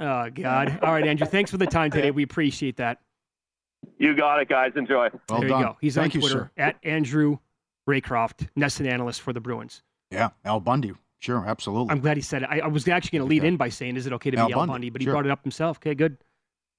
Oh 0.00 0.30
God! 0.30 0.78
All 0.82 0.92
right, 0.92 1.06
Andrew. 1.06 1.26
Thanks 1.26 1.50
for 1.50 1.58
the 1.58 1.66
time 1.66 1.90
today. 1.90 2.12
We 2.12 2.22
appreciate 2.22 2.76
that. 2.76 3.00
You 3.98 4.14
got 4.14 4.40
it, 4.40 4.48
guys. 4.48 4.72
Enjoy. 4.76 5.08
Well 5.28 5.40
there 5.40 5.48
done. 5.48 5.60
you 5.60 5.66
go. 5.66 5.76
He's 5.80 5.96
Thank 5.96 6.14
on 6.14 6.20
Twitter 6.20 6.50
you, 6.56 6.62
at 6.62 6.76
Andrew 6.84 7.38
Raycroft, 7.88 8.48
NESN 8.56 8.88
analyst 8.88 9.20
for 9.20 9.32
the 9.32 9.40
Bruins. 9.40 9.82
Yeah, 10.12 10.30
Al 10.44 10.60
Bundy. 10.60 10.92
Sure, 11.18 11.44
absolutely. 11.46 11.90
I'm 11.90 12.00
glad 12.00 12.16
he 12.16 12.22
said 12.22 12.42
it. 12.42 12.48
I, 12.50 12.60
I 12.60 12.66
was 12.68 12.86
actually 12.88 13.18
going 13.18 13.28
to 13.28 13.30
lead 13.30 13.44
in 13.44 13.56
by 13.56 13.68
saying, 13.68 13.96
"Is 13.96 14.06
it 14.06 14.12
okay 14.12 14.30
to 14.30 14.36
Al 14.36 14.46
be 14.46 14.54
Bundy, 14.54 14.70
Al 14.70 14.74
Bundy?" 14.74 14.90
But 14.90 15.00
he 15.00 15.06
sure. 15.06 15.14
brought 15.14 15.26
it 15.26 15.32
up 15.32 15.42
himself. 15.42 15.78
Okay, 15.78 15.94
good. 15.94 16.16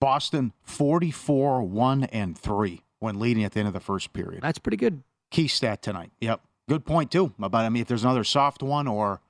Boston 0.03 0.51
44 0.63 1.63
1 1.63 2.03
and 2.03 2.37
3 2.37 2.81
when 2.99 3.21
leading 3.21 3.45
at 3.45 3.53
the 3.53 3.59
end 3.59 3.67
of 3.67 3.73
the 3.73 3.79
first 3.79 4.11
period. 4.11 4.41
That's 4.43 4.59
pretty 4.59 4.75
good. 4.75 5.01
Key 5.31 5.47
stat 5.47 5.81
tonight. 5.81 6.11
Yep. 6.19 6.41
Good 6.67 6.83
point, 6.83 7.09
too. 7.09 7.31
About, 7.41 7.63
I 7.63 7.69
mean, 7.69 7.83
if 7.83 7.87
there's 7.87 8.03
another 8.03 8.25
soft 8.25 8.61
one 8.61 8.85
or 8.85 9.21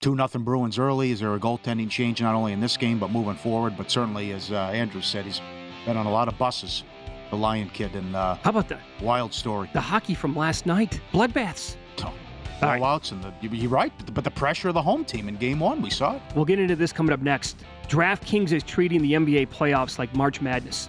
2 0.00 0.14
nothing 0.14 0.44
Bruins 0.44 0.78
early, 0.78 1.10
is 1.10 1.20
there 1.20 1.34
a 1.34 1.38
goaltending 1.38 1.90
change 1.90 2.22
not 2.22 2.34
only 2.34 2.54
in 2.54 2.60
this 2.60 2.78
game 2.78 2.98
but 2.98 3.10
moving 3.10 3.34
forward? 3.34 3.76
But 3.76 3.90
certainly, 3.90 4.32
as 4.32 4.50
uh, 4.50 4.70
Andrew 4.72 5.02
said, 5.02 5.26
he's 5.26 5.42
been 5.84 5.98
on 5.98 6.06
a 6.06 6.10
lot 6.10 6.26
of 6.26 6.38
buses, 6.38 6.84
the 7.28 7.36
Lyon 7.36 7.68
Kid. 7.68 7.94
And 7.94 8.16
uh, 8.16 8.36
How 8.36 8.48
about 8.48 8.70
the 8.70 8.78
wild 9.02 9.34
story? 9.34 9.68
The 9.74 9.80
hockey 9.82 10.14
from 10.14 10.34
last 10.34 10.64
night. 10.64 11.02
Bloodbaths. 11.12 11.76
Oh, 12.02 12.14
blowouts 12.62 13.12
and 13.12 13.22
the 13.22 13.32
you're 13.54 13.68
right, 13.68 13.92
but 14.14 14.24
the 14.24 14.30
pressure 14.30 14.68
of 14.68 14.74
the 14.74 14.82
home 14.82 15.04
team 15.04 15.28
in 15.28 15.36
game 15.36 15.60
one, 15.60 15.82
we 15.82 15.90
saw 15.90 16.16
it. 16.16 16.22
We'll 16.34 16.46
get 16.46 16.58
into 16.58 16.76
this 16.76 16.94
coming 16.94 17.12
up 17.12 17.20
next. 17.20 17.62
DraftKings 17.92 18.52
is 18.52 18.62
treating 18.62 19.02
the 19.02 19.12
NBA 19.12 19.48
playoffs 19.48 19.98
like 19.98 20.14
March 20.16 20.40
Madness. 20.40 20.88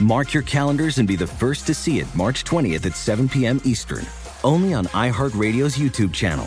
Mark 0.00 0.32
your 0.32 0.44
calendars 0.44 0.98
and 0.98 1.08
be 1.08 1.16
the 1.16 1.26
first 1.26 1.66
to 1.66 1.74
see 1.74 1.98
it 1.98 2.06
March 2.14 2.44
20th 2.44 2.86
at 2.86 2.94
7 2.94 3.28
p.m. 3.28 3.60
Eastern, 3.64 4.06
only 4.44 4.72
on 4.74 4.84
iHeartRadio's 4.86 5.76
YouTube 5.76 6.12
channel. 6.12 6.46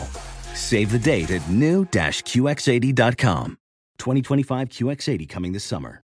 Save 0.54 0.90
the 0.90 0.98
date 0.98 1.30
at 1.30 1.46
new-QX80.com. 1.50 3.58
2025 3.98 4.68
QX80 4.68 5.28
coming 5.28 5.52
this 5.52 5.64
summer. 5.64 6.00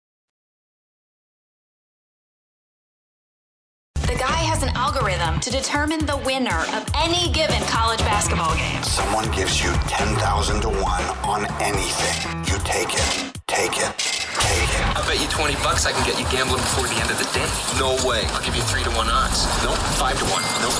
The 3.96 4.16
guy 4.16 4.44
has 4.44 4.64
an 4.64 4.70
algorithm 4.70 5.40
to 5.40 5.50
determine 5.50 6.06
the 6.06 6.18
winner 6.18 6.66
of 6.76 6.86
any 6.96 7.32
given 7.32 7.62
college 7.64 8.00
basketball 8.00 8.56
game. 8.56 8.84
Someone 8.84 9.32
gives 9.32 9.64
you 9.64 9.72
10,000 9.88 10.62
to 10.62 10.70
1 10.70 10.84
on 10.84 11.46
anything. 11.62 12.44
You 12.46 12.58
take 12.64 12.94
it. 12.94 13.34
Take 13.48 13.78
it. 13.78 14.27
Take 14.42 14.70
it. 14.70 14.98
I 14.98 15.02
bet 15.08 15.20
you 15.22 15.28
20 15.28 15.56
bucks 15.64 15.86
I 15.86 15.92
can 15.92 16.06
get 16.06 16.20
you 16.20 16.26
gambling 16.30 16.62
before 16.62 16.88
the 16.88 16.96
end 16.96 17.10
of 17.10 17.18
the 17.18 17.30
day. 17.34 17.48
No 17.80 17.96
way. 18.08 18.26
I'll 18.34 18.44
give 18.44 18.56
you 18.56 18.62
3 18.64 18.84
to 18.84 18.92
1 18.92 19.08
odds. 19.08 19.46
Nope. 19.64 19.78
5 19.98 20.20
to 20.20 20.26
1. 20.26 20.44
Nope. 20.62 20.78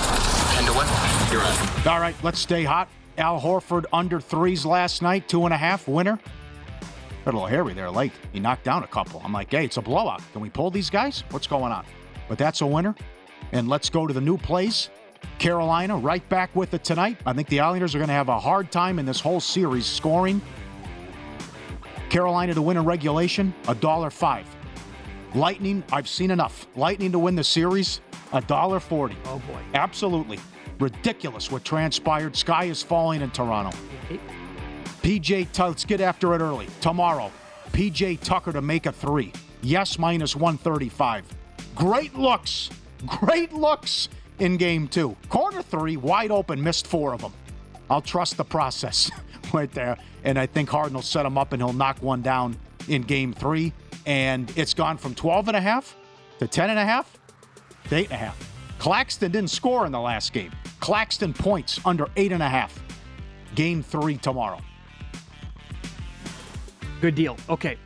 10 0.58 0.66
to 0.66 0.74
1. 0.74 0.88
You're 1.32 1.42
on. 1.42 1.88
All 1.88 2.00
right, 2.00 2.16
let's 2.24 2.40
stay 2.40 2.64
hot. 2.64 2.90
Al 3.18 3.40
Horford 3.40 3.86
under 3.92 4.20
threes 4.20 4.66
last 4.66 5.02
night, 5.02 5.28
two 5.28 5.46
and 5.46 5.54
a 5.54 5.58
half 5.58 5.88
winner. 5.88 6.20
Got 7.26 7.34
a 7.34 7.38
little 7.38 7.48
hairy 7.48 7.74
there 7.74 7.90
late. 7.90 8.14
He 8.32 8.40
knocked 8.40 8.64
down 8.64 8.84
a 8.84 8.88
couple. 8.88 9.22
I'm 9.26 9.34
like, 9.34 9.52
hey, 9.52 9.66
it's 9.66 9.78
a 9.78 9.82
blowout. 9.82 10.22
Can 10.32 10.42
we 10.42 10.50
pull 10.50 10.72
these 10.72 10.90
guys? 10.90 11.24
What's 11.32 11.48
going 11.48 11.72
on? 11.72 11.86
But 12.30 12.38
that's 12.38 12.62
a 12.62 12.66
winner. 12.66 12.96
And 13.52 13.68
let's 13.68 13.90
go 13.90 14.08
to 14.08 14.14
the 14.14 14.22
new 14.22 14.38
place. 14.38 14.90
Carolina 15.40 15.98
right 15.98 16.28
back 16.30 16.56
with 16.56 16.74
it 16.74 16.84
tonight. 16.84 17.18
I 17.26 17.34
think 17.34 17.48
the 17.50 17.60
Islanders 17.60 17.96
are 17.96 17.98
going 17.98 18.08
to 18.08 18.14
have 18.14 18.30
a 18.30 18.40
hard 18.40 18.72
time 18.72 19.00
in 19.00 19.06
this 19.06 19.20
whole 19.20 19.40
series 19.40 19.86
scoring. 19.86 20.42
Carolina 22.10 22.54
to 22.54 22.62
win 22.62 22.78
in 22.78 22.86
regulation, 22.86 23.54
a 23.68 23.76
dollar 23.76 24.10
five. 24.10 24.46
Lightning, 25.36 25.84
I've 25.92 26.08
seen 26.08 26.32
enough. 26.32 26.68
Lightning 26.76 27.12
to 27.12 27.20
win 27.20 27.36
the 27.36 27.44
series, 27.44 28.02
a 28.34 28.42
dollar 28.42 28.80
forty. 28.80 29.18
Oh 29.26 29.40
boy. 29.40 29.60
Absolutely. 29.74 30.40
Ridiculous 30.80 31.52
what 31.52 31.64
transpired. 31.64 32.36
Sky 32.36 32.66
is 32.66 32.84
falling 32.84 33.22
in 33.22 33.32
Toronto. 33.32 33.76
PJ, 35.02 35.60
let's 35.60 35.86
get 35.86 36.02
after 36.02 36.34
it 36.36 36.42
early. 36.42 36.68
Tomorrow, 36.82 37.32
PJ 37.72 38.20
Tucker 38.22 38.52
to 38.52 38.62
make 38.62 38.86
a 38.86 38.92
three. 38.92 39.32
Yes, 39.62 39.98
minus 39.98 40.36
135. 40.36 41.26
Great 41.76 42.16
looks. 42.16 42.70
Great 43.06 43.54
looks 43.54 44.10
in 44.40 44.58
game 44.58 44.88
two. 44.88 45.16
Corner 45.30 45.62
three, 45.62 45.98
wide 45.98 46.32
open, 46.32 46.62
missed 46.62 46.88
four 46.88 47.14
of 47.14 47.22
them. 47.22 47.34
I'll 47.90 48.02
trust 48.02 48.38
the 48.38 48.46
process 48.46 49.12
right 49.54 49.72
there. 49.72 49.98
And 50.24 50.38
I 50.38 50.46
think 50.46 50.70
Harden 50.70 50.94
will 50.96 51.02
set 51.02 51.26
him 51.26 51.38
up 51.38 51.54
and 51.54 51.62
he'll 51.62 51.74
knock 51.74 52.02
one 52.02 52.22
down 52.22 52.58
in 52.88 53.02
game 53.02 53.34
three. 53.34 53.74
And 54.06 54.52
it's 54.58 54.74
gone 54.74 54.98
from 54.98 55.16
12 55.16 55.50
and 55.50 55.58
a 55.58 55.62
half 55.62 55.96
to 56.40 56.48
10 56.48 56.70
and 56.70 56.80
a 56.80 56.86
half 56.86 57.18
to 57.90 57.96
eight 57.96 58.06
and 58.06 58.14
a 58.14 58.18
half. 58.18 58.54
Claxton 58.80 59.32
didn't 59.32 59.50
score 59.50 59.86
in 59.86 59.92
the 59.92 60.00
last 60.00 60.34
game. 60.34 60.52
Claxton 60.80 61.34
points 61.34 61.80
under 61.86 62.08
eight 62.16 62.32
and 62.32 62.44
a 62.44 62.50
half. 62.50 62.80
Game 63.56 63.82
three 63.82 64.18
tomorrow. 64.18 64.60
Good 67.02 67.16
deal. 67.16 67.38
Okay. 67.50 67.78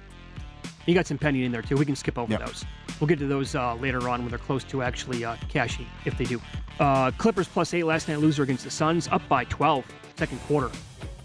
You 0.85 0.93
got 0.93 1.07
some 1.07 1.17
pending 1.17 1.43
in 1.43 1.51
there 1.51 1.61
too. 1.61 1.77
We 1.77 1.85
can 1.85 1.95
skip 1.95 2.17
over 2.17 2.35
those. 2.37 2.65
We'll 3.01 3.07
get 3.07 3.17
to 3.19 3.27
those 3.27 3.55
uh, 3.55 3.73
later 3.75 4.07
on 4.07 4.21
when 4.21 4.29
they're 4.29 4.37
close 4.37 4.63
to 4.65 4.83
actually 4.83 5.25
uh, 5.25 5.35
cashing, 5.49 5.87
if 6.05 6.19
they 6.19 6.23
do. 6.25 6.39
Uh, 6.79 7.09
Clippers 7.17 7.47
plus 7.47 7.73
eight 7.73 7.83
last 7.83 8.07
night 8.07 8.19
loser 8.19 8.43
against 8.43 8.63
the 8.63 8.69
Suns, 8.69 9.07
up 9.07 9.27
by 9.27 9.43
12, 9.45 9.83
second 10.17 10.39
quarter. 10.41 10.69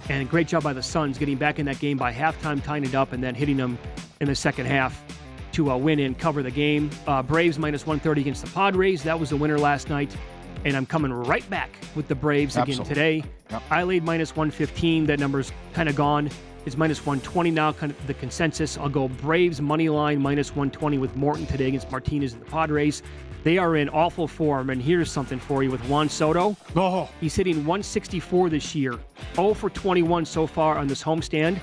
And 0.09 0.29
great 0.31 0.49
job 0.49 0.63
by 0.63 0.73
the 0.73 0.83
Suns 0.83 1.19
getting 1.19 1.37
back 1.37 1.59
in 1.59 1.67
that 1.67 1.79
game 1.79 1.99
by 1.99 2.15
halftime, 2.15 2.65
tying 2.65 2.85
it 2.85 2.95
up, 2.95 3.13
and 3.13 3.23
then 3.23 3.35
hitting 3.35 3.59
them 3.59 3.79
in 4.23 4.27
the 4.27 4.35
second 4.35 4.65
half 4.65 5.05
to 5.53 5.71
uh, 5.71 5.77
win 5.77 5.99
and 6.01 6.19
cover 6.19 6.43
the 6.43 6.51
game. 6.51 6.89
Uh, 7.07 7.23
Braves 7.23 7.59
minus 7.59 7.87
130 7.87 8.23
against 8.23 8.43
the 8.43 8.51
Padres. 8.53 9.03
That 9.03 9.21
was 9.21 9.29
the 9.29 9.37
winner 9.37 9.59
last 9.59 9.91
night. 9.91 10.17
And 10.65 10.75
I'm 10.77 10.87
coming 10.87 11.13
right 11.13 11.49
back 11.51 11.77
with 11.95 12.09
the 12.09 12.15
Braves 12.15 12.57
again 12.57 12.83
today. 12.85 13.23
Yep. 13.51 13.63
I 13.71 13.83
laid 13.83 14.03
minus 14.03 14.35
115. 14.35 15.07
That 15.07 15.21
number's 15.21 15.53
kind 15.75 15.91
of 15.91 15.95
gone. 15.95 16.31
It's 16.67 16.77
minus 16.77 17.07
120 17.07 17.53
now, 17.53 17.73
kind 17.73 17.93
of 17.93 18.07
the 18.09 18.15
consensus. 18.15 18.77
I'll 18.77 18.89
go 18.89 19.07
Braves 19.07 19.61
money 19.61 19.89
line 19.89 20.21
minus 20.21 20.51
120 20.51 20.99
with 20.99 21.15
Morton 21.15 21.47
today 21.47 21.69
against 21.69 21.89
Martinez 21.93 22.33
and 22.33 22.43
the 22.43 22.47
Padres. 22.47 23.05
They 23.45 23.57
are 23.57 23.77
in 23.77 23.89
awful 23.91 24.27
form, 24.27 24.71
and 24.71 24.83
here's 24.83 25.09
something 25.09 25.39
for 25.39 25.63
you 25.63 25.71
with 25.71 25.81
Juan 25.89 26.09
Soto. 26.09 26.57
Oh. 26.75 27.09
He's 27.21 27.37
hitting 27.37 27.59
164 27.59 28.51
this 28.51 28.75
year, 28.75 28.99
0 29.37 29.55
for 29.55 29.71
21 29.71 30.25
so 30.25 30.45
far 30.45 30.77
on 30.77 30.89
this 30.89 31.05
homestand. 31.05 31.61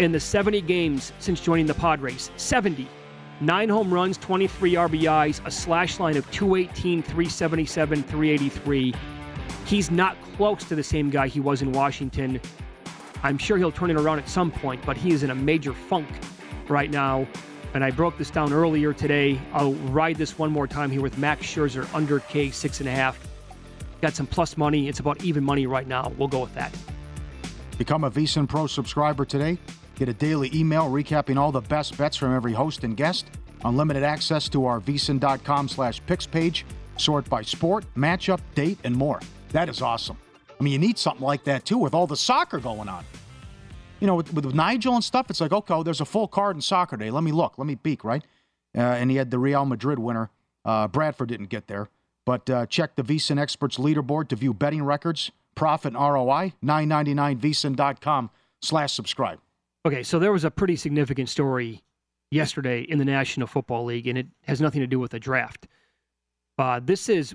In 0.00 0.10
the 0.10 0.18
70 0.18 0.62
games 0.62 1.12
since 1.20 1.40
joining 1.40 1.66
the 1.66 1.74
Padres, 1.74 2.32
70. 2.36 2.88
Nine 3.40 3.68
home 3.68 3.94
runs, 3.94 4.18
23 4.18 4.74
RBIs, 4.74 5.46
a 5.46 5.50
slash 5.52 6.00
line 6.00 6.16
of 6.16 6.28
218, 6.32 7.04
377, 7.04 8.02
383. 8.02 8.94
He's 9.64 9.92
not 9.92 10.20
close 10.36 10.64
to 10.64 10.74
the 10.74 10.82
same 10.82 11.08
guy 11.08 11.28
he 11.28 11.38
was 11.38 11.62
in 11.62 11.70
Washington. 11.70 12.40
I'm 13.22 13.38
sure 13.38 13.58
he'll 13.58 13.72
turn 13.72 13.90
it 13.90 13.96
around 13.96 14.18
at 14.18 14.28
some 14.28 14.50
point, 14.50 14.84
but 14.84 14.96
he 14.96 15.12
is 15.12 15.22
in 15.22 15.30
a 15.30 15.34
major 15.34 15.72
funk 15.72 16.08
right 16.68 16.90
now. 16.90 17.26
And 17.74 17.84
I 17.84 17.90
broke 17.90 18.18
this 18.18 18.30
down 18.30 18.52
earlier 18.52 18.92
today. 18.92 19.40
I'll 19.52 19.74
ride 19.74 20.16
this 20.16 20.38
one 20.38 20.50
more 20.50 20.66
time 20.66 20.90
here 20.90 21.02
with 21.02 21.18
Max 21.18 21.42
Scherzer 21.46 21.92
under 21.94 22.20
K 22.20 22.50
six 22.50 22.80
and 22.80 22.88
a 22.88 22.92
half. 22.92 23.18
Got 24.00 24.14
some 24.14 24.26
plus 24.26 24.56
money. 24.56 24.88
It's 24.88 24.98
about 24.98 25.22
even 25.22 25.44
money 25.44 25.66
right 25.66 25.86
now. 25.86 26.12
We'll 26.16 26.28
go 26.28 26.40
with 26.40 26.54
that. 26.54 26.76
Become 27.78 28.04
a 28.04 28.10
VSiN 28.10 28.48
Pro 28.48 28.66
subscriber 28.66 29.24
today. 29.24 29.58
Get 29.94 30.08
a 30.08 30.14
daily 30.14 30.50
email 30.54 30.90
recapping 30.90 31.36
all 31.36 31.52
the 31.52 31.60
best 31.60 31.96
bets 31.98 32.16
from 32.16 32.34
every 32.34 32.52
host 32.52 32.84
and 32.84 32.96
guest. 32.96 33.26
Unlimited 33.64 34.02
access 34.02 34.48
to 34.48 34.64
our 34.64 34.80
VSiN.com 34.80 35.68
slash 35.68 36.00
picks 36.06 36.26
page. 36.26 36.64
Sort 36.96 37.28
by 37.28 37.42
sport, 37.42 37.84
matchup, 37.94 38.40
date, 38.54 38.78
and 38.84 38.96
more. 38.96 39.20
That 39.52 39.68
is 39.68 39.82
awesome. 39.82 40.16
I 40.60 40.62
mean, 40.62 40.74
you 40.74 40.78
need 40.78 40.98
something 40.98 41.24
like 41.24 41.44
that 41.44 41.64
too 41.64 41.78
with 41.78 41.94
all 41.94 42.06
the 42.06 42.16
soccer 42.16 42.58
going 42.58 42.88
on. 42.88 43.04
You 43.98 44.06
know, 44.06 44.14
with, 44.14 44.32
with 44.32 44.54
Nigel 44.54 44.94
and 44.94 45.02
stuff, 45.02 45.30
it's 45.30 45.40
like, 45.40 45.52
okay, 45.52 45.74
oh, 45.74 45.82
there's 45.82 46.00
a 46.00 46.06
full 46.06 46.28
card 46.28 46.56
in 46.56 46.62
soccer 46.62 46.96
day. 46.96 47.10
Let 47.10 47.24
me 47.24 47.32
look. 47.32 47.58
Let 47.58 47.66
me 47.66 47.76
peek, 47.76 48.04
right? 48.04 48.22
Uh, 48.76 48.80
and 48.80 49.10
he 49.10 49.16
had 49.16 49.30
the 49.30 49.38
Real 49.38 49.64
Madrid 49.64 49.98
winner. 49.98 50.30
Uh, 50.64 50.86
Bradford 50.86 51.28
didn't 51.28 51.48
get 51.48 51.66
there. 51.66 51.88
But 52.26 52.48
uh, 52.48 52.66
check 52.66 52.94
the 52.94 53.02
VSiN 53.02 53.38
Experts 53.38 53.78
leaderboard 53.78 54.28
to 54.28 54.36
view 54.36 54.54
betting 54.54 54.84
records, 54.84 55.30
profit, 55.54 55.94
and 55.94 56.00
ROI. 56.00 56.52
999vsin.com 56.62 58.30
slash 58.62 58.92
subscribe. 58.92 59.40
Okay, 59.86 60.02
so 60.02 60.18
there 60.18 60.32
was 60.32 60.44
a 60.44 60.50
pretty 60.50 60.76
significant 60.76 61.30
story 61.30 61.82
yesterday 62.30 62.82
in 62.82 62.98
the 62.98 63.04
National 63.04 63.46
Football 63.46 63.86
League, 63.86 64.06
and 64.06 64.18
it 64.18 64.26
has 64.44 64.60
nothing 64.60 64.82
to 64.82 64.86
do 64.86 65.00
with 65.00 65.10
the 65.10 65.18
draft. 65.18 65.66
Uh, 66.58 66.80
this 66.82 67.08
is 67.08 67.34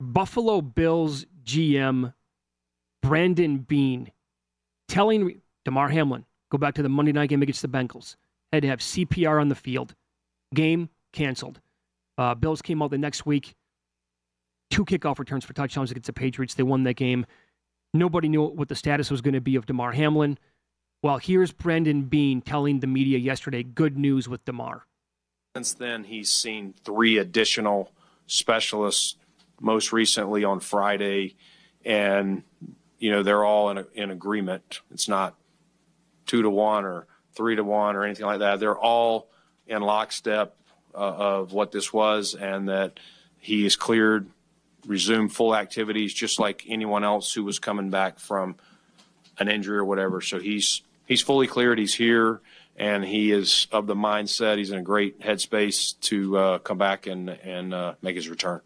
Buffalo 0.00 0.62
Bills 0.62 1.26
GM 1.46 2.12
Brandon 3.02 3.58
Beane 3.58 4.10
telling 4.88 5.40
Damar 5.64 5.88
Hamlin, 5.88 6.24
go 6.50 6.58
back 6.58 6.74
to 6.74 6.82
the 6.82 6.88
Monday 6.88 7.12
night 7.12 7.28
game 7.28 7.42
against 7.42 7.62
the 7.62 7.68
Bengals, 7.68 8.16
had 8.52 8.62
to 8.62 8.68
have 8.68 8.80
CPR 8.80 9.40
on 9.40 9.48
the 9.48 9.54
field. 9.54 9.94
Game 10.54 10.88
canceled. 11.12 11.60
Uh, 12.18 12.34
Bills 12.34 12.62
came 12.62 12.82
out 12.82 12.90
the 12.90 12.98
next 12.98 13.26
week, 13.26 13.54
two 14.70 14.84
kickoff 14.84 15.18
returns 15.18 15.44
for 15.44 15.52
touchdowns 15.52 15.90
against 15.90 16.06
the 16.06 16.12
Patriots. 16.12 16.54
They 16.54 16.62
won 16.62 16.84
that 16.84 16.94
game. 16.94 17.26
Nobody 17.94 18.28
knew 18.28 18.42
what 18.42 18.68
the 18.68 18.74
status 18.74 19.10
was 19.10 19.20
going 19.20 19.34
to 19.34 19.40
be 19.40 19.56
of 19.56 19.66
Damar 19.66 19.92
Hamlin. 19.92 20.38
Well, 21.02 21.18
here's 21.18 21.52
Brandon 21.52 22.02
Beane 22.04 22.40
telling 22.40 22.80
the 22.80 22.86
media 22.86 23.18
yesterday 23.18 23.62
good 23.62 23.96
news 23.96 24.28
with 24.28 24.44
Damar. 24.44 24.86
Since 25.54 25.74
then, 25.74 26.04
he's 26.04 26.30
seen 26.30 26.74
three 26.84 27.18
additional 27.18 27.92
specialists, 28.26 29.16
most 29.60 29.92
recently 29.92 30.44
on 30.44 30.60
Friday, 30.60 31.36
and 31.84 32.42
you 32.98 33.10
know 33.10 33.22
they're 33.22 33.44
all 33.44 33.70
in, 33.70 33.78
a, 33.78 33.86
in 33.94 34.10
agreement. 34.10 34.80
It's 34.90 35.08
not 35.08 35.34
two 36.26 36.42
to 36.42 36.50
one 36.50 36.84
or 36.84 37.06
three 37.34 37.56
to 37.56 37.64
one 37.64 37.96
or 37.96 38.04
anything 38.04 38.26
like 38.26 38.40
that. 38.40 38.60
They're 38.60 38.78
all 38.78 39.28
in 39.66 39.82
lockstep 39.82 40.56
uh, 40.94 40.98
of 40.98 41.52
what 41.52 41.72
this 41.72 41.92
was, 41.92 42.34
and 42.34 42.68
that 42.68 42.98
he 43.38 43.66
is 43.66 43.76
cleared, 43.76 44.28
resumed 44.86 45.32
full 45.32 45.54
activities, 45.54 46.12
just 46.12 46.38
like 46.38 46.64
anyone 46.68 47.04
else 47.04 47.32
who 47.32 47.44
was 47.44 47.58
coming 47.58 47.90
back 47.90 48.18
from 48.18 48.56
an 49.38 49.48
injury 49.48 49.76
or 49.76 49.84
whatever. 49.84 50.20
So 50.20 50.38
he's 50.38 50.82
he's 51.06 51.22
fully 51.22 51.46
cleared. 51.46 51.78
He's 51.78 51.94
here, 51.94 52.40
and 52.76 53.04
he 53.04 53.30
is 53.32 53.66
of 53.70 53.86
the 53.86 53.94
mindset. 53.94 54.58
He's 54.58 54.70
in 54.70 54.78
a 54.78 54.82
great 54.82 55.20
headspace 55.20 55.98
to 56.02 56.36
uh, 56.36 56.58
come 56.58 56.78
back 56.78 57.06
and 57.06 57.30
and 57.30 57.74
uh, 57.74 57.94
make 58.02 58.16
his 58.16 58.28
return. 58.28 58.60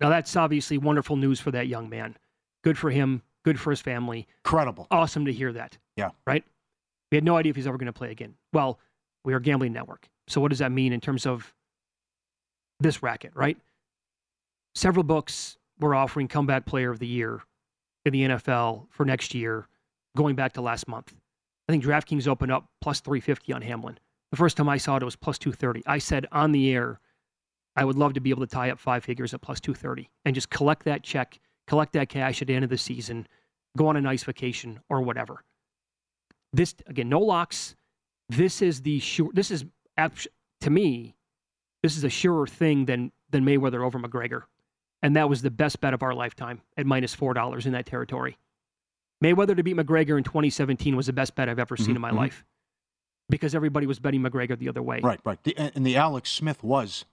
Now 0.00 0.08
that's 0.08 0.36
obviously 0.36 0.78
wonderful 0.78 1.16
news 1.16 1.40
for 1.40 1.50
that 1.50 1.66
young 1.66 1.88
man. 1.88 2.16
Good 2.62 2.78
for 2.78 2.90
him. 2.90 3.22
Good 3.44 3.58
for 3.58 3.70
his 3.70 3.80
family. 3.80 4.26
Incredible. 4.44 4.86
Awesome 4.90 5.24
to 5.26 5.32
hear 5.32 5.52
that. 5.52 5.78
Yeah. 5.96 6.10
Right. 6.26 6.44
We 7.10 7.16
had 7.16 7.24
no 7.24 7.36
idea 7.36 7.50
if 7.50 7.56
he's 7.56 7.66
ever 7.66 7.78
going 7.78 7.86
to 7.86 7.92
play 7.92 8.10
again. 8.10 8.34
Well, 8.52 8.78
we 9.24 9.32
are 9.32 9.38
a 9.38 9.42
gambling 9.42 9.72
network. 9.72 10.08
So 10.28 10.40
what 10.40 10.50
does 10.50 10.58
that 10.58 10.72
mean 10.72 10.92
in 10.92 11.00
terms 11.00 11.26
of 11.26 11.54
this 12.80 13.02
racket? 13.02 13.32
Right. 13.34 13.56
Several 14.74 15.02
books 15.02 15.56
were 15.80 15.94
offering 15.94 16.28
comeback 16.28 16.66
player 16.66 16.90
of 16.90 16.98
the 16.98 17.06
year 17.06 17.40
in 18.04 18.12
the 18.12 18.22
NFL 18.22 18.86
for 18.90 19.04
next 19.04 19.34
year, 19.34 19.66
going 20.16 20.36
back 20.36 20.52
to 20.54 20.60
last 20.60 20.86
month. 20.88 21.14
I 21.68 21.72
think 21.72 21.84
DraftKings 21.84 22.28
opened 22.28 22.52
up 22.52 22.68
plus 22.80 23.00
350 23.00 23.52
on 23.52 23.62
Hamlin. 23.62 23.98
The 24.30 24.36
first 24.36 24.56
time 24.56 24.68
I 24.68 24.76
saw 24.76 24.96
it, 24.96 25.02
it 25.02 25.06
was 25.06 25.16
plus 25.16 25.38
230. 25.38 25.82
I 25.86 25.98
said 25.98 26.26
on 26.32 26.52
the 26.52 26.72
air, 26.72 27.00
I 27.78 27.84
would 27.84 27.96
love 27.96 28.14
to 28.14 28.20
be 28.20 28.30
able 28.30 28.40
to 28.46 28.52
tie 28.52 28.70
up 28.70 28.78
five 28.78 29.04
figures 29.04 29.32
at 29.34 29.40
plus 29.40 29.60
230 29.60 30.10
and 30.24 30.34
just 30.34 30.50
collect 30.50 30.84
that 30.84 31.02
check, 31.02 31.38
collect 31.66 31.92
that 31.92 32.08
cash 32.08 32.42
at 32.42 32.48
the 32.48 32.54
end 32.54 32.64
of 32.64 32.70
the 32.70 32.78
season, 32.78 33.26
go 33.76 33.86
on 33.86 33.96
a 33.96 34.00
nice 34.00 34.24
vacation 34.24 34.80
or 34.88 35.00
whatever. 35.02 35.44
This, 36.52 36.74
again, 36.86 37.08
no 37.08 37.20
locks. 37.20 37.76
This 38.28 38.62
is 38.62 38.82
the 38.82 38.98
sure, 38.98 39.30
this 39.32 39.50
is, 39.50 39.64
to 39.96 40.70
me, 40.70 41.14
this 41.82 41.96
is 41.96 42.04
a 42.04 42.10
surer 42.10 42.46
thing 42.46 42.86
than, 42.86 43.12
than 43.30 43.44
Mayweather 43.44 43.84
over 43.84 43.98
McGregor. 43.98 44.42
And 45.02 45.14
that 45.14 45.28
was 45.28 45.42
the 45.42 45.50
best 45.50 45.80
bet 45.80 45.94
of 45.94 46.02
our 46.02 46.14
lifetime 46.14 46.60
at 46.76 46.84
minus 46.84 47.14
$4 47.14 47.64
in 47.66 47.72
that 47.72 47.86
territory. 47.86 48.38
Mayweather 49.22 49.56
to 49.56 49.62
beat 49.62 49.76
McGregor 49.76 50.18
in 50.18 50.24
2017 50.24 50.96
was 50.96 51.06
the 51.06 51.12
best 51.12 51.34
bet 51.36 51.48
I've 51.48 51.58
ever 51.58 51.76
seen 51.76 51.92
Mhm, 51.92 51.96
in 51.96 52.00
my 52.00 52.10
mhm. 52.10 52.16
life 52.16 52.44
because 53.28 53.54
everybody 53.54 53.86
was 53.86 53.98
betting 54.00 54.22
McGregor 54.22 54.58
the 54.58 54.68
other 54.68 54.82
way. 54.82 55.00
Right, 55.00 55.20
right. 55.24 55.42
The, 55.44 55.56
and 55.56 55.84
the 55.86 55.96
Alex 55.96 56.30
Smith 56.30 56.62
was 56.64 57.04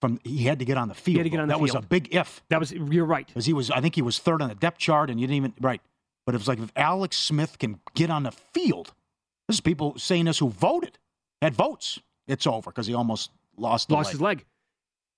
from 0.00 0.20
he 0.24 0.44
had 0.44 0.58
to 0.58 0.64
get 0.64 0.76
on 0.76 0.88
the 0.88 0.94
field. 0.94 1.18
had 1.18 1.24
to 1.24 1.30
get 1.30 1.40
on 1.40 1.48
the 1.48 1.54
that 1.54 1.60
was 1.60 1.74
a 1.74 1.80
big 1.80 2.14
if. 2.14 2.42
That 2.48 2.60
was 2.60 2.72
you're 2.72 3.04
right. 3.06 3.26
Because 3.26 3.46
he 3.46 3.52
was 3.52 3.70
I 3.70 3.80
think 3.80 3.94
he 3.94 4.02
was 4.02 4.18
third 4.18 4.42
on 4.42 4.48
the 4.48 4.54
depth 4.54 4.78
chart 4.78 5.10
and 5.10 5.20
you 5.20 5.26
didn't 5.26 5.36
even 5.36 5.54
right. 5.60 5.80
But 6.26 6.34
it 6.34 6.38
was 6.38 6.48
like 6.48 6.58
if 6.58 6.72
Alex 6.76 7.16
Smith 7.16 7.58
can 7.58 7.80
get 7.94 8.10
on 8.10 8.24
the 8.24 8.32
field, 8.32 8.92
this 9.48 9.56
is 9.56 9.60
people 9.60 9.96
saying 9.98 10.24
this 10.26 10.38
who 10.38 10.48
voted, 10.50 10.98
had 11.40 11.54
votes. 11.54 12.00
It's 12.26 12.46
over 12.46 12.70
because 12.70 12.86
he 12.86 12.94
almost 12.94 13.30
lost 13.56 13.90
Lost 13.90 14.08
leg. 14.08 14.12
his 14.12 14.20
leg. 14.20 14.44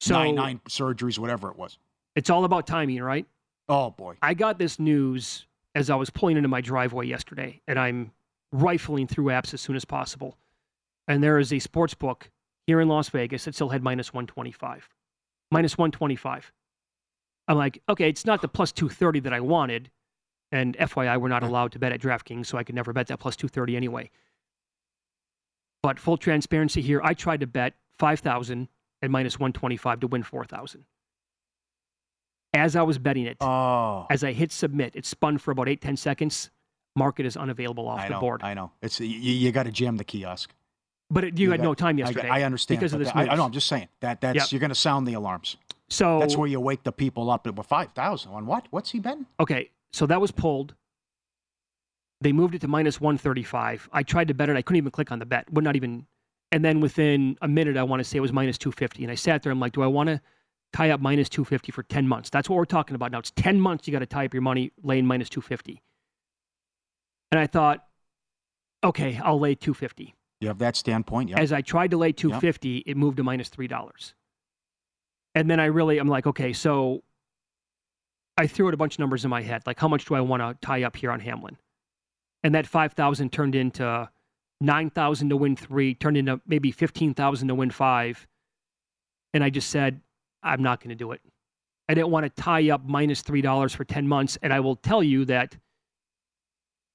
So 0.01 0.15
nine 0.15 0.35
nine 0.35 0.61
surgeries, 0.69 1.19
whatever 1.19 1.51
it 1.51 1.57
was. 1.57 1.79
it's 2.15 2.31
all 2.31 2.45
about 2.45 2.67
timing, 2.67 3.03
right? 3.03 3.27
Oh 3.69 3.91
boy. 3.91 4.17
I 4.23 4.35
got 4.35 4.59
this 4.59 4.79
news 4.79 5.47
as 5.75 5.91
I 5.91 5.95
was 5.97 6.11
pulling 6.11 6.37
into 6.37 6.49
my 6.49 6.61
driveway 6.61 7.07
yesterday, 7.07 7.61
and 7.67 7.79
I'm 7.79 8.13
rifling 8.53 9.07
through 9.07 9.27
apps 9.27 9.53
as 9.55 9.61
soon 9.61 9.77
as 9.77 9.85
possible. 9.85 10.37
And 11.07 11.23
there 11.23 11.39
is 11.39 11.53
a 11.53 11.59
sports 11.59 11.95
book 11.95 12.31
here 12.69 12.83
in 12.83 12.89
Las 12.89 13.09
Vegas 13.09 13.47
that 13.47 13.55
still 13.55 13.71
had 13.71 13.83
minus 13.83 14.13
125. 14.13 14.91
Minus 15.51 15.79
125. 15.79 16.53
I'm 17.49 17.57
like, 17.57 17.81
okay, 17.89 18.11
it's 18.11 18.27
not 18.27 18.43
the 18.43 18.49
plus 18.49 18.73
230 18.73 19.21
that 19.21 19.33
I 19.33 19.41
wanted. 19.41 19.91
And 20.53 20.77
FYI, 20.77 21.19
we're 21.19 21.29
not 21.29 21.43
hmm. 21.43 21.49
allowed 21.49 21.73
to 21.73 21.79
bet 21.79 21.93
at 21.93 22.01
DraftKings, 22.03 22.45
so 22.45 22.59
I 22.59 22.65
could 22.65 22.75
never 22.75 22.93
bet 22.93 23.07
that 23.07 23.21
plus 23.21 23.37
230 23.37 23.75
anyway. 23.75 24.11
But 25.83 25.99
full 25.99 26.19
transparency 26.19 26.83
here, 26.83 27.01
I 27.03 27.15
tried 27.15 27.41
to 27.41 27.47
bet 27.47 27.73
5,000 28.01 28.69
at 29.01 29.11
minus 29.11 29.39
125 29.39 30.01
to 30.01 30.07
win 30.07 30.23
4,000. 30.23 30.85
As 32.53 32.77
I 32.77 32.83
was 32.83 32.99
betting 32.99 33.25
it, 33.25 33.39
Oh. 33.41 34.07
as 34.11 34.23
I 34.23 34.33
hit 34.33 34.53
submit, 34.53 34.95
it 34.95 35.07
spun 35.07 35.39
for 35.39 35.53
about 35.53 35.71
eight, 35.71 35.81
10 35.81 35.97
seconds. 35.97 36.51
Market 36.95 37.25
is 37.25 37.35
unavailable 37.35 37.89
off 37.89 38.01
I 38.01 38.09
the 38.09 38.15
know, 38.15 38.21
board. 38.21 38.43
I 38.43 38.53
know. 38.53 38.73
It's 38.83 39.01
you, 39.01 39.07
you 39.07 39.53
got 39.53 39.63
to 39.63 39.71
jam 39.71 39.97
the 39.97 40.05
kiosk. 40.05 40.53
But 41.11 41.25
it, 41.25 41.39
you, 41.39 41.51
had 41.51 41.61
got- 41.61 41.65
no 41.65 41.75
time 41.75 41.99
yesterday. 41.99 42.29
I, 42.29 42.43
understand 42.43 42.81
because 42.81 42.93
of 42.93 42.99
this 42.99 43.09
that- 43.09 43.17
I, 43.17 43.29
I 43.29 43.35
know. 43.37 43.45
I'm 43.45 43.53
just 43.53 43.67
saying 43.67 43.89
that 44.01 44.21
that's 44.21 44.37
Yep. 44.37 44.53
you're 44.53 44.61
going 44.61 44.69
to 44.71 44.75
sound 44.75 45.07
the 45.07 45.15
alarms. 45.15 45.57
So 45.89 46.19
That's 46.21 46.37
where 46.37 46.47
you 46.49 46.61
wake 46.61 46.83
the 46.83 46.93
people 46.93 47.31
up. 47.31 47.47
With 47.47 47.67
five 47.67 47.93
thousand 47.93 48.33
on 48.33 48.45
what? 48.47 48.67
What's 48.71 48.91
he 48.91 49.01
betting? 49.01 49.25
Okay, 49.41 49.71
so 49.91 50.05
that 50.07 50.21
was 50.21 50.31
pulled. 50.31 50.75
They 52.21 52.33
moved 52.33 52.55
it 52.55 52.61
to 52.63 52.69
minus 52.69 53.01
135. 53.01 53.89
I 53.93 54.03
tried 54.03 54.29
to 54.29 54.35
bet 54.35 54.51
it. 54.51 54.57
I 54.57 54.63
couldn't 54.63 54.79
even 54.79 54.91
click 54.91 55.11
on 55.13 55.19
the 55.19 55.25
bet. 55.27 55.51
Would 55.53 55.65
not 55.65 55.77
even. 55.77 56.07
And 56.51 56.65
then 56.65 56.81
within 56.81 57.37
a 57.43 57.49
minute, 57.49 57.77
I 57.77 57.83
want 57.85 58.01
to 58.01 58.05
say 58.05 58.19
it 58.19 58.21
was 58.21 58.33
minus 58.33 58.59
250. 58.59 59.05
And 59.05 59.13
I 59.13 59.15
sat 59.15 59.43
there. 59.43 59.53
I'm 59.53 59.61
like, 59.61 59.73
do 59.73 59.83
I 59.83 59.87
want 59.87 60.09
to 60.09 60.21
tie 60.73 60.91
up 60.91 61.01
minus 61.01 61.29
250 61.29 61.73
for 61.73 61.83
10 61.85 62.09
months? 62.09 62.29
That's 62.31 62.49
what 62.49 62.57
we're 62.57 62.65
talking 62.65 62.95
about 62.95 63.13
now. 63.13 63.19
It's 63.19 63.31
10 63.33 63.61
months. 63.61 63.87
You 63.87 63.93
got 63.93 63.99
to 64.01 64.07
tie 64.07 64.25
up 64.25 64.35
your 64.35 64.43
money 64.43 64.73
laying 64.83 65.07
minus 65.07 65.29
250. 65.29 65.83
And 67.31 67.39
I 67.39 67.47
thought, 67.47 67.85
okay, 68.83 69.21
I'll 69.23 69.39
lay 69.39 69.55
250. 69.55 70.15
You 70.41 70.49
have 70.49 70.59
that 70.59 70.77
standpoint. 70.77 71.31
Yeah. 71.31 71.41
As 71.41 71.53
I 71.53 71.63
tried 71.63 71.91
to 71.91 71.97
lay 71.97 72.13
250, 72.13 72.85
it 72.87 72.97
moved 72.97 73.17
to 73.17 73.25
minus 73.25 73.49
three 73.49 73.67
dollars. 73.67 74.15
And 75.35 75.51
then 75.51 75.61
I 75.61 75.67
really, 75.67 75.99
I'm 75.99 76.09
like, 76.09 76.27
okay, 76.27 76.53
so 76.53 77.03
I 78.37 78.47
threw 78.47 78.69
out 78.69 78.75
a 78.75 78.77
bunch 78.77 78.95
of 78.95 78.99
numbers 79.01 79.25
in 79.25 79.31
my 79.31 79.43
head, 79.43 79.63
like 79.67 79.79
how 79.79 79.89
much 79.89 80.05
do 80.05 80.15
I 80.15 80.21
want 80.21 80.43
to 80.43 80.57
tie 80.67 80.85
up 80.85 80.97
here 80.97 81.11
on 81.11 81.21
Hamlin? 81.21 81.57
And 82.45 82.55
that 82.55 82.67
five 82.67 82.93
thousand 82.93 83.33
turned 83.33 83.55
into 83.57 84.09
nine 84.61 84.91
thousand 84.91 85.31
to 85.31 85.37
win 85.37 85.57
three, 85.57 85.95
turned 85.95 86.17
into 86.17 86.41
maybe 86.47 86.71
fifteen 86.71 87.15
thousand 87.15 87.49
to 87.49 87.55
win 87.55 87.71
five. 87.71 88.27
And 89.35 89.43
I 89.43 89.51
just 89.51 89.71
said, 89.71 90.01
I'm 90.43 90.63
not 90.63 90.81
going 90.81 90.91
to 90.91 90.95
do 90.95 91.13
it. 91.13 91.21
I 91.89 91.95
didn't 91.95 92.11
want 92.11 92.25
to 92.25 92.43
tie 92.43 92.71
up 92.71 92.85
minus 92.85 93.23
three 93.23 93.43
dollars 93.43 93.75
for 93.75 93.85
ten 93.85 94.07
months. 94.07 94.39
And 94.41 94.53
I 94.53 94.61
will 94.61 94.77
tell 94.77 95.03
you 95.03 95.25
that 95.25 95.57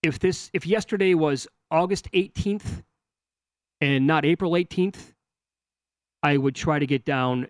if 0.01 0.19
this, 0.19 0.49
if 0.53 0.65
yesterday 0.65 1.13
was 1.13 1.47
August 1.71 2.09
18th 2.13 2.83
and 3.83 4.07
not 4.07 4.23
April 4.23 4.53
18th, 4.53 5.11
I 6.23 6.37
would 6.37 6.55
try 6.55 6.79
to 6.79 6.87
get 6.87 7.03
down 7.03 7.47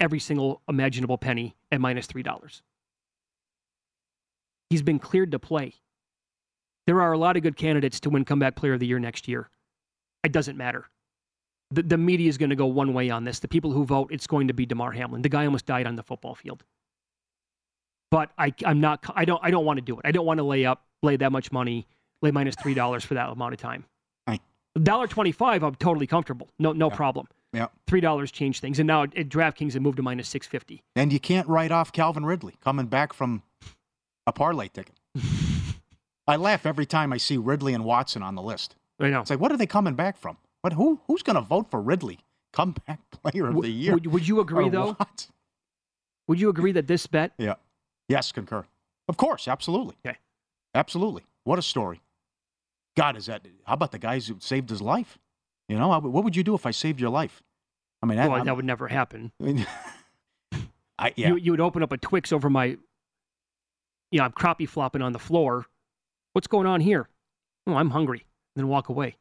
every 0.00 0.18
single 0.18 0.62
imaginable 0.68 1.16
penny 1.16 1.54
at 1.70 1.80
minus 1.80 2.08
$3. 2.08 2.60
He's 4.68 4.82
been 4.82 4.98
cleared 4.98 5.30
to 5.30 5.38
play. 5.38 5.74
There 6.88 7.00
are 7.00 7.12
a 7.12 7.18
lot 7.18 7.36
of 7.36 7.44
good 7.44 7.56
candidates 7.56 8.00
to 8.00 8.10
win 8.10 8.24
comeback 8.24 8.56
player 8.56 8.72
of 8.72 8.80
the 8.80 8.86
year 8.88 8.98
next 8.98 9.28
year. 9.28 9.48
It 10.24 10.32
doesn't 10.32 10.56
matter. 10.56 10.86
The, 11.70 11.84
the 11.84 11.98
media 11.98 12.28
is 12.28 12.36
going 12.36 12.50
to 12.50 12.56
go 12.56 12.66
one 12.66 12.92
way 12.92 13.08
on 13.10 13.22
this. 13.22 13.38
The 13.38 13.46
people 13.46 13.70
who 13.70 13.84
vote, 13.84 14.10
it's 14.10 14.26
going 14.26 14.48
to 14.48 14.54
be 14.54 14.66
Damar 14.66 14.90
Hamlin. 14.90 15.22
The 15.22 15.28
guy 15.28 15.44
almost 15.44 15.66
died 15.66 15.86
on 15.86 15.94
the 15.94 16.02
football 16.02 16.34
field. 16.34 16.64
But 18.10 18.30
I, 18.36 18.52
I'm 18.64 18.80
not. 18.80 19.04
I 19.14 19.24
don't. 19.24 19.40
I 19.44 19.50
don't 19.50 19.66
want 19.66 19.76
to 19.76 19.82
do 19.82 19.98
it. 19.98 20.00
I 20.04 20.10
don't 20.10 20.24
want 20.26 20.38
to 20.38 20.44
lay 20.44 20.64
up, 20.64 20.86
lay 21.02 21.16
that 21.16 21.30
much 21.30 21.52
money, 21.52 21.86
lay 22.22 22.30
minus 22.30 22.56
three 22.56 22.72
dollars 22.72 23.04
for 23.04 23.14
that 23.14 23.28
amount 23.28 23.52
of 23.52 23.60
time. 23.60 23.84
Right. 24.76 24.84
Dollar 24.84 25.06
twenty-five. 25.06 25.62
I'm 25.62 25.74
totally 25.76 26.06
comfortable. 26.06 26.48
No, 26.58 26.72
no 26.72 26.90
problem. 26.90 27.26
Yeah. 27.52 27.68
Three 27.86 28.00
dollars 28.00 28.30
change 28.30 28.60
things, 28.60 28.78
and 28.78 28.86
now 28.86 29.04
at, 29.04 29.12
DraftKings 29.14 29.74
it 29.74 29.80
moved 29.80 29.96
to 29.96 30.02
minus 30.02 30.28
six 30.28 30.46
fifty. 30.46 30.82
And 30.96 31.12
you 31.12 31.18
can't 31.20 31.48
write 31.48 31.70
off 31.72 31.92
Calvin 31.92 32.24
Ridley 32.26 32.54
coming 32.62 32.86
back 32.86 33.12
from 33.12 33.42
a 34.26 34.32
parlay 34.32 34.68
ticket. 34.68 34.94
I 36.26 36.36
laugh 36.36 36.66
every 36.66 36.84
time 36.86 37.12
I 37.12 37.16
see 37.16 37.38
Ridley 37.38 37.72
and 37.72 37.84
Watson 37.84 38.22
on 38.22 38.34
the 38.34 38.42
list. 38.42 38.76
I 39.00 39.08
know. 39.08 39.20
It's 39.22 39.30
like, 39.30 39.40
what 39.40 39.50
are 39.50 39.56
they 39.56 39.66
coming 39.66 39.94
back 39.94 40.18
from? 40.18 40.36
What? 40.60 40.74
Who? 40.74 41.00
Who's 41.06 41.22
going 41.22 41.36
to 41.36 41.40
vote 41.40 41.70
for 41.70 41.80
Ridley? 41.80 42.18
Comeback 42.52 43.00
player 43.10 43.46
of 43.46 43.54
W- 43.54 43.62
the 43.62 43.70
year. 43.70 43.94
Would, 43.94 44.06
would 44.08 44.28
you 44.28 44.40
agree 44.40 44.68
though? 44.68 44.92
what? 44.92 45.28
Would 46.26 46.38
you 46.40 46.50
agree 46.50 46.72
that 46.72 46.86
this 46.86 47.06
bet? 47.06 47.32
Yeah. 47.38 47.54
Yes, 48.08 48.32
concur. 48.32 48.64
Of 49.08 49.16
course, 49.16 49.48
absolutely. 49.48 49.96
Okay. 50.04 50.18
Absolutely. 50.74 51.22
What 51.44 51.58
a 51.58 51.62
story. 51.62 52.02
God, 52.98 53.16
is 53.16 53.26
that? 53.26 53.46
How 53.64 53.74
about 53.74 53.92
the 53.92 53.98
guys 53.98 54.26
who 54.26 54.36
saved 54.40 54.68
his 54.70 54.82
life? 54.82 55.18
You 55.68 55.78
know, 55.78 55.90
I- 55.90 55.98
what 55.98 56.24
would 56.24 56.34
you 56.36 56.42
do 56.42 56.54
if 56.54 56.66
I 56.66 56.70
saved 56.72 57.00
your 57.00 57.10
life? 57.10 57.42
I 58.02 58.06
mean, 58.06 58.18
Well, 58.18 58.32
I'm- 58.32 58.46
that 58.46 58.56
would 58.56 58.64
never 58.64 58.88
happen. 58.88 59.32
I, 61.00 61.12
yeah. 61.16 61.28
You, 61.28 61.36
you 61.36 61.50
would 61.52 61.60
open 61.60 61.82
up 61.82 61.92
a 61.92 61.96
Twix 61.96 62.32
over 62.32 62.50
my 62.50 62.76
you 64.10 64.18
know, 64.18 64.24
I'm 64.24 64.32
crappie 64.32 64.68
flopping 64.68 65.02
on 65.02 65.12
the 65.12 65.18
floor. 65.18 65.66
What's 66.32 66.46
going 66.46 66.66
on 66.66 66.80
here? 66.80 67.08
Oh, 67.66 67.74
I'm 67.74 67.90
hungry. 67.90 68.24
And 68.56 68.64
then 68.64 68.68
walk 68.68 68.88
away. 68.88 69.16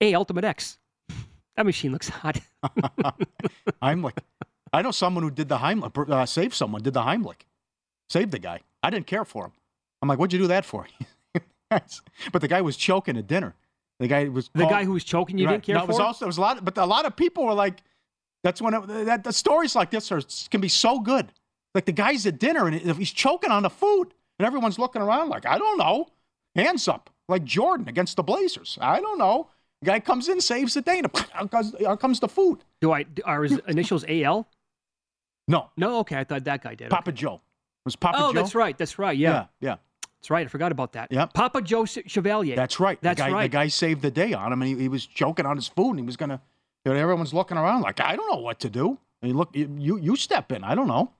Hey, 0.00 0.14
Ultimate 0.14 0.44
X. 0.44 0.78
That 1.56 1.66
machine 1.66 1.92
looks 1.92 2.08
hot. 2.08 2.40
I'm 3.80 4.02
like, 4.02 4.16
I 4.72 4.82
know 4.82 4.90
someone 4.90 5.22
who 5.22 5.30
did 5.30 5.48
the 5.48 5.58
Heimlich, 5.58 6.10
uh, 6.10 6.26
saved 6.26 6.52
someone, 6.54 6.82
did 6.82 6.94
the 6.94 7.02
Heimlich, 7.02 7.42
saved 8.10 8.32
the 8.32 8.40
guy. 8.40 8.58
I 8.82 8.90
didn't 8.90 9.06
care 9.06 9.24
for 9.24 9.44
him. 9.44 9.52
I'm 10.02 10.08
like, 10.08 10.18
what'd 10.18 10.32
you 10.32 10.40
do 10.40 10.48
that 10.48 10.64
for? 10.64 10.88
But 11.70 12.40
the 12.40 12.48
guy 12.48 12.60
was 12.60 12.76
choking 12.76 13.16
at 13.16 13.26
dinner. 13.26 13.54
The 14.00 14.08
guy 14.08 14.28
was 14.28 14.50
the 14.52 14.60
called, 14.60 14.70
guy 14.70 14.84
who 14.84 14.92
was 14.92 15.04
choking. 15.04 15.38
You 15.38 15.46
right. 15.46 15.52
didn't 15.52 15.64
care 15.64 15.74
no, 15.76 15.80
for. 15.82 15.84
It 15.84 15.88
was 15.88 16.00
also 16.00 16.24
it 16.24 16.28
was 16.28 16.38
a 16.38 16.40
lot, 16.40 16.64
but 16.64 16.76
a 16.78 16.84
lot 16.84 17.06
of 17.06 17.16
people 17.16 17.44
were 17.44 17.54
like, 17.54 17.82
"That's 18.42 18.60
when 18.60 18.74
it, 18.74 18.86
that 19.06 19.24
the 19.24 19.32
stories 19.32 19.74
like 19.74 19.90
this 19.90 20.10
are 20.10 20.20
can 20.50 20.60
be 20.60 20.68
so 20.68 20.98
good." 20.98 21.32
Like 21.74 21.84
the 21.86 21.92
guy's 21.92 22.26
at 22.26 22.38
dinner 22.38 22.66
and 22.66 22.74
he's 22.96 23.12
choking 23.12 23.50
on 23.50 23.62
the 23.62 23.70
food, 23.70 24.14
and 24.38 24.46
everyone's 24.46 24.78
looking 24.78 25.02
around 25.02 25.28
like, 25.28 25.46
"I 25.46 25.58
don't 25.58 25.78
know." 25.78 26.08
Hands 26.56 26.86
up, 26.86 27.10
like 27.28 27.44
Jordan 27.44 27.88
against 27.88 28.16
the 28.16 28.22
Blazers. 28.22 28.78
I 28.80 29.00
don't 29.00 29.18
know. 29.18 29.48
The 29.80 29.86
guy 29.86 30.00
comes 30.00 30.28
in, 30.28 30.40
saves 30.40 30.74
the 30.74 30.82
day, 30.82 30.98
and 30.98 31.06
out 31.34 31.50
comes, 31.50 31.74
out 31.82 32.00
comes 32.00 32.20
the 32.20 32.28
food. 32.28 32.60
Do 32.80 32.92
I 32.92 33.06
are 33.24 33.42
his 33.42 33.60
initials 33.68 34.04
AL? 34.08 34.48
No, 35.46 35.70
no. 35.76 35.98
Okay, 36.00 36.18
I 36.18 36.24
thought 36.24 36.44
that 36.44 36.62
guy 36.62 36.74
did. 36.74 36.90
Papa 36.90 37.10
okay. 37.10 37.16
Joe. 37.16 37.34
It 37.34 37.86
was 37.86 37.96
Papa 37.96 38.18
oh, 38.20 38.32
Joe? 38.32 38.40
that's 38.40 38.54
right. 38.54 38.76
That's 38.76 38.98
right. 38.98 39.16
Yeah. 39.16 39.30
yeah, 39.30 39.46
yeah. 39.60 39.76
That's 40.24 40.30
right. 40.30 40.46
I 40.46 40.48
forgot 40.48 40.72
about 40.72 40.94
that. 40.94 41.12
Yeah. 41.12 41.26
Papa 41.26 41.60
Joe 41.60 41.84
Chevalier. 41.84 42.56
That's 42.56 42.80
right. 42.80 42.98
That's 43.02 43.20
the 43.20 43.26
guy, 43.26 43.30
right. 43.30 43.42
The 43.42 43.48
guy 43.50 43.68
saved 43.68 44.00
the 44.00 44.10
day 44.10 44.32
on 44.32 44.54
him, 44.54 44.62
and 44.62 44.70
he, 44.70 44.84
he 44.84 44.88
was 44.88 45.04
choking 45.04 45.44
on 45.44 45.56
his 45.56 45.68
food, 45.68 45.90
and 45.90 45.98
he 45.98 46.06
was 46.06 46.16
gonna. 46.16 46.40
You 46.86 46.94
know, 46.94 46.98
everyone's 46.98 47.34
looking 47.34 47.58
around 47.58 47.82
like, 47.82 48.00
I 48.00 48.16
don't 48.16 48.30
know 48.32 48.40
what 48.40 48.58
to 48.60 48.70
do. 48.70 48.98
And 49.20 49.30
you 49.30 49.36
look, 49.36 49.50
you 49.54 49.98
you 49.98 50.16
step 50.16 50.50
in. 50.50 50.64
I 50.64 50.74
don't 50.74 50.88
know. 50.88 51.12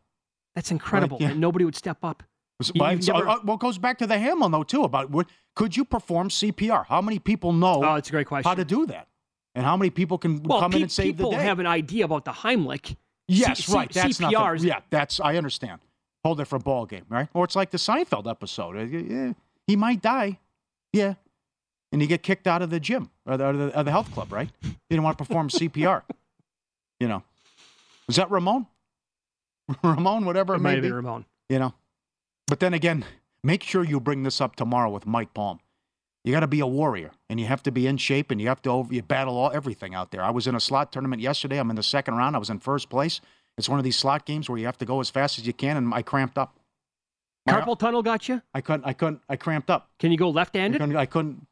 That's 0.55 0.71
incredible. 0.71 1.17
Like, 1.19 1.23
yeah. 1.23 1.31
And 1.33 1.41
nobody 1.41 1.67
would 1.67 1.77
step 1.77 1.99
up. 2.03 2.23
So, 2.63 2.73
You- 2.75 3.03
so, 3.03 3.13
never- 3.13 3.29
uh, 3.29 3.37
well, 3.45 3.57
it 3.57 3.61
goes 3.61 3.77
back 3.77 3.99
to 3.99 4.07
the 4.07 4.17
Hamlin 4.19 4.53
though 4.53 4.63
too 4.63 4.85
about 4.85 5.11
what 5.11 5.27
could 5.55 5.77
you 5.77 5.85
perform 5.85 6.31
CPR? 6.31 6.87
How 6.87 7.03
many 7.03 7.19
people 7.19 7.53
know? 7.53 7.85
Oh, 7.85 7.97
it's 7.97 8.09
a 8.09 8.13
great 8.13 8.27
question. 8.27 8.49
How 8.49 8.55
to 8.55 8.65
do 8.65 8.87
that, 8.87 9.09
and 9.55 9.67
how 9.67 9.77
many 9.77 9.91
people 9.91 10.17
can 10.17 10.43
well, 10.45 10.61
come 10.61 10.73
in 10.73 10.83
and 10.83 10.91
save 10.93 11.19
the 11.19 11.25
day? 11.25 11.29
people 11.31 11.45
have 11.45 11.59
an 11.59 11.67
idea 11.67 12.07
about 12.07 12.25
the 12.25 12.33
Heimlich. 12.33 12.97
Yes, 13.29 13.59
C- 13.59 13.65
C- 13.65 13.75
right. 13.75 13.93
That's 13.93 14.19
CPRs. 14.19 14.55
nothing. 14.55 14.69
Yeah, 14.69 14.81
that's 14.89 15.21
I 15.21 15.37
understand. 15.37 15.81
Whole 16.25 16.35
different 16.35 16.65
ball 16.65 16.87
game, 16.87 17.05
right? 17.09 17.29
Or 17.35 17.45
it's 17.45 17.55
like 17.55 17.71
the 17.71 17.79
Seinfeld 17.79 18.29
episode. 18.29 18.77
Uh, 18.77 18.81
yeah, 18.85 19.33
he 19.67 19.77
might 19.77 20.01
die. 20.01 20.39
Yeah, 20.93 21.15
and 21.93 22.01
you 22.01 22.09
get 22.09 22.23
kicked 22.23 22.47
out 22.47 22.63
of 22.63 22.71
the 22.71 22.81
gym 22.81 23.11
or 23.27 23.37
the, 23.37 23.47
or 23.47 23.53
the, 23.53 23.79
or 23.79 23.83
the 23.83 23.91
health 23.91 24.11
club, 24.13 24.33
right? 24.33 24.49
You 24.63 24.75
didn't 24.91 25.03
want 25.05 25.19
to 25.19 25.25
perform 25.25 25.49
CPR. 25.51 26.03
You 26.99 27.09
know, 27.09 27.23
was 28.07 28.17
that 28.17 28.31
Ramon? 28.31 28.67
Ramon, 29.85 30.25
whatever 30.25 30.55
it, 30.55 30.59
It 30.59 30.63
may 30.63 30.81
be. 30.81 30.91
Ramon. 30.91 31.25
You 31.49 31.59
know, 31.59 31.75
but 32.47 32.61
then 32.61 32.73
again, 32.75 33.05
make 33.43 33.63
sure 33.63 33.85
you 33.85 34.01
bring 34.01 34.23
this 34.23 34.41
up 34.41 34.57
tomorrow 34.57 34.91
with 34.91 35.07
Mike 35.07 35.35
Palm. 35.35 35.61
You 36.25 36.33
got 36.33 36.41
to 36.41 36.47
be 36.47 36.61
a 36.61 36.67
warrior, 36.67 37.11
and 37.29 37.39
you 37.39 37.45
have 37.47 37.63
to 37.65 37.71
be 37.71 37.87
in 37.87 37.99
shape, 37.99 38.31
and 38.31 38.41
you 38.41 38.49
have 38.49 38.63
to 38.63 38.71
over, 38.71 38.95
you 38.95 39.03
battle 39.03 39.37
all 39.37 39.51
everything 39.53 39.95
out 39.95 40.11
there. 40.11 40.23
I 40.23 40.31
was 40.31 40.47
in 40.47 40.55
a 40.55 40.61
slot 40.61 40.91
tournament 40.91 41.21
yesterday. 41.21 41.59
I'm 41.59 41.69
in 41.69 41.77
the 41.77 41.83
second 41.83 42.15
round. 42.17 42.35
I 42.35 42.39
was 42.39 42.49
in 42.49 42.61
first 42.61 42.89
place. 42.89 43.21
It's 43.57 43.69
one 43.69 43.79
of 43.79 43.85
these 43.85 43.97
slot 43.97 44.27
games 44.27 44.49
where 44.49 44.59
you 44.59 44.67
have 44.67 44.79
to 44.79 44.85
go 44.85 45.01
as 45.01 45.11
fast 45.11 45.39
as 45.39 45.47
you 45.47 45.53
can, 45.53 45.77
and 45.77 45.95
I 45.95 46.03
cramped 46.03 46.39
up. 46.39 46.59
My- 47.47 47.53
Carpal 47.61 47.79
tunnel 47.79 48.03
got 48.03 48.29
you? 48.29 48.43
I 48.55 48.61
couldn't. 48.61 48.85
I 48.87 48.93
couldn't. 48.95 49.23
I 49.29 49.37
cramped 49.37 49.71
up. 49.71 49.91
Can 49.99 50.11
you 50.11 50.19
go 50.19 50.31
left-handed? 50.31 50.81
couldn't. 50.81 50.97
I, 50.97 51.07
couldn't 51.07 51.47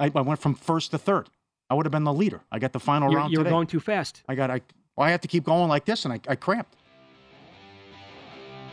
I, 0.00 0.10
I 0.14 0.20
went 0.22 0.40
from 0.40 0.54
first 0.54 0.90
to 0.92 0.98
third. 0.98 1.28
I 1.70 1.74
would 1.74 1.84
have 1.86 1.92
been 1.92 2.04
the 2.04 2.12
leader. 2.14 2.40
I 2.50 2.58
got 2.58 2.72
the 2.72 2.80
final 2.80 3.10
You're, 3.10 3.20
round 3.20 3.32
you're 3.32 3.40
today. 3.44 3.50
going 3.50 3.66
too 3.66 3.80
fast. 3.80 4.22
I 4.28 4.34
got. 4.34 4.50
I. 4.50 4.62
Well, 4.96 5.06
I 5.06 5.10
had 5.10 5.22
to 5.22 5.28
keep 5.28 5.44
going 5.44 5.68
like 5.68 5.84
this, 5.84 6.04
and 6.04 6.12
I, 6.14 6.20
I 6.28 6.34
cramped. 6.34 6.74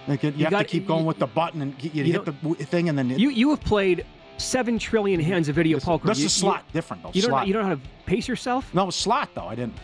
Like 0.08 0.24
you, 0.24 0.32
You 0.32 0.46
have 0.46 0.52
got- 0.52 0.60
to 0.60 0.66
keep 0.66 0.88
going 0.88 1.06
with 1.06 1.20
the 1.20 1.28
button, 1.28 1.62
and 1.62 1.84
you, 1.84 2.04
you 2.04 2.14
hit 2.14 2.26
the 2.26 2.34
thing, 2.66 2.90
and 2.90 2.98
then 2.98 3.12
it, 3.12 3.20
You 3.20 3.30
you 3.30 3.50
have 3.52 3.62
played 3.62 4.06
seven 4.38 4.80
trillion 4.80 5.20
hands 5.20 5.50
of 5.50 5.56
video 5.56 5.80
poker. 5.80 6.08
This 6.08 6.20
You- 6.20 6.26
is 6.28 6.34
slot 6.34 6.64
different 6.74 7.04
though. 7.04 7.12
You, 7.14 7.22
you 7.22 7.28
don't 7.28 7.48
you 7.48 7.54
don't 7.54 7.64
know 7.64 7.70
how 7.70 7.76
to 7.76 7.82
pace 8.06 8.28
yourself. 8.28 8.74
No, 8.74 8.90
slot 8.90 9.30
though. 9.36 9.48
I 9.48 9.56
didn't. 9.56 9.76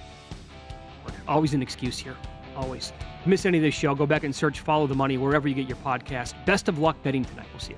Always 1.28 1.54
an 1.54 1.62
excuse 1.62 1.98
here. 2.00 2.16
Always. 2.56 2.94
Miss 3.26 3.46
any 3.46 3.58
of 3.58 3.64
this 3.64 3.76
show? 3.76 3.96
Go 3.96 4.06
back 4.06 4.24
and 4.24 4.36
search 4.36 4.60
"Follow 4.60 4.88
the 4.88 4.96
Money" 4.96 5.18
wherever 5.18 5.48
you 5.48 5.56
get 5.56 5.68
your 5.68 5.78
podcast. 5.78 6.34
Best 6.46 6.68
of 6.68 6.80
luck 6.80 7.02
betting 7.04 7.26
tonight. 7.26 7.48
We'll 7.54 7.60
see 7.60 7.74
you. 7.74 7.78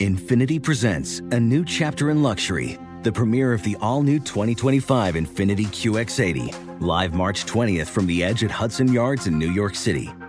Infiniti 0.00 0.62
presents 0.62 1.20
a 1.20 1.40
new 1.40 1.64
chapter 1.64 2.10
in 2.10 2.22
luxury, 2.22 2.78
the 3.04 3.12
premiere 3.12 3.54
of 3.54 3.62
the 3.62 3.76
all 3.80 4.02
new 4.02 4.18
2025 4.18 5.14
Infiniti 5.14 5.66
QX80, 5.66 6.80
live 6.82 7.14
March 7.14 7.46
20th 7.46 7.86
from 7.86 8.06
the 8.06 8.22
edge 8.22 8.44
at 8.44 8.50
Hudson 8.50 8.92
Yards 8.92 9.28
in 9.28 9.38
New 9.38 9.50
York 9.50 9.74
City, 9.74 10.10